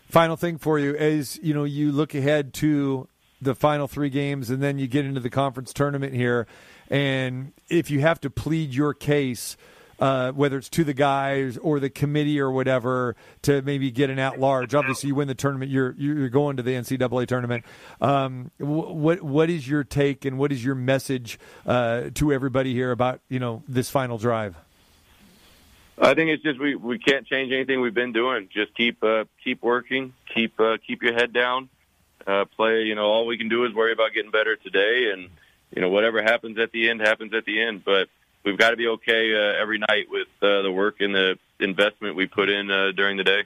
[0.10, 3.08] Final thing for you is you know you look ahead to
[3.42, 6.48] the final three games and then you get into the conference tournament here,
[6.90, 9.58] and if you have to plead your case.
[10.02, 14.18] Uh, whether it's to the guys or the committee or whatever to maybe get an
[14.18, 14.74] at large.
[14.74, 17.64] Obviously, you win the tournament, you're you're going to the NCAA tournament.
[18.02, 21.38] Um, what what is your take and what is your message
[21.68, 24.56] uh, to everybody here about you know this final drive?
[26.02, 28.50] I think it's just we we can't change anything we've been doing.
[28.52, 31.70] Just keep uh, keep working, keep uh, keep your head down,
[32.26, 32.82] uh, play.
[32.82, 35.30] You know, all we can do is worry about getting better today, and
[35.76, 37.86] you know whatever happens at the end happens at the end.
[37.86, 38.10] But
[38.44, 42.16] we've got to be okay uh, every night with uh, the work and the investment
[42.16, 43.44] we put in uh, during the day.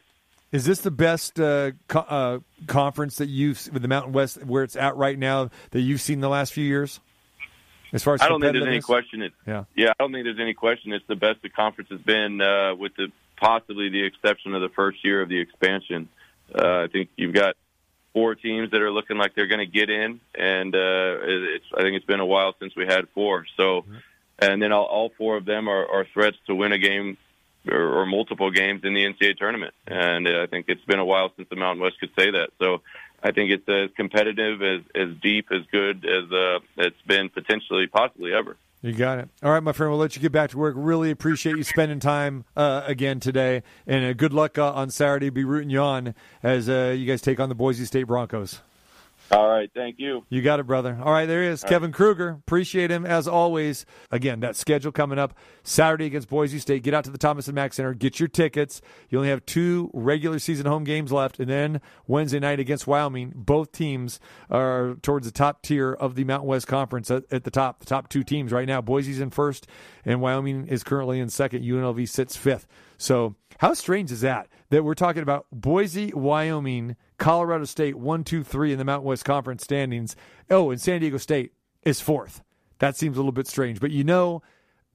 [0.51, 4.63] Is this the best uh, co- uh, conference that you've with the Mountain West where
[4.63, 6.99] it's at right now that you've seen the last few years?
[7.91, 9.21] As far as I don't think there's any question.
[9.21, 9.65] It, Yeah.
[9.75, 10.91] yeah, I don't think there's any question.
[10.93, 14.69] It's the best the conference has been, uh, with the possibly the exception of the
[14.69, 16.07] first year of the expansion.
[16.53, 17.55] Uh, I think you've got
[18.13, 21.65] four teams that are looking like they're going to get in, and uh, it's.
[21.77, 23.45] I think it's been a while since we had four.
[23.57, 23.85] So,
[24.39, 27.17] and then all, all four of them are, are threats to win a game
[27.69, 29.73] or, or multiple games in the NCAA tournament.
[29.87, 32.49] And uh, I think it's been a while since the Mountain West could say that.
[32.59, 32.81] So.
[33.23, 37.87] I think it's as competitive, as as deep, as good as uh, it's been potentially,
[37.87, 38.55] possibly ever.
[38.85, 39.29] You got it.
[39.41, 39.89] All right, my friend.
[39.89, 40.75] We'll let you get back to work.
[40.77, 45.31] Really appreciate you spending time uh, again today, and uh, good luck uh, on Saturday.
[45.31, 46.13] Be rooting you on
[46.43, 48.61] as uh, you guys take on the Boise State Broncos.
[49.31, 50.23] All right, thank you.
[50.29, 50.97] You got it, brother.
[51.01, 51.63] All right, there he is.
[51.63, 52.29] All Kevin Kruger.
[52.29, 53.85] Appreciate him as always.
[54.11, 55.33] Again, that schedule coming up
[55.63, 56.83] Saturday against Boise State.
[56.83, 57.93] Get out to the Thomas and Mack Center.
[57.93, 58.81] Get your tickets.
[59.09, 63.33] You only have two regular season home games left, and then Wednesday night against Wyoming.
[63.35, 64.19] Both teams
[64.49, 67.79] are towards the top tier of the Mountain West Conference at, at the top.
[67.79, 68.81] The top two teams right now.
[68.81, 69.67] Boise's in first,
[70.05, 71.63] and Wyoming is currently in second.
[71.63, 72.67] UNLV sits fifth.
[72.97, 74.47] So how strange is that?
[74.69, 79.25] That we're talking about Boise, Wyoming, Colorado State, one, two, three in the Mountain West
[79.25, 80.15] Conference standings.
[80.49, 81.53] Oh, and San Diego State
[81.83, 82.43] is fourth.
[82.79, 83.79] That seems a little bit strange.
[83.79, 84.41] But you know,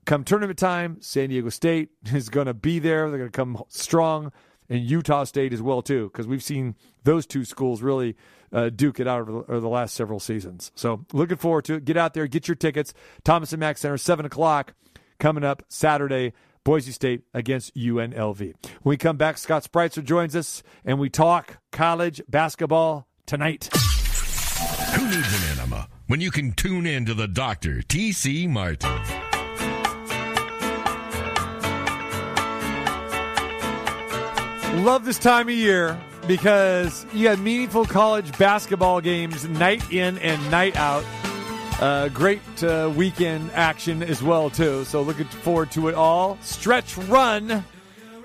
[0.05, 3.09] come tournament time, San Diego State is going to be there.
[3.09, 4.32] They're going to come strong,
[4.68, 6.74] and Utah State as well, too, because we've seen
[7.05, 8.16] those two schools really
[8.52, 10.72] uh, duke it out over the, over the last several seasons.
[10.74, 11.85] So looking forward to it.
[11.85, 12.93] Get out there, get your tickets.
[13.24, 14.74] Thomas and Mack Center, 7 o'clock
[15.18, 16.32] coming up Saturday.
[16.64, 18.38] Boise State against UNLV.
[18.38, 23.70] When we come back, Scott Spreitzer joins us, and we talk college basketball tonight.
[24.94, 28.46] Who needs an enema when you can tune in to the doctor, T.C.
[28.46, 28.90] Martin?
[34.84, 40.50] Love this time of year because you got meaningful college basketball games night in and
[40.50, 41.04] night out.
[41.81, 44.85] Uh, great uh, weekend action as well too.
[44.85, 46.36] So looking forward to it all.
[46.43, 47.65] Stretch run,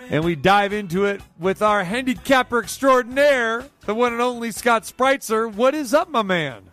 [0.09, 5.49] and we dive into it with our handicapper extraordinaire, the one and only Scott Spreitzer.
[5.49, 6.63] What is up, my man?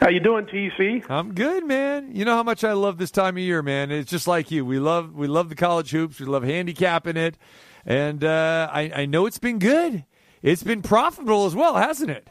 [0.00, 1.04] How you doing, TC?
[1.10, 2.16] I'm good, man.
[2.16, 3.90] You know how much I love this time of year, man.
[3.90, 4.64] It's just like you.
[4.64, 6.18] We love we love the college hoops.
[6.18, 7.36] We love handicapping it,
[7.84, 10.06] and uh, I, I know it's been good.
[10.40, 12.26] It's been profitable as well, hasn't it?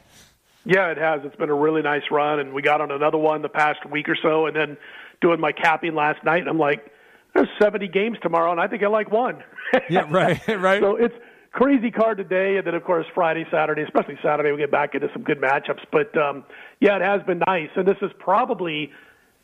[0.66, 1.22] Yeah, it has.
[1.24, 4.08] It's been a really nice run, and we got on another one the past week
[4.08, 4.78] or so, and then
[5.20, 6.42] doing my capping last night.
[6.42, 6.92] And I'm like,
[7.34, 9.44] there's 70 games tomorrow, and I think I like one.
[9.90, 10.82] yeah, right, right.
[10.82, 11.16] So it's
[11.52, 15.10] crazy card today, and then of course Friday, Saturday, especially Saturday, we get back into
[15.14, 15.84] some good matchups.
[15.92, 16.44] But um,
[16.80, 18.92] yeah, it has been nice, and this is probably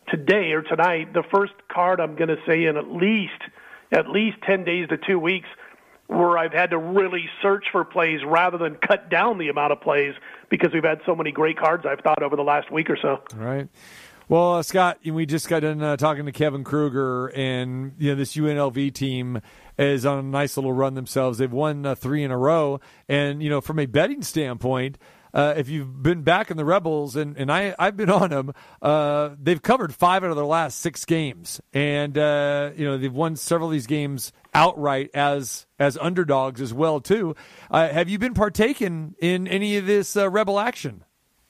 [0.10, 3.42] today or tonight the first card I'm going to say in at least
[3.92, 5.48] at least 10 days to two weeks
[6.08, 9.82] where I've had to really search for plays rather than cut down the amount of
[9.82, 10.14] plays
[10.50, 13.22] because we've had so many great cards I've thought over the last week or so.
[13.36, 13.68] Right.
[14.30, 18.16] Well, uh, Scott, we just got done uh, talking to Kevin Kruger, and you know
[18.16, 19.40] this UNLV team
[19.78, 21.38] is on a nice little run themselves.
[21.38, 24.98] They've won uh, three in a row, and you know from a betting standpoint,
[25.34, 28.54] uh, if you've been back in the Rebels, and, and I, I've been on them,
[28.82, 31.62] uh, they've covered five out of their last six games.
[31.74, 36.74] And, uh, you know, they've won several of these games outright as as underdogs as
[36.74, 37.36] well, too.
[37.70, 41.04] Uh, have you been partaking in any of this uh, Rebel action?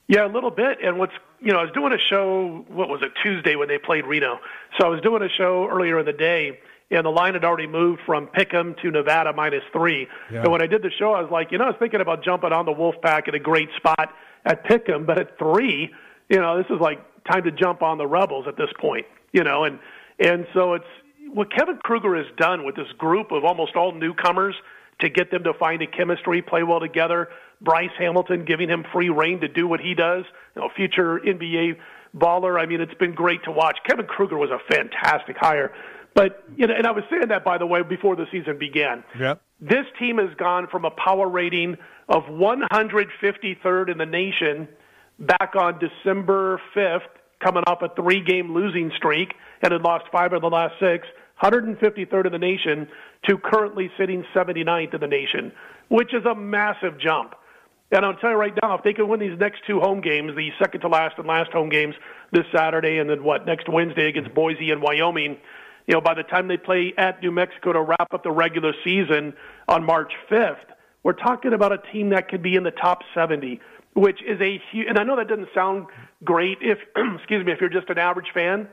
[0.07, 0.79] Yeah, a little bit.
[0.83, 3.77] And what's, you know, I was doing a show, what was it, Tuesday when they
[3.77, 4.39] played Reno.
[4.77, 7.67] So I was doing a show earlier in the day and the line had already
[7.67, 10.07] moved from Pick'em to Nevada minus three.
[10.31, 10.43] Yeah.
[10.43, 12.23] And when I did the show, I was like, you know, I was thinking about
[12.23, 14.13] jumping on the Wolfpack at a great spot
[14.45, 15.93] at Pick'em, but at three,
[16.29, 19.43] you know, this is like time to jump on the Rebels at this point, you
[19.43, 19.79] know, and
[20.19, 20.85] and so it's
[21.33, 24.55] what Kevin Kruger has done with this group of almost all newcomers
[25.01, 27.29] to get them to find a chemistry, play well together.
[27.61, 30.23] Bryce Hamilton giving him free reign to do what he does,
[30.55, 31.77] you know, future NBA
[32.15, 32.59] baller.
[32.59, 33.77] I mean, it's been great to watch.
[33.87, 35.71] Kevin Kruger was a fantastic hire.
[36.17, 39.03] But you know, and I was saying that by the way before the season began.
[39.19, 39.39] Yep.
[39.61, 41.77] This team has gone from a power rating
[42.09, 44.67] of 153rd in the nation
[45.19, 47.01] back on December 5th,
[47.39, 51.07] coming off a three-game losing streak and had lost five of the last six,
[51.43, 52.87] 153rd in the nation
[53.27, 55.51] to currently sitting 79th in the nation,
[55.89, 57.35] which is a massive jump.
[57.91, 60.35] And I'll tell you right now, if they can win these next two home games,
[60.35, 61.93] the second to last and last home games
[62.31, 65.37] this Saturday and then what, next Wednesday against Boise and Wyoming,
[65.87, 68.73] you know, by the time they play at New Mexico to wrap up the regular
[68.83, 69.33] season
[69.67, 70.57] on March 5th,
[71.03, 73.61] we're talking about a team that could be in the top 70,
[73.93, 75.87] which is a huge, and I know that doesn't sound
[76.23, 76.79] great if,
[77.15, 78.67] excuse me, if you're just an average fan,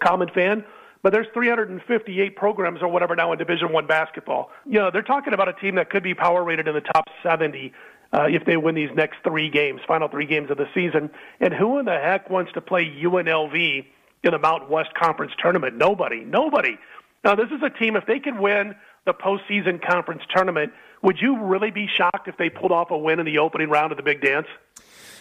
[0.00, 0.64] common fan,
[1.02, 4.50] but there's 358 programs or whatever now in Division One basketball.
[4.64, 7.08] You know, they're talking about a team that could be power rated in the top
[7.22, 7.72] 70
[8.12, 11.10] uh, if they win these next three games, final three games of the season.
[11.40, 13.84] And who in the heck wants to play UNLV
[14.24, 15.76] in the Mountain West Conference tournament?
[15.76, 16.24] Nobody.
[16.24, 16.78] Nobody.
[17.24, 18.74] Now, this is a team, if they could win
[19.06, 20.72] the postseason conference tournament,
[21.02, 23.92] would you really be shocked if they pulled off a win in the opening round
[23.92, 24.46] of the Big Dance?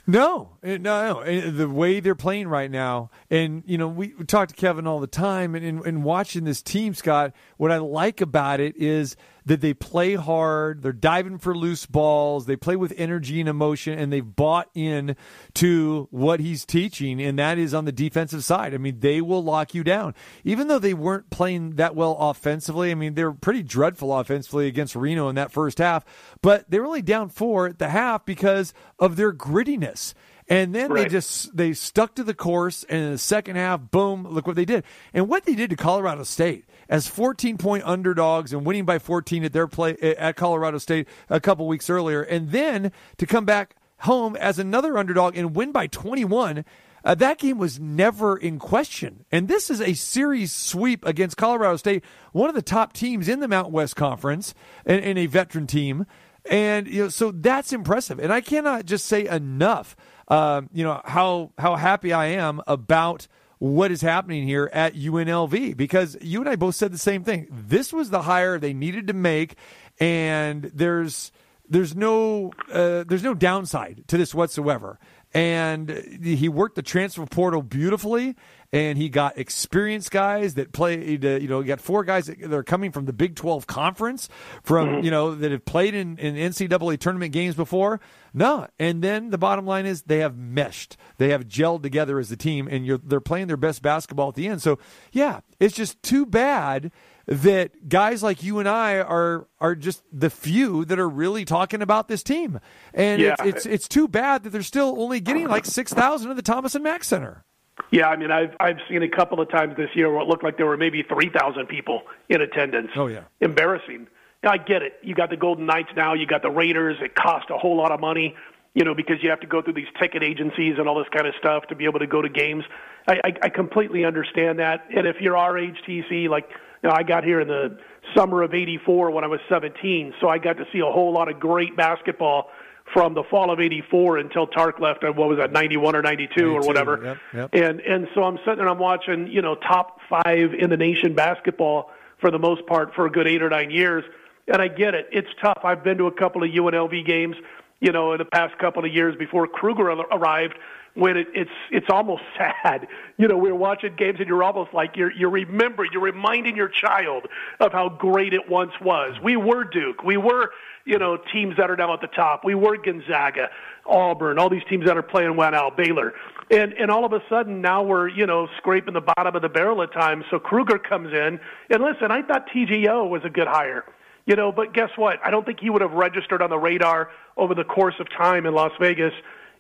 [0.06, 1.20] No, eh, no, no.
[1.22, 5.00] Eh, The way they're playing right now, and you know, we, talk to Kevin all
[5.00, 7.32] the time, and, and, and watching this team, Scott.
[7.58, 10.82] What I like about it is that they play hard.
[10.82, 12.46] They're diving for loose balls.
[12.46, 15.16] They play with energy and emotion, and they've bought in
[15.56, 18.74] to what he's teaching, and that is on the defensive side.
[18.74, 22.92] I mean, they will lock you down, even though they weren't playing that well offensively.
[22.92, 26.06] I mean, they were pretty dreadful offensively against Reno in that first half,
[26.42, 30.14] but they were only down four at the half because of their grittiness.
[30.50, 34.28] And then they just they stuck to the course, and in the second half, boom!
[34.28, 34.84] Look what they did,
[35.14, 39.44] and what they did to Colorado State as 14 point underdogs and winning by 14
[39.44, 43.76] at their play at Colorado State a couple weeks earlier, and then to come back
[44.00, 46.66] home as another underdog and win by 21.
[47.06, 49.26] Uh, that game was never in question.
[49.32, 53.42] And this is a series sweep against Colorado State, one of the top teams in
[53.42, 54.54] the Mountain West Conference,
[54.86, 56.06] and, and a veteran team.
[56.50, 58.20] And you know, so that's impressive.
[58.20, 59.96] And I cannot just say enough,
[60.30, 63.28] um, you know, how how happy I am about
[63.64, 67.48] what is happening here at UNLV because you and I both said the same thing.
[67.50, 69.56] This was the hire they needed to make,
[70.02, 71.32] and there's
[71.70, 75.00] there's no uh, there's no downside to this whatsoever.
[75.34, 75.90] And
[76.22, 78.36] he worked the transfer portal beautifully,
[78.74, 81.24] and he got experienced guys that played.
[81.24, 84.28] Uh, you know, he got four guys that are coming from the Big Twelve conference,
[84.64, 88.02] from you know that have played in, in NCAA tournament games before.
[88.34, 92.32] No, and then the bottom line is they have meshed, they have gelled together as
[92.32, 94.60] a team, and you're, they're playing their best basketball at the end.
[94.62, 94.80] So
[95.12, 96.92] yeah, it's just too bad
[97.28, 101.84] that guys like you and I are are just the few that are really talking
[101.84, 102.60] about this team,
[102.92, 103.36] and Yeah.
[103.40, 106.42] it's, it's it's too bad that they're still only getting like six thousand at the
[106.42, 107.46] Thomas and Mack Center.
[107.92, 110.44] Yeah, I mean, I've I've seen a couple of times this year where it looked
[110.44, 112.92] like there were maybe three thousand people in attendance.
[112.96, 114.08] Oh yeah, embarrassing.
[114.44, 115.00] I get it.
[115.02, 116.14] You got the Golden Knights now.
[116.14, 116.98] You got the Raiders.
[117.02, 118.36] It costs a whole lot of money,
[118.74, 121.28] you know, because you have to go through these ticket agencies and all this kind
[121.28, 122.66] of stuff to be able to go to games.
[123.08, 124.86] I, I, I completely understand that.
[124.96, 126.50] And if you're our age, TC, like,
[126.82, 127.78] you know, I got here in the
[128.16, 131.30] summer of '84 when I was 17, so I got to see a whole lot
[131.30, 132.50] of great basketball
[132.94, 135.04] from the fall of '84 until Tark left.
[135.04, 137.02] At what was that, '91 or '92 or whatever?
[137.04, 137.50] yep, yep.
[137.54, 141.16] And and so I'm sitting there, I'm watching, you know, top five in the nation
[141.16, 141.90] basketball
[142.24, 144.04] for the most part for a good eight or nine years.
[144.48, 145.08] And I get it.
[145.12, 145.60] It's tough.
[145.64, 147.36] I've been to a couple of UNLV games,
[147.80, 150.56] you know, in the past couple of years before Kruger arrived.
[150.96, 152.88] When it, it's it's almost sad,
[153.18, 153.36] you know.
[153.36, 157.26] We're watching games and you're almost like you're you're remembering, you're reminding your child
[157.60, 159.16] of how great it once was.
[159.24, 160.52] We were Duke, we were
[160.86, 162.44] you know teams that are now at the top.
[162.44, 163.50] We were Gonzaga,
[163.86, 166.14] Auburn, all these teams that are playing well now, Baylor,
[166.52, 169.50] and and all of a sudden now we're you know scraping the bottom of the
[169.50, 170.26] barrel at times.
[170.30, 171.40] So Kruger comes in,
[171.70, 173.86] and listen, I thought TJO was a good hire.
[174.26, 175.20] You know, but guess what?
[175.24, 178.46] I don't think he would have registered on the radar over the course of time
[178.46, 179.12] in Las Vegas,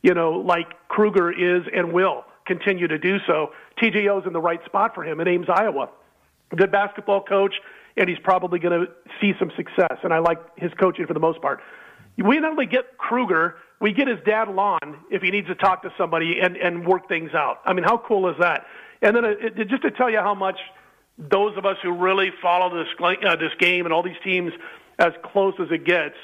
[0.03, 3.51] you know, like Kruger is and will continue to do so.
[3.81, 5.89] TJO's in the right spot for him in Ames, Iowa.
[6.55, 7.55] Good basketball coach,
[7.98, 8.91] and he's probably going to
[9.22, 9.98] see some success.
[10.03, 11.61] And I like his coaching for the most part.
[12.18, 15.82] We not only get Kruger, we get his dad Lon if he needs to talk
[15.84, 17.60] to somebody and, and work things out.
[17.65, 18.65] I mean, how cool is that?
[19.02, 20.57] And then it, it, just to tell you how much
[21.18, 24.53] those of us who really follow this uh, this game and all these teams
[24.99, 26.15] as close as it gets,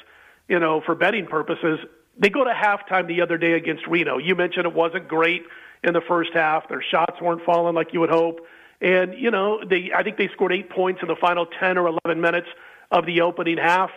[0.48, 1.78] you know, for betting purposes,
[2.18, 4.18] they go to halftime the other day against Reno.
[4.18, 5.44] You mentioned it wasn't great
[5.84, 6.68] in the first half.
[6.68, 8.40] Their shots weren't falling like you would hope.
[8.80, 11.88] And, you know, they I think they scored 8 points in the final 10 or
[12.04, 12.48] 11 minutes
[12.90, 13.90] of the opening half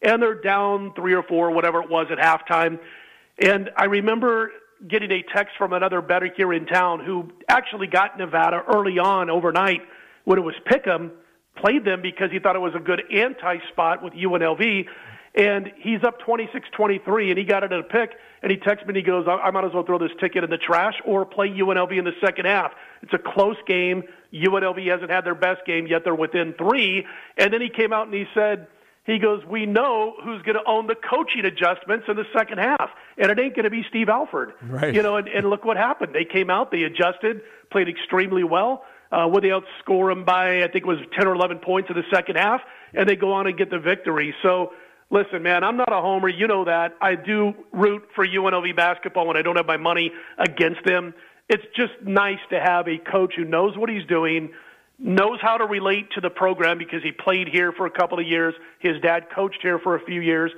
[0.00, 2.78] and they're down 3 or 4 whatever it was at halftime.
[3.40, 4.50] And I remember
[4.86, 9.28] getting a text from another bettor here in town who actually got Nevada early on
[9.28, 9.80] overnight
[10.24, 11.10] when it was Pick'em,
[11.56, 14.86] played them because he thought it was a good anti-spot with UNLV,
[15.38, 18.10] and he's up 26-23, and he got it at a pick,
[18.42, 20.42] and he texts me and he goes, I, I might as well throw this ticket
[20.42, 22.72] in the trash or play UNLV in the second half.
[23.02, 24.02] It's a close game.
[24.34, 26.02] UNLV hasn't had their best game yet.
[26.02, 27.06] They're within three.
[27.36, 28.66] And then he came out and he said,
[29.04, 32.90] he goes, we know who's going to own the coaching adjustments in the second half,
[33.16, 34.52] and it ain't going to be Steve Alford.
[34.60, 34.92] Right.
[34.92, 36.14] You know, and, and look what happened.
[36.14, 37.40] They came out, they adjusted,
[37.70, 38.84] played extremely well.
[39.10, 41.96] Uh, would they outscore them by, I think it was 10 or 11 points in
[41.96, 42.60] the second half,
[42.92, 44.34] and they go on and get the victory.
[44.42, 44.72] So,
[45.10, 46.28] listen, man, I'm not a homer.
[46.28, 46.96] You know that.
[47.00, 51.14] I do root for UNLV basketball when I don't have my money against them.
[51.48, 54.50] It's just nice to have a coach who knows what he's doing,
[54.98, 58.26] knows how to relate to the program because he played here for a couple of
[58.26, 58.54] years.
[58.80, 60.50] His dad coached here for a few years.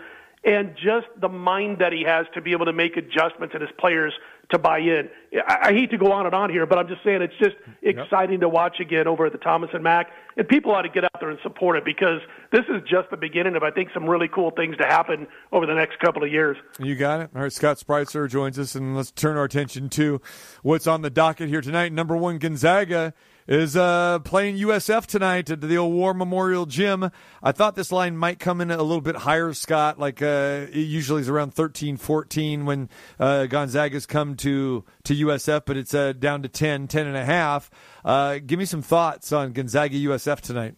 [0.42, 3.70] And just the mind that he has to be able to make adjustments and his
[3.78, 4.14] players
[4.50, 5.08] to buy in.
[5.46, 7.56] I, I hate to go on and on here, but I'm just saying it's just
[7.82, 10.10] exciting to watch again over at the Thomas and Mack.
[10.36, 12.20] And people ought to get out there and support it because
[12.52, 15.66] this is just the beginning of, I think, some really cool things to happen over
[15.66, 16.56] the next couple of years.
[16.78, 17.30] You got it.
[17.34, 20.22] All right, Scott Spreitzer joins us, and let's turn our attention to
[20.62, 21.92] what's on the docket here tonight.
[21.92, 23.12] Number one, Gonzaga
[23.50, 27.10] is uh, playing USF tonight at the old War Memorial Gym.
[27.42, 29.98] I thought this line might come in a little bit higher, Scott.
[29.98, 35.62] Like uh, it usually is around 13, 14 when uh, Gonzaga's come to to USF,
[35.66, 37.70] but it's uh, down to 10, 10 and a half.
[38.04, 40.76] Uh, give me some thoughts on Gonzaga USF tonight.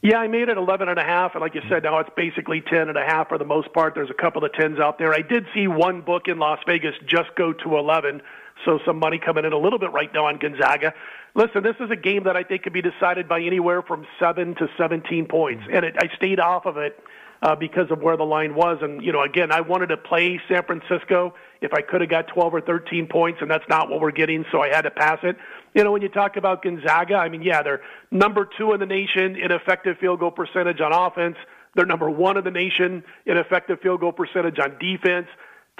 [0.00, 2.60] Yeah, I made it 11 and a half, and like you said, now it's basically
[2.60, 3.94] 10 and a half for the most part.
[3.94, 5.14] There's a couple of tens out there.
[5.14, 8.20] I did see one book in Las Vegas just go to 11,
[8.66, 10.92] so some money coming in a little bit right now on Gonzaga.
[11.36, 14.54] Listen, this is a game that I think could be decided by anywhere from seven
[14.54, 17.02] to 17 points, and it, I stayed off of it
[17.42, 18.78] uh, because of where the line was.
[18.82, 22.28] And you know, again, I wanted to play San Francisco if I could have got
[22.28, 25.18] 12 or 13 points, and that's not what we're getting, so I had to pass
[25.24, 25.36] it.
[25.74, 27.82] You know, when you talk about Gonzaga, I mean, yeah, they're
[28.12, 31.36] number two in the nation in effective field goal percentage on offense.
[31.74, 35.26] They're number one in the nation in effective field goal percentage on defense.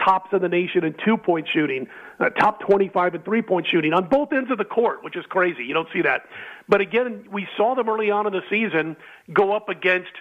[0.04, 1.86] Tops in the nation in two point shooting,
[2.20, 5.24] uh, top 25 in three point shooting on both ends of the court, which is
[5.28, 5.64] crazy.
[5.64, 6.22] You don't see that.
[6.68, 8.96] But again, we saw them early on in the season
[9.32, 10.12] go up against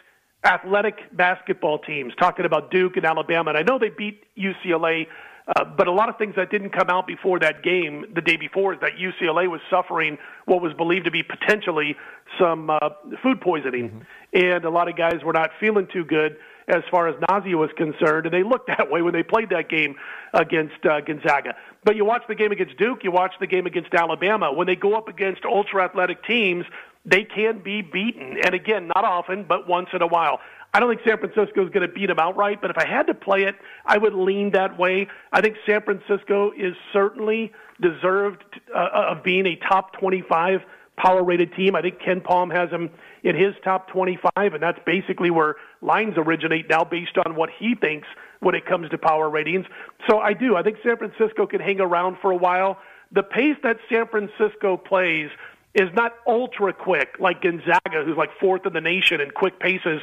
[0.46, 3.52] athletic basketball teams, talking about Duke and Alabama.
[3.52, 5.08] And I know they beat UCLA
[5.48, 8.38] uh, but a lot of things that didn't come out before that game, the day
[8.38, 11.96] before, is that UCLA was suffering what was believed to be potentially
[12.40, 12.80] some uh,
[13.22, 14.46] food poisoning, mm-hmm.
[14.54, 16.38] and a lot of guys were not feeling too good
[16.70, 19.70] as far as nausea was concerned, and they looked that way when they played that
[19.70, 19.96] game
[20.34, 21.56] against uh, Gonzaga.
[21.84, 24.54] But you watch the game against Duke, you watch the game against Alabama.
[24.54, 26.66] When they go up against ultra athletic teams,
[27.06, 30.40] they can be beaten, and again, not often, but once in a while.
[30.74, 33.06] I don't think San Francisco is going to beat them outright, but if I had
[33.08, 33.56] to play it,
[33.86, 35.08] I would lean that way.
[35.32, 38.44] I think San Francisco is certainly deserved
[38.74, 40.62] uh, of being a top 25
[40.98, 41.76] power rated team.
[41.76, 42.90] I think KenPom has them
[43.24, 47.74] in his top 25, and that's basically where lines originate now based on what he
[47.76, 48.08] thinks
[48.42, 49.66] when it comes to power ratings.
[50.10, 50.56] So I do.
[50.56, 52.78] I think San Francisco can hang around for a while.
[53.12, 55.30] The pace that San Francisco plays
[55.74, 60.02] is not ultra quick like Gonzaga, who's like fourth in the nation in quick paces.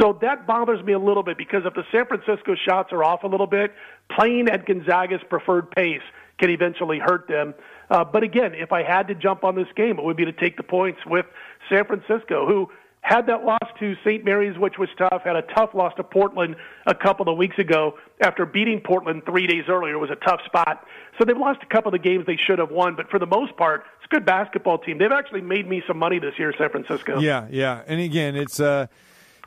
[0.00, 3.22] So that bothers me a little bit because if the San Francisco shots are off
[3.22, 3.72] a little bit,
[4.10, 6.02] playing at Gonzaga's preferred pace
[6.38, 7.54] can eventually hurt them.
[7.90, 10.32] Uh, but again, if I had to jump on this game, it would be to
[10.32, 11.26] take the points with
[11.68, 12.70] San Francisco, who
[13.04, 14.24] had that loss to St.
[14.24, 16.56] Mary's, which was tough, had a tough loss to Portland
[16.86, 19.94] a couple of weeks ago after beating Portland three days earlier.
[19.94, 20.86] It was a tough spot.
[21.18, 23.26] So they've lost a couple of the games they should have won, but for the
[23.26, 24.96] most part, it's a good basketball team.
[24.96, 27.20] They've actually made me some money this year, San Francisco.
[27.20, 27.82] Yeah, yeah.
[27.86, 28.58] And again, it's.
[28.58, 28.86] Uh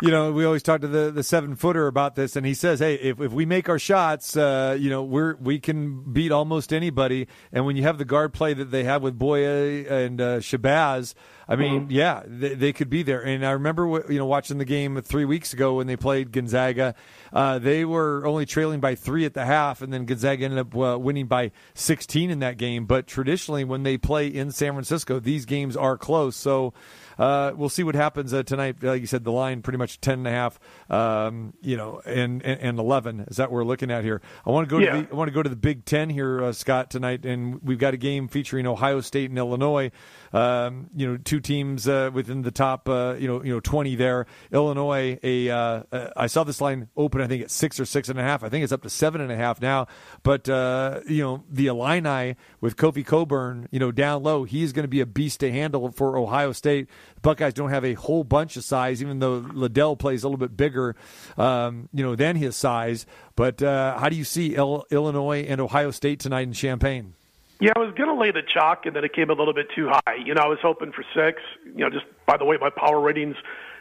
[0.01, 2.79] you know, we always talk to the, the seven footer about this, and he says,
[2.79, 6.71] "Hey, if, if we make our shots, uh, you know, we're we can beat almost
[6.71, 10.37] anybody." And when you have the guard play that they have with Bouyea and uh,
[10.37, 11.15] Shabazz,
[11.47, 11.91] I mean, mm-hmm.
[11.91, 13.25] yeah, they, they, could be there.
[13.25, 16.93] And I remember, you know, watching the game three weeks ago when they played Gonzaga.
[17.31, 20.75] Uh, they were only trailing by three at the half, and then Gonzaga ended up
[20.75, 22.85] uh, winning by 16 in that game.
[22.85, 26.35] But traditionally, when they play in San Francisco, these games are close.
[26.35, 26.73] So
[27.17, 28.81] uh, we'll see what happens uh, tonight.
[28.81, 32.43] Like you said, the line pretty much ten and a half, um, you know, and,
[32.43, 34.21] and, and eleven is that what we're looking at here.
[34.45, 34.91] I want to go yeah.
[34.91, 37.61] to the, I want to go to the Big Ten here, uh, Scott, tonight, and
[37.63, 39.91] we've got a game featuring Ohio State and Illinois.
[40.33, 43.95] Um, you know, two teams uh, within the top, uh, you know, you know, twenty
[43.95, 44.25] there.
[44.51, 48.09] Illinois, a uh, uh, I saw this line open, I think at six or six
[48.09, 48.43] and a half.
[48.43, 49.87] I think it's up to seven and a half now.
[50.23, 54.83] But uh, you know, the Illini with Kofi Cockburn, you know, down low, he's going
[54.83, 56.87] to be a beast to handle for Ohio State.
[57.15, 60.37] The Buckeyes don't have a whole bunch of size, even though Liddell plays a little
[60.37, 60.95] bit bigger,
[61.37, 63.05] um, you know, than his size.
[63.35, 67.13] But uh, how do you see Il- Illinois and Ohio State tonight in Champaign?
[67.59, 69.67] Yeah, I was going to lay the chalk, and then it came a little bit
[69.75, 70.15] too high.
[70.23, 71.41] You know, I was hoping for six.
[71.65, 73.35] You know, just by the way, my power ratings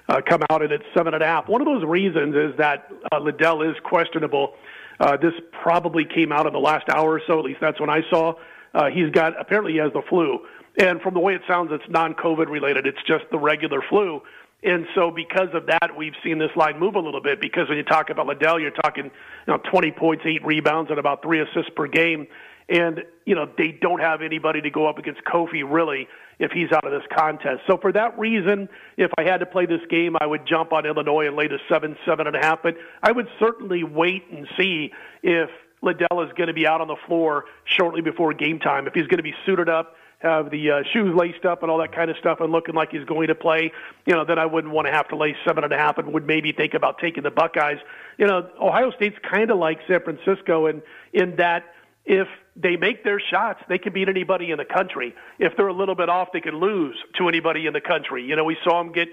[0.09, 1.47] uh, come out, and it's seven and a half.
[1.49, 4.55] One of those reasons is that uh, Liddell is questionable.
[4.99, 7.39] Uh, this probably came out in the last hour or so.
[7.39, 8.35] At least that's when I saw.
[8.73, 10.47] Uh, he's got apparently he has the flu,
[10.79, 12.87] and from the way it sounds, it's non-COVID related.
[12.87, 14.23] It's just the regular flu.
[14.63, 17.43] And so, because of that, we've seen this line move a little bit.
[17.43, 19.11] Because when you talk about Liddell, you're talking, you
[19.47, 22.27] know, 20 points, eight rebounds, and about three assists per game
[22.69, 26.71] and you know they don't have anybody to go up against Kofi really if he's
[26.73, 27.61] out of this contest.
[27.67, 30.85] So for that reason, if I had to play this game, I would jump on
[30.85, 32.63] Illinois and lay to seven, seven and a half.
[32.63, 35.49] But I would certainly wait and see if
[35.83, 38.87] Liddell is going to be out on the floor shortly before game time.
[38.87, 41.79] If he's going to be suited up, have the uh, shoes laced up and all
[41.79, 43.71] that kind of stuff, and looking like he's going to play,
[44.07, 46.13] you know, then I wouldn't want to have to lay seven and a half, and
[46.13, 47.79] would maybe think about taking the Buckeyes.
[48.17, 50.83] You know, Ohio State's kind of like San Francisco in
[51.13, 51.65] in that
[52.07, 55.15] if they make their shots, they can beat anybody in the country.
[55.39, 58.25] If they're a little bit off, they can lose to anybody in the country.
[58.25, 59.09] You know, we saw them get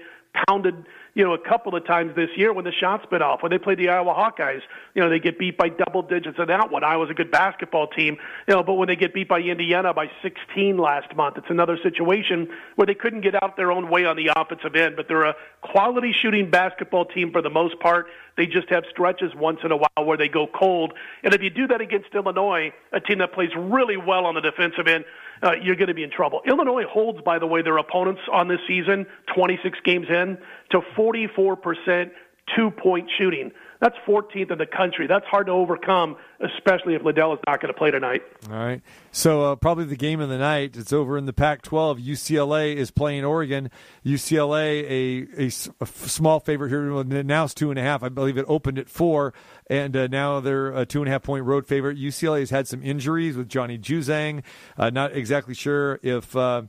[0.46, 3.42] pounded you know, a couple of times this year when the shots been off.
[3.42, 4.62] When they played the Iowa Hawkeyes,
[4.94, 6.82] you know, they get beat by double digits in that one.
[6.82, 8.16] Iowa's a good basketball team,
[8.48, 11.78] you know, but when they get beat by Indiana by 16 last month, it's another
[11.82, 14.96] situation where they couldn't get out their own way on the offensive end.
[14.96, 18.06] But they're a quality shooting basketball team for the most part.
[18.36, 20.92] They just have stretches once in a while where they go cold.
[21.22, 24.40] And if you do that against Illinois, a team that plays really well on the
[24.40, 25.04] defensive end,
[25.42, 26.40] uh, you're going to be in trouble.
[26.46, 30.38] Illinois holds, by the way, their opponents on this season, 26 games in,
[30.70, 32.10] to 44%
[32.54, 33.52] two point shooting.
[33.80, 35.06] That's 14th in the country.
[35.06, 38.22] That's hard to overcome, especially if Liddell is not going to play tonight.
[38.50, 38.80] All right.
[39.12, 40.74] So uh, probably the game of the night.
[40.74, 42.02] It's over in the Pac-12.
[42.02, 43.70] UCLA is playing Oregon.
[44.02, 45.46] UCLA, a, a,
[45.82, 47.04] a small favorite here.
[47.04, 48.02] Now it's two and a half.
[48.02, 49.34] I believe it opened at four,
[49.66, 51.98] and uh, now they're a two and a half point road favorite.
[51.98, 54.44] UCLA has had some injuries with Johnny Juzang.
[54.78, 56.34] Uh, not exactly sure if.
[56.34, 56.62] Uh,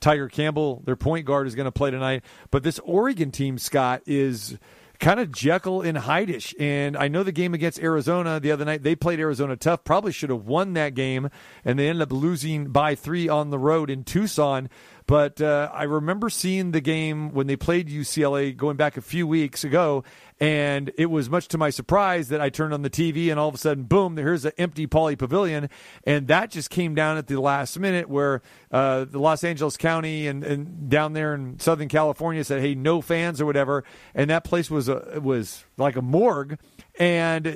[0.00, 2.24] Tiger Campbell, their point guard, is going to play tonight.
[2.50, 4.58] But this Oregon team, Scott, is
[5.04, 6.54] kind of Jekyll and Hyde-ish.
[6.58, 10.12] And I know the game against Arizona the other night, they played Arizona tough, probably
[10.12, 11.28] should have won that game,
[11.62, 14.70] and they ended up losing by three on the road in Tucson.
[15.06, 19.26] But uh, I remember seeing the game when they played UCLA going back a few
[19.26, 20.04] weeks ago,
[20.40, 23.48] and it was much to my surprise that I turned on the TV and all
[23.48, 25.70] of a sudden, boom, here's an empty Pauley Pavilion.
[26.04, 28.42] And that just came down at the last minute where
[28.72, 33.00] uh, the Los Angeles County and, and down there in Southern California said, hey, no
[33.00, 33.84] fans or whatever.
[34.14, 36.58] And that place was, a, was like a morgue
[36.96, 37.50] and uh,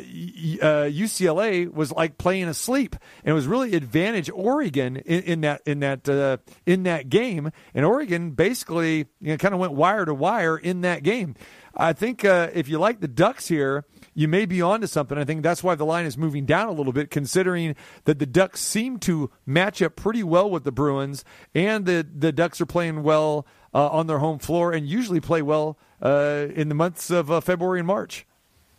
[0.91, 5.81] UCLA was like playing asleep, and it was really advantage Oregon in, in that in
[5.81, 7.53] that uh, in that game.
[7.73, 11.37] And Oregon basically you know, kind of went wire to wire in that game.
[11.79, 15.17] I think uh, if you like the Ducks here, you may be onto something.
[15.17, 18.27] I think that's why the line is moving down a little bit, considering that the
[18.27, 21.25] Ducks seem to match up pretty well with the Bruins,
[21.55, 25.41] and the the Ducks are playing well uh, on their home floor and usually play
[25.41, 28.27] well uh, in the months of uh, February and March.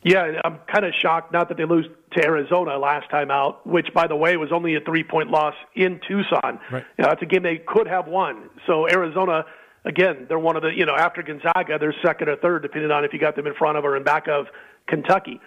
[0.04, 1.34] Yeah, I'm kind of shocked.
[1.34, 4.76] Not that they lose to Arizona last time out, which, by the way, was only
[4.76, 6.60] a three-point loss in Tucson.
[6.72, 6.86] Right.
[6.98, 8.50] You know, that's a game they could have won.
[8.66, 9.46] So Arizona,
[9.86, 13.06] again, they're one of the you know after Gonzaga, they're second or third, depending on
[13.06, 14.48] if you got them in front of or in back of
[14.88, 15.40] Kentucky.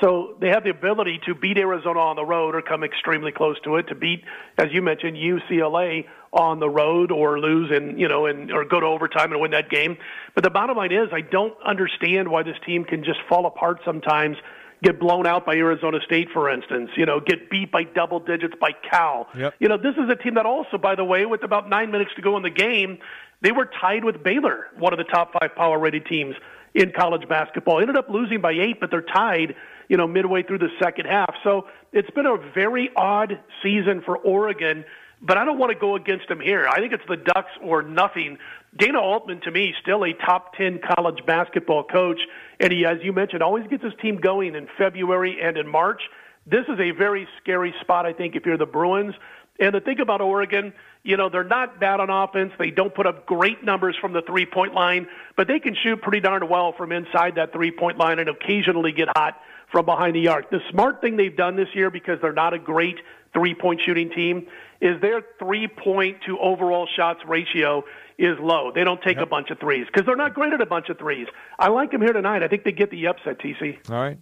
[0.00, 3.60] So they have the ability to beat Arizona on the road or come extremely close
[3.64, 4.24] to it, to beat,
[4.56, 8.78] as you mentioned, UCLA on the road or lose and you know and or go
[8.78, 9.96] to overtime and win that game.
[10.34, 13.80] But the bottom line is I don't understand why this team can just fall apart
[13.84, 14.36] sometimes.
[14.82, 16.90] Get blown out by Arizona State, for instance.
[16.96, 19.28] You know, get beat by double digits by Cal.
[19.36, 19.54] Yep.
[19.58, 22.12] You know, this is a team that also, by the way, with about nine minutes
[22.16, 22.98] to go in the game,
[23.42, 26.34] they were tied with Baylor, one of the top five power rated teams
[26.74, 27.80] in college basketball.
[27.80, 29.54] Ended up losing by eight, but they're tied,
[29.88, 31.34] you know, midway through the second half.
[31.42, 34.84] So it's been a very odd season for Oregon,
[35.22, 36.68] but I don't want to go against them here.
[36.68, 38.38] I think it's the Ducks or nothing.
[38.76, 42.20] Dana Altman, to me, still a top 10 college basketball coach.
[42.60, 46.02] And he, as you mentioned, always gets his team going in February and in March.
[46.46, 49.14] This is a very scary spot, I think, if you're the Bruins.
[49.60, 50.72] And the thing about Oregon,
[51.02, 52.52] you know, they're not bad on offense.
[52.58, 55.06] They don't put up great numbers from the three point line,
[55.36, 58.92] but they can shoot pretty darn well from inside that three point line and occasionally
[58.92, 59.38] get hot
[59.70, 60.50] from behind the arc.
[60.50, 62.96] The smart thing they've done this year, because they're not a great
[63.34, 64.46] three point shooting team,
[64.80, 67.84] is their three point to overall shots ratio
[68.18, 68.72] is low.
[68.74, 70.98] They don't take a bunch of threes because they're not great at a bunch of
[70.98, 71.26] threes.
[71.58, 72.42] I like them here tonight.
[72.42, 73.90] I think they get the upset, TC.
[73.90, 74.18] All right.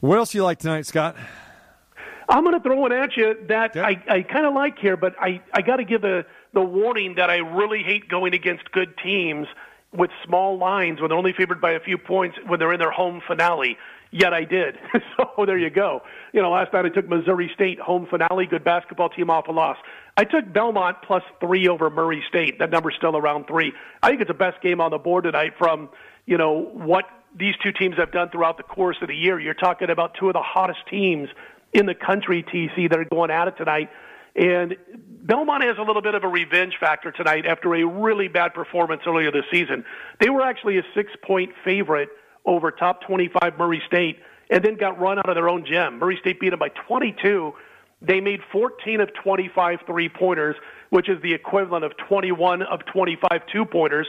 [0.00, 1.16] What else you like tonight, Scott?
[2.30, 5.16] I'm going to throw one at you that I, I kind of like here, but
[5.20, 6.24] I, I got to give the,
[6.54, 9.48] the warning that I really hate going against good teams
[9.92, 12.92] with small lines when they're only favored by a few points when they're in their
[12.92, 13.76] home finale.
[14.12, 14.78] Yet I did.
[15.16, 16.02] so there you go.
[16.32, 19.52] You know, last night I took Missouri State home finale, good basketball team off a
[19.52, 19.76] loss.
[20.16, 22.60] I took Belmont plus three over Murray State.
[22.60, 23.72] That number's still around three.
[24.04, 25.88] I think it's the best game on the board tonight from,
[26.26, 29.38] you know, what these two teams have done throughout the course of the year.
[29.38, 31.28] You're talking about two of the hottest teams
[31.72, 33.90] in the country, TC, that are going at it tonight.
[34.36, 34.76] And
[35.22, 39.02] Belmont has a little bit of a revenge factor tonight after a really bad performance
[39.06, 39.84] earlier this season.
[40.20, 42.08] They were actually a six point favorite
[42.44, 44.18] over top 25 Murray State
[44.50, 45.98] and then got run out of their own gym.
[45.98, 47.52] Murray State beat them by 22.
[48.02, 50.56] They made 14 of 25 three pointers,
[50.90, 54.06] which is the equivalent of 21 of 25 two pointers.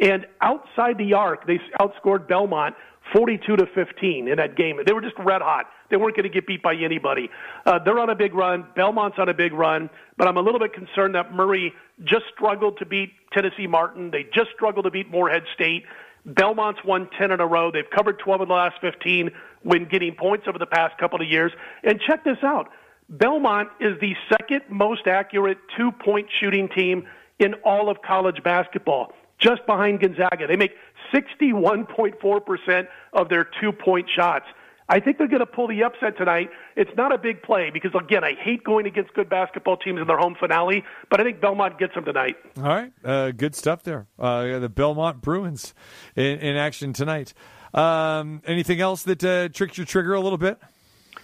[0.00, 2.74] And outside the arc, they outscored Belmont
[3.12, 4.80] 42 to 15 in that game.
[4.84, 5.66] They were just red hot.
[5.94, 7.30] They weren't going to get beat by anybody.
[7.64, 8.66] Uh, they're on a big run.
[8.74, 9.88] Belmont's on a big run,
[10.18, 11.72] but I'm a little bit concerned that Murray
[12.02, 14.10] just struggled to beat Tennessee Martin.
[14.10, 15.84] They just struggled to beat Morehead State.
[16.26, 17.70] Belmont's won 10 in a row.
[17.70, 19.30] They've covered 12 of the last 15
[19.62, 21.52] when getting points over the past couple of years.
[21.84, 22.70] And check this out.
[23.08, 27.06] Belmont is the second most accurate two-point shooting team
[27.38, 30.48] in all of college basketball, just behind Gonzaga.
[30.48, 30.72] They make
[31.14, 34.46] 61.4% of their two-point shots.
[34.88, 36.50] I think they're going to pull the upset tonight.
[36.76, 40.06] It's not a big play because, again, I hate going against good basketball teams in
[40.06, 42.36] their home finale, but I think Belmont gets them tonight.
[42.58, 42.92] All right.
[43.02, 44.06] Uh, good stuff there.
[44.18, 45.74] Uh, the Belmont Bruins
[46.16, 47.32] in, in action tonight.
[47.72, 50.58] Um, anything else that uh, tricks your trigger a little bit?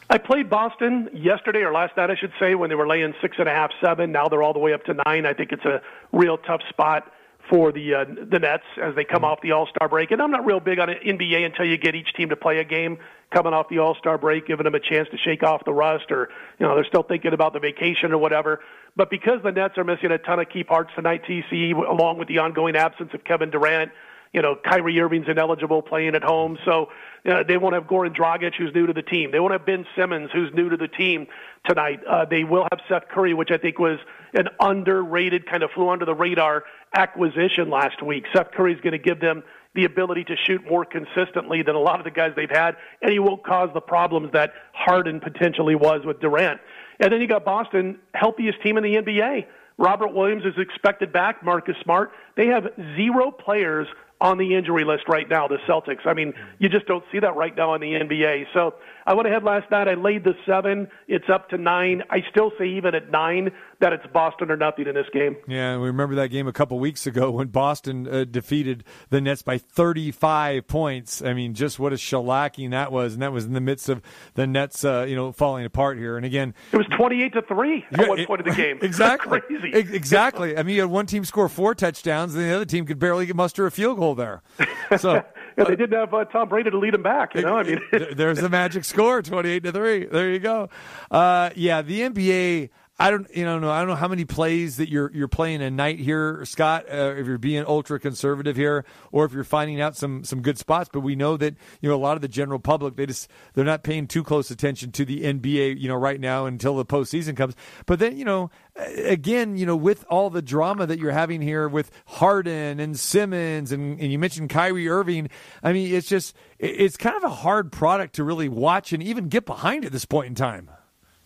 [0.08, 3.36] I played Boston yesterday or last night, I should say, when they were laying six
[3.38, 4.10] and a half, seven.
[4.10, 5.24] Now they're all the way up to nine.
[5.26, 5.80] I think it's a
[6.12, 7.12] real tough spot
[7.48, 10.10] for the uh, the Nets as they come off the All Star break.
[10.10, 12.64] And I'm not real big on NBA until you get each team to play a
[12.64, 12.98] game
[13.32, 16.10] coming off the All Star break, giving them a chance to shake off the rust,
[16.10, 18.60] or you know they're still thinking about the vacation or whatever.
[18.96, 22.28] But because the Nets are missing a ton of key parts tonight, TC, along with
[22.28, 23.92] the ongoing absence of Kevin Durant,
[24.32, 26.88] you know Kyrie Irving's ineligible playing at home, so
[27.28, 29.30] uh, they won't have Goran Dragic, who's new to the team.
[29.32, 31.26] They won't have Ben Simmons, who's new to the team
[31.66, 32.00] tonight.
[32.08, 33.98] Uh, they will have Seth Curry, which I think was
[34.34, 38.24] an underrated, kind of flew under the radar acquisition last week.
[38.34, 39.42] Seth Curry's going to give them
[39.74, 43.12] the ability to shoot more consistently than a lot of the guys they've had, and
[43.12, 46.60] he won't cause the problems that Harden potentially was with Durant.
[46.98, 49.46] And then you got Boston, healthiest team in the NBA.
[49.78, 51.42] Robert Williams is expected back.
[51.42, 52.10] Marcus Smart.
[52.36, 52.64] They have
[52.96, 53.86] zero players
[54.20, 56.06] on the injury list right now, the Celtics.
[56.06, 58.44] I mean, you just don't see that right now in the NBA.
[58.52, 58.74] So
[59.06, 59.88] I went ahead last night.
[59.88, 60.88] I laid the seven.
[61.08, 62.02] It's up to nine.
[62.10, 63.50] I still say even at nine
[63.80, 65.36] that it's Boston or nothing in this game.
[65.48, 69.42] Yeah, we remember that game a couple weeks ago when Boston uh, defeated the Nets
[69.42, 71.22] by 35 points.
[71.22, 74.02] I mean, just what a shellacking that was, and that was in the midst of
[74.34, 76.16] the Nets, uh, you know, falling apart here.
[76.16, 78.78] And again, it was 28 to three at yeah, one point of the game.
[78.90, 79.40] Exactly.
[79.72, 80.58] Exactly.
[80.58, 83.32] I mean, you had one team score four touchdowns, and the other team could barely
[83.32, 84.42] muster a field goal there.
[84.98, 85.22] So yeah,
[85.56, 87.36] they didn't have uh, Tom Brady to lead them back.
[87.36, 87.80] You know, I mean,
[88.16, 90.04] there's the magic score, 28 to three.
[90.04, 90.68] There you go.
[91.12, 92.70] Uh, yeah, the NBA.
[93.00, 95.62] I don't, you know, no, I don't know how many plays that you're you're playing
[95.62, 96.84] a night here, Scott.
[96.86, 100.58] Uh, if you're being ultra conservative here, or if you're finding out some some good
[100.58, 103.30] spots, but we know that you know a lot of the general public they just
[103.54, 106.84] they're not paying too close attention to the NBA, you know, right now until the
[106.84, 107.56] postseason comes.
[107.86, 111.68] But then you know, again, you know, with all the drama that you're having here
[111.68, 115.30] with Harden and Simmons, and, and you mentioned Kyrie Irving,
[115.62, 119.30] I mean, it's just it's kind of a hard product to really watch and even
[119.30, 120.70] get behind at this point in time.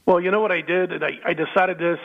[0.07, 1.99] Well, you know what I did, and I, I decided this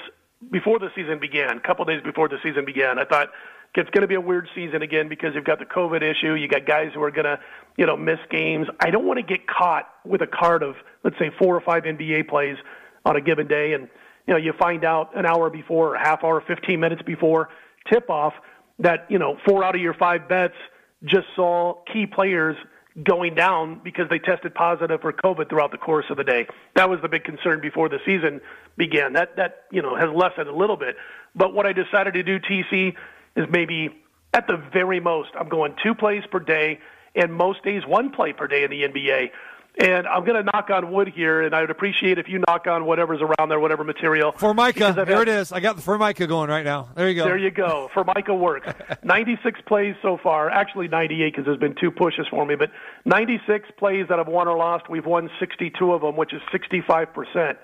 [0.51, 2.97] before the season began, a couple days before the season began.
[2.97, 3.29] I thought
[3.75, 6.33] it's going to be a weird season again because you've got the COVID issue.
[6.33, 7.39] You got guys who are going to,
[7.77, 8.67] you know, miss games.
[8.79, 11.83] I don't want to get caught with a card of, let's say, four or five
[11.83, 12.57] NBA plays
[13.05, 13.89] on a given day, and
[14.27, 17.49] you know, you find out an hour before, or a half hour, 15 minutes before
[17.91, 18.33] tip off
[18.79, 20.55] that you know four out of your five bets
[21.03, 22.55] just saw key players
[23.03, 26.47] going down because they tested positive for COVID throughout the course of the day.
[26.75, 28.41] That was the big concern before the season
[28.77, 29.13] began.
[29.13, 30.95] That that you know has lessened a little bit.
[31.35, 32.95] But what I decided to do, TC,
[33.35, 33.89] is maybe
[34.33, 36.79] at the very most, I'm going two plays per day,
[37.15, 39.29] and most days one play per day in the NBA.
[39.77, 42.67] And I'm going to knock on wood here, and I would appreciate if you knock
[42.67, 44.33] on whatever's around there, whatever material.
[44.33, 45.53] Formica, there had, it is.
[45.53, 46.89] I got the Formica going right now.
[46.95, 47.23] There you go.
[47.23, 47.89] There you go.
[47.93, 48.67] Formica works.
[49.03, 50.49] 96 plays so far.
[50.49, 52.71] Actually, 98 because there's been two pushes for me, but
[53.05, 54.89] 96 plays that have won or lost.
[54.89, 57.57] We've won 62 of them, which is 65 percent.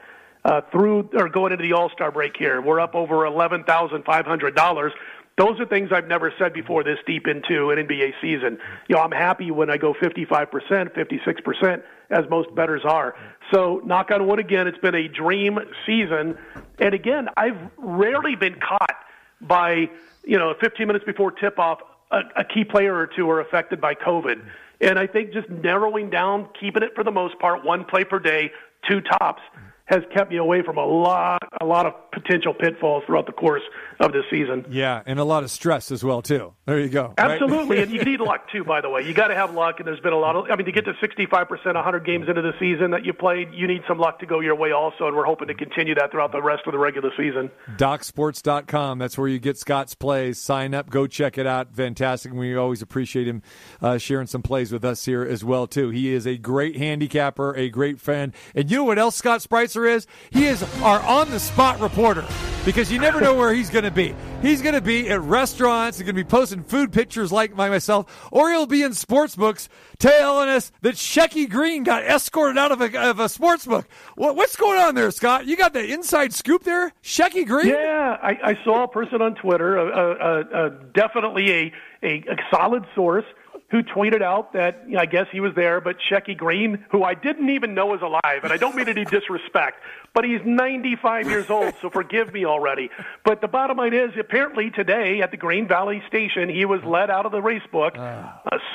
[0.45, 4.05] Uh, through or going into the All Star break here, we're up over eleven thousand
[4.05, 4.93] five hundred dollars.
[5.37, 8.57] Those are things I've never said before this deep into an NBA season.
[8.87, 10.49] You know, I'm happy when I go 55%,
[10.95, 13.15] 56%, as most bettors are.
[13.53, 16.37] So, knock on wood again, it's been a dream season.
[16.79, 18.95] And again, I've rarely been caught
[19.41, 19.89] by,
[20.23, 21.79] you know, 15 minutes before tip off,
[22.11, 24.41] a, a key player or two are affected by COVID.
[24.79, 28.19] And I think just narrowing down, keeping it for the most part, one play per
[28.19, 28.51] day,
[28.89, 29.41] two tops
[29.85, 33.61] has kept me away from a lot, a lot of potential pitfalls throughout the course
[33.99, 34.65] of this season.
[34.69, 36.53] Yeah, and a lot of stress as well too.
[36.65, 37.13] There you go.
[37.17, 38.63] Absolutely, and you need luck too.
[38.63, 40.45] By the way, you got to have luck, and there's been a lot of.
[40.49, 43.49] I mean, to get to 65 percent, 100 games into the season that you played,
[43.53, 46.11] you need some luck to go your way also, and we're hoping to continue that
[46.11, 47.51] throughout the rest of the regular season.
[47.77, 48.97] DocSports.com.
[48.97, 50.39] That's where you get Scott's plays.
[50.39, 51.75] Sign up, go check it out.
[51.75, 52.33] Fantastic.
[52.33, 53.43] We always appreciate him
[53.81, 55.89] uh, sharing some plays with us here as well too.
[55.89, 59.74] He is a great handicapper, a great fan, and you know what else Scott Spreitzer
[59.83, 60.07] is?
[60.29, 62.25] He is our on the spot reporter
[62.63, 64.15] because you never know where he's going to be.
[64.41, 65.97] He's going to be at restaurants.
[65.97, 69.35] He's going to be posting food pictures like by myself, or he'll be in sports
[69.35, 69.69] books
[69.99, 73.87] telling us that Shecky Greene got escorted out of a, of a sports book.
[74.15, 75.45] What, what's going on there, Scott?
[75.45, 76.93] You got the inside scoop there?
[77.03, 77.67] Shecky Greene?
[77.67, 81.73] Yeah, I, I saw a person on Twitter, uh, uh, uh, definitely a,
[82.03, 83.25] a, a solid source
[83.71, 87.03] who tweeted out that you know, I guess he was there, but Shecky Greene, who
[87.03, 89.79] I didn't even know was alive, and I don't mean any disrespect,
[90.13, 92.91] but he's 95 years old, so forgive me already.
[93.23, 97.09] But the bottom line is, apparently today at the Green Valley Station, he was let
[97.09, 98.33] out of the race book, uh,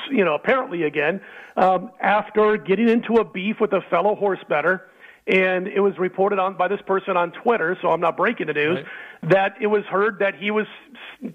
[0.09, 1.21] you know, apparently again,
[1.55, 4.87] um, after getting into a beef with a fellow horse bettor.
[5.27, 8.53] And it was reported on by this person on Twitter, so I'm not breaking the
[8.53, 9.29] news, right.
[9.29, 10.65] that it was heard that he was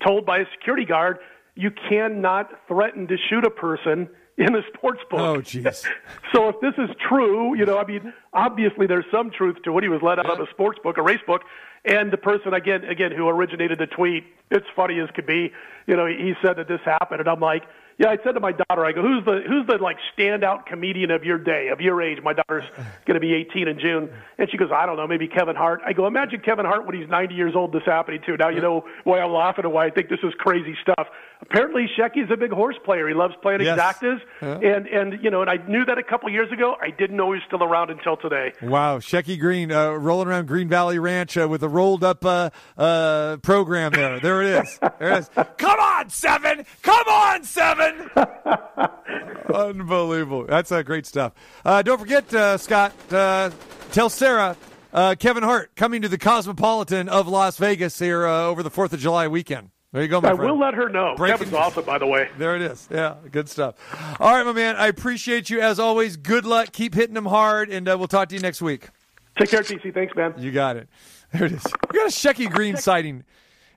[0.05, 1.19] told by a security guard
[1.57, 4.09] you cannot threaten to shoot a person
[4.39, 5.21] in a sports book.
[5.21, 5.85] Oh, jeez.
[6.35, 9.83] So if this is true, you know, I mean, obviously there's some truth to it.
[9.83, 11.43] He was let out of a sports book, a race book,
[11.87, 15.53] and the person again, again, who originated the tweet, it's funny as could be.
[15.87, 17.63] You know, he said that this happened, and I'm like,
[17.99, 21.11] yeah, I said to my daughter, I go, who's the who's the like standout comedian
[21.11, 22.19] of your day, of your age?
[22.23, 22.65] My daughter's
[23.07, 25.81] going to be 18 in June, and she goes, I don't know, maybe Kevin Hart.
[25.87, 27.73] I go, imagine Kevin Hart when he's 90 years old.
[27.73, 28.37] This happening too.
[28.37, 31.07] Now you know why I'm laughing and why I think this is crazy stuff.
[31.43, 33.07] Apparently, Shecky's a big horse player.
[33.07, 33.79] He loves playing Yes.
[33.79, 34.55] exactas, Yeah.
[34.77, 36.77] and and you know, and I knew that a couple years ago.
[36.81, 38.53] I didn't know he was still around until today.
[38.63, 42.51] Wow, Shecky Greene uh, rolling around Green Valley Ranch uh, with a rolled up uh,
[42.79, 44.19] uh, program there.
[44.19, 44.79] There it is.
[44.99, 45.31] There it is.
[45.59, 46.65] Come on, seven.
[46.83, 48.11] Come on, seven.
[49.55, 50.47] Unbelievable.
[50.47, 51.33] That's uh, great stuff.
[51.65, 53.51] Uh, don't forget, uh, Scott, uh,
[53.93, 54.57] tell Sarah
[54.93, 58.93] uh, Kevin Hart coming to the Cosmopolitan of Las Vegas here uh, over the 4th
[58.93, 59.71] of July weekend.
[59.97, 60.51] There you go, my I friend.
[60.51, 61.15] will let her know.
[61.17, 61.59] Breaking Kevin's news.
[61.59, 62.29] awesome, by the way.
[62.37, 62.87] There it is.
[62.91, 63.77] Yeah, good stuff.
[64.21, 64.77] All right, my man.
[64.77, 66.19] I appreciate you as always.
[66.19, 66.71] Good luck.
[66.73, 68.91] Keep hitting them hard, and uh, we'll talk to you next week.
[69.39, 69.95] Take care, TC.
[69.95, 70.35] Thanks, man.
[70.37, 70.91] You got it.
[71.33, 71.65] There it is.
[71.91, 73.25] We got a Shecky Greene sighting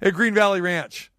[0.02, 1.10] at Green Valley Ranch.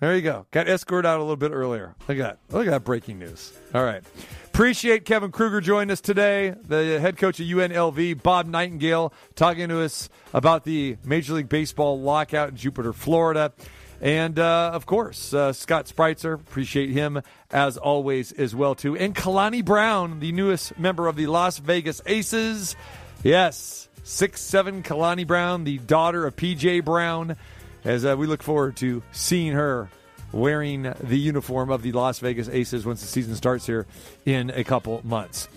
[0.00, 0.46] There you go.
[0.50, 1.94] Got escorted out a little bit earlier.
[2.08, 2.54] Look at that.
[2.54, 3.52] Look at that breaking news.
[3.72, 4.02] All right.
[4.46, 9.82] Appreciate Kevin Kruger joining us today, the head coach of UNLV, Bob Nightingale, talking to
[9.82, 13.52] us about the Major League Baseball lockout in Jupiter, Florida.
[14.00, 17.20] And uh, of course, uh, Scott Spreitzer, appreciate him
[17.50, 18.96] as always as well too.
[18.96, 22.76] And Kalani Brown, the newest member of the Las Vegas Aces.
[23.24, 27.36] Yes, six seven Kalani Brown, the daughter of PJ Brown.
[27.84, 29.88] As uh, we look forward to seeing her
[30.32, 33.86] wearing the uniform of the Las Vegas Aces once the season starts here
[34.26, 35.48] in a couple months.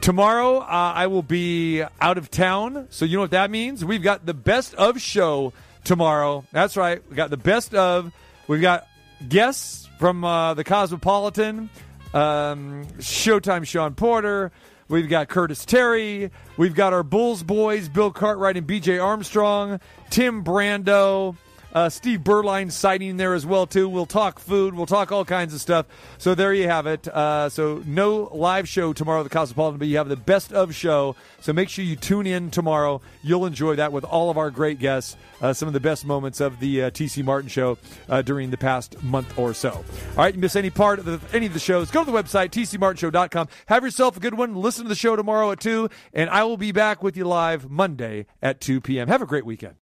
[0.00, 2.86] Tomorrow, uh, I will be out of town.
[2.90, 3.84] So, you know what that means?
[3.84, 5.52] We've got the best of show
[5.84, 6.44] tomorrow.
[6.52, 7.02] That's right.
[7.08, 8.12] We got the best of.
[8.48, 8.86] We've got
[9.28, 11.70] guests from uh, the Cosmopolitan,
[12.14, 14.50] um, Showtime Shawn Porter.
[14.88, 16.30] We've got Curtis Terry.
[16.56, 19.78] We've got our Bulls boys, Bill Cartwright and BJ Armstrong,
[20.10, 21.36] Tim Brando.
[21.72, 23.88] Uh, Steve Berline sighting there as well too.
[23.88, 24.74] We'll talk food.
[24.74, 25.86] We'll talk all kinds of stuff.
[26.18, 27.06] So there you have it.
[27.06, 30.74] Uh, so no live show tomorrow at the Cosmopolitan, but you have the best of
[30.74, 31.16] show.
[31.40, 33.00] So make sure you tune in tomorrow.
[33.22, 35.16] You'll enjoy that with all of our great guests.
[35.40, 37.78] Uh, some of the best moments of the uh, TC Martin show
[38.08, 39.70] uh, during the past month or so.
[39.70, 39.84] All
[40.16, 41.90] right, you miss any part of the, any of the shows?
[41.90, 43.48] Go to the website tcmartinshow.com.
[43.66, 44.54] Have yourself a good one.
[44.54, 47.70] Listen to the show tomorrow at two, and I will be back with you live
[47.70, 49.08] Monday at two p.m.
[49.08, 49.76] Have a great weekend.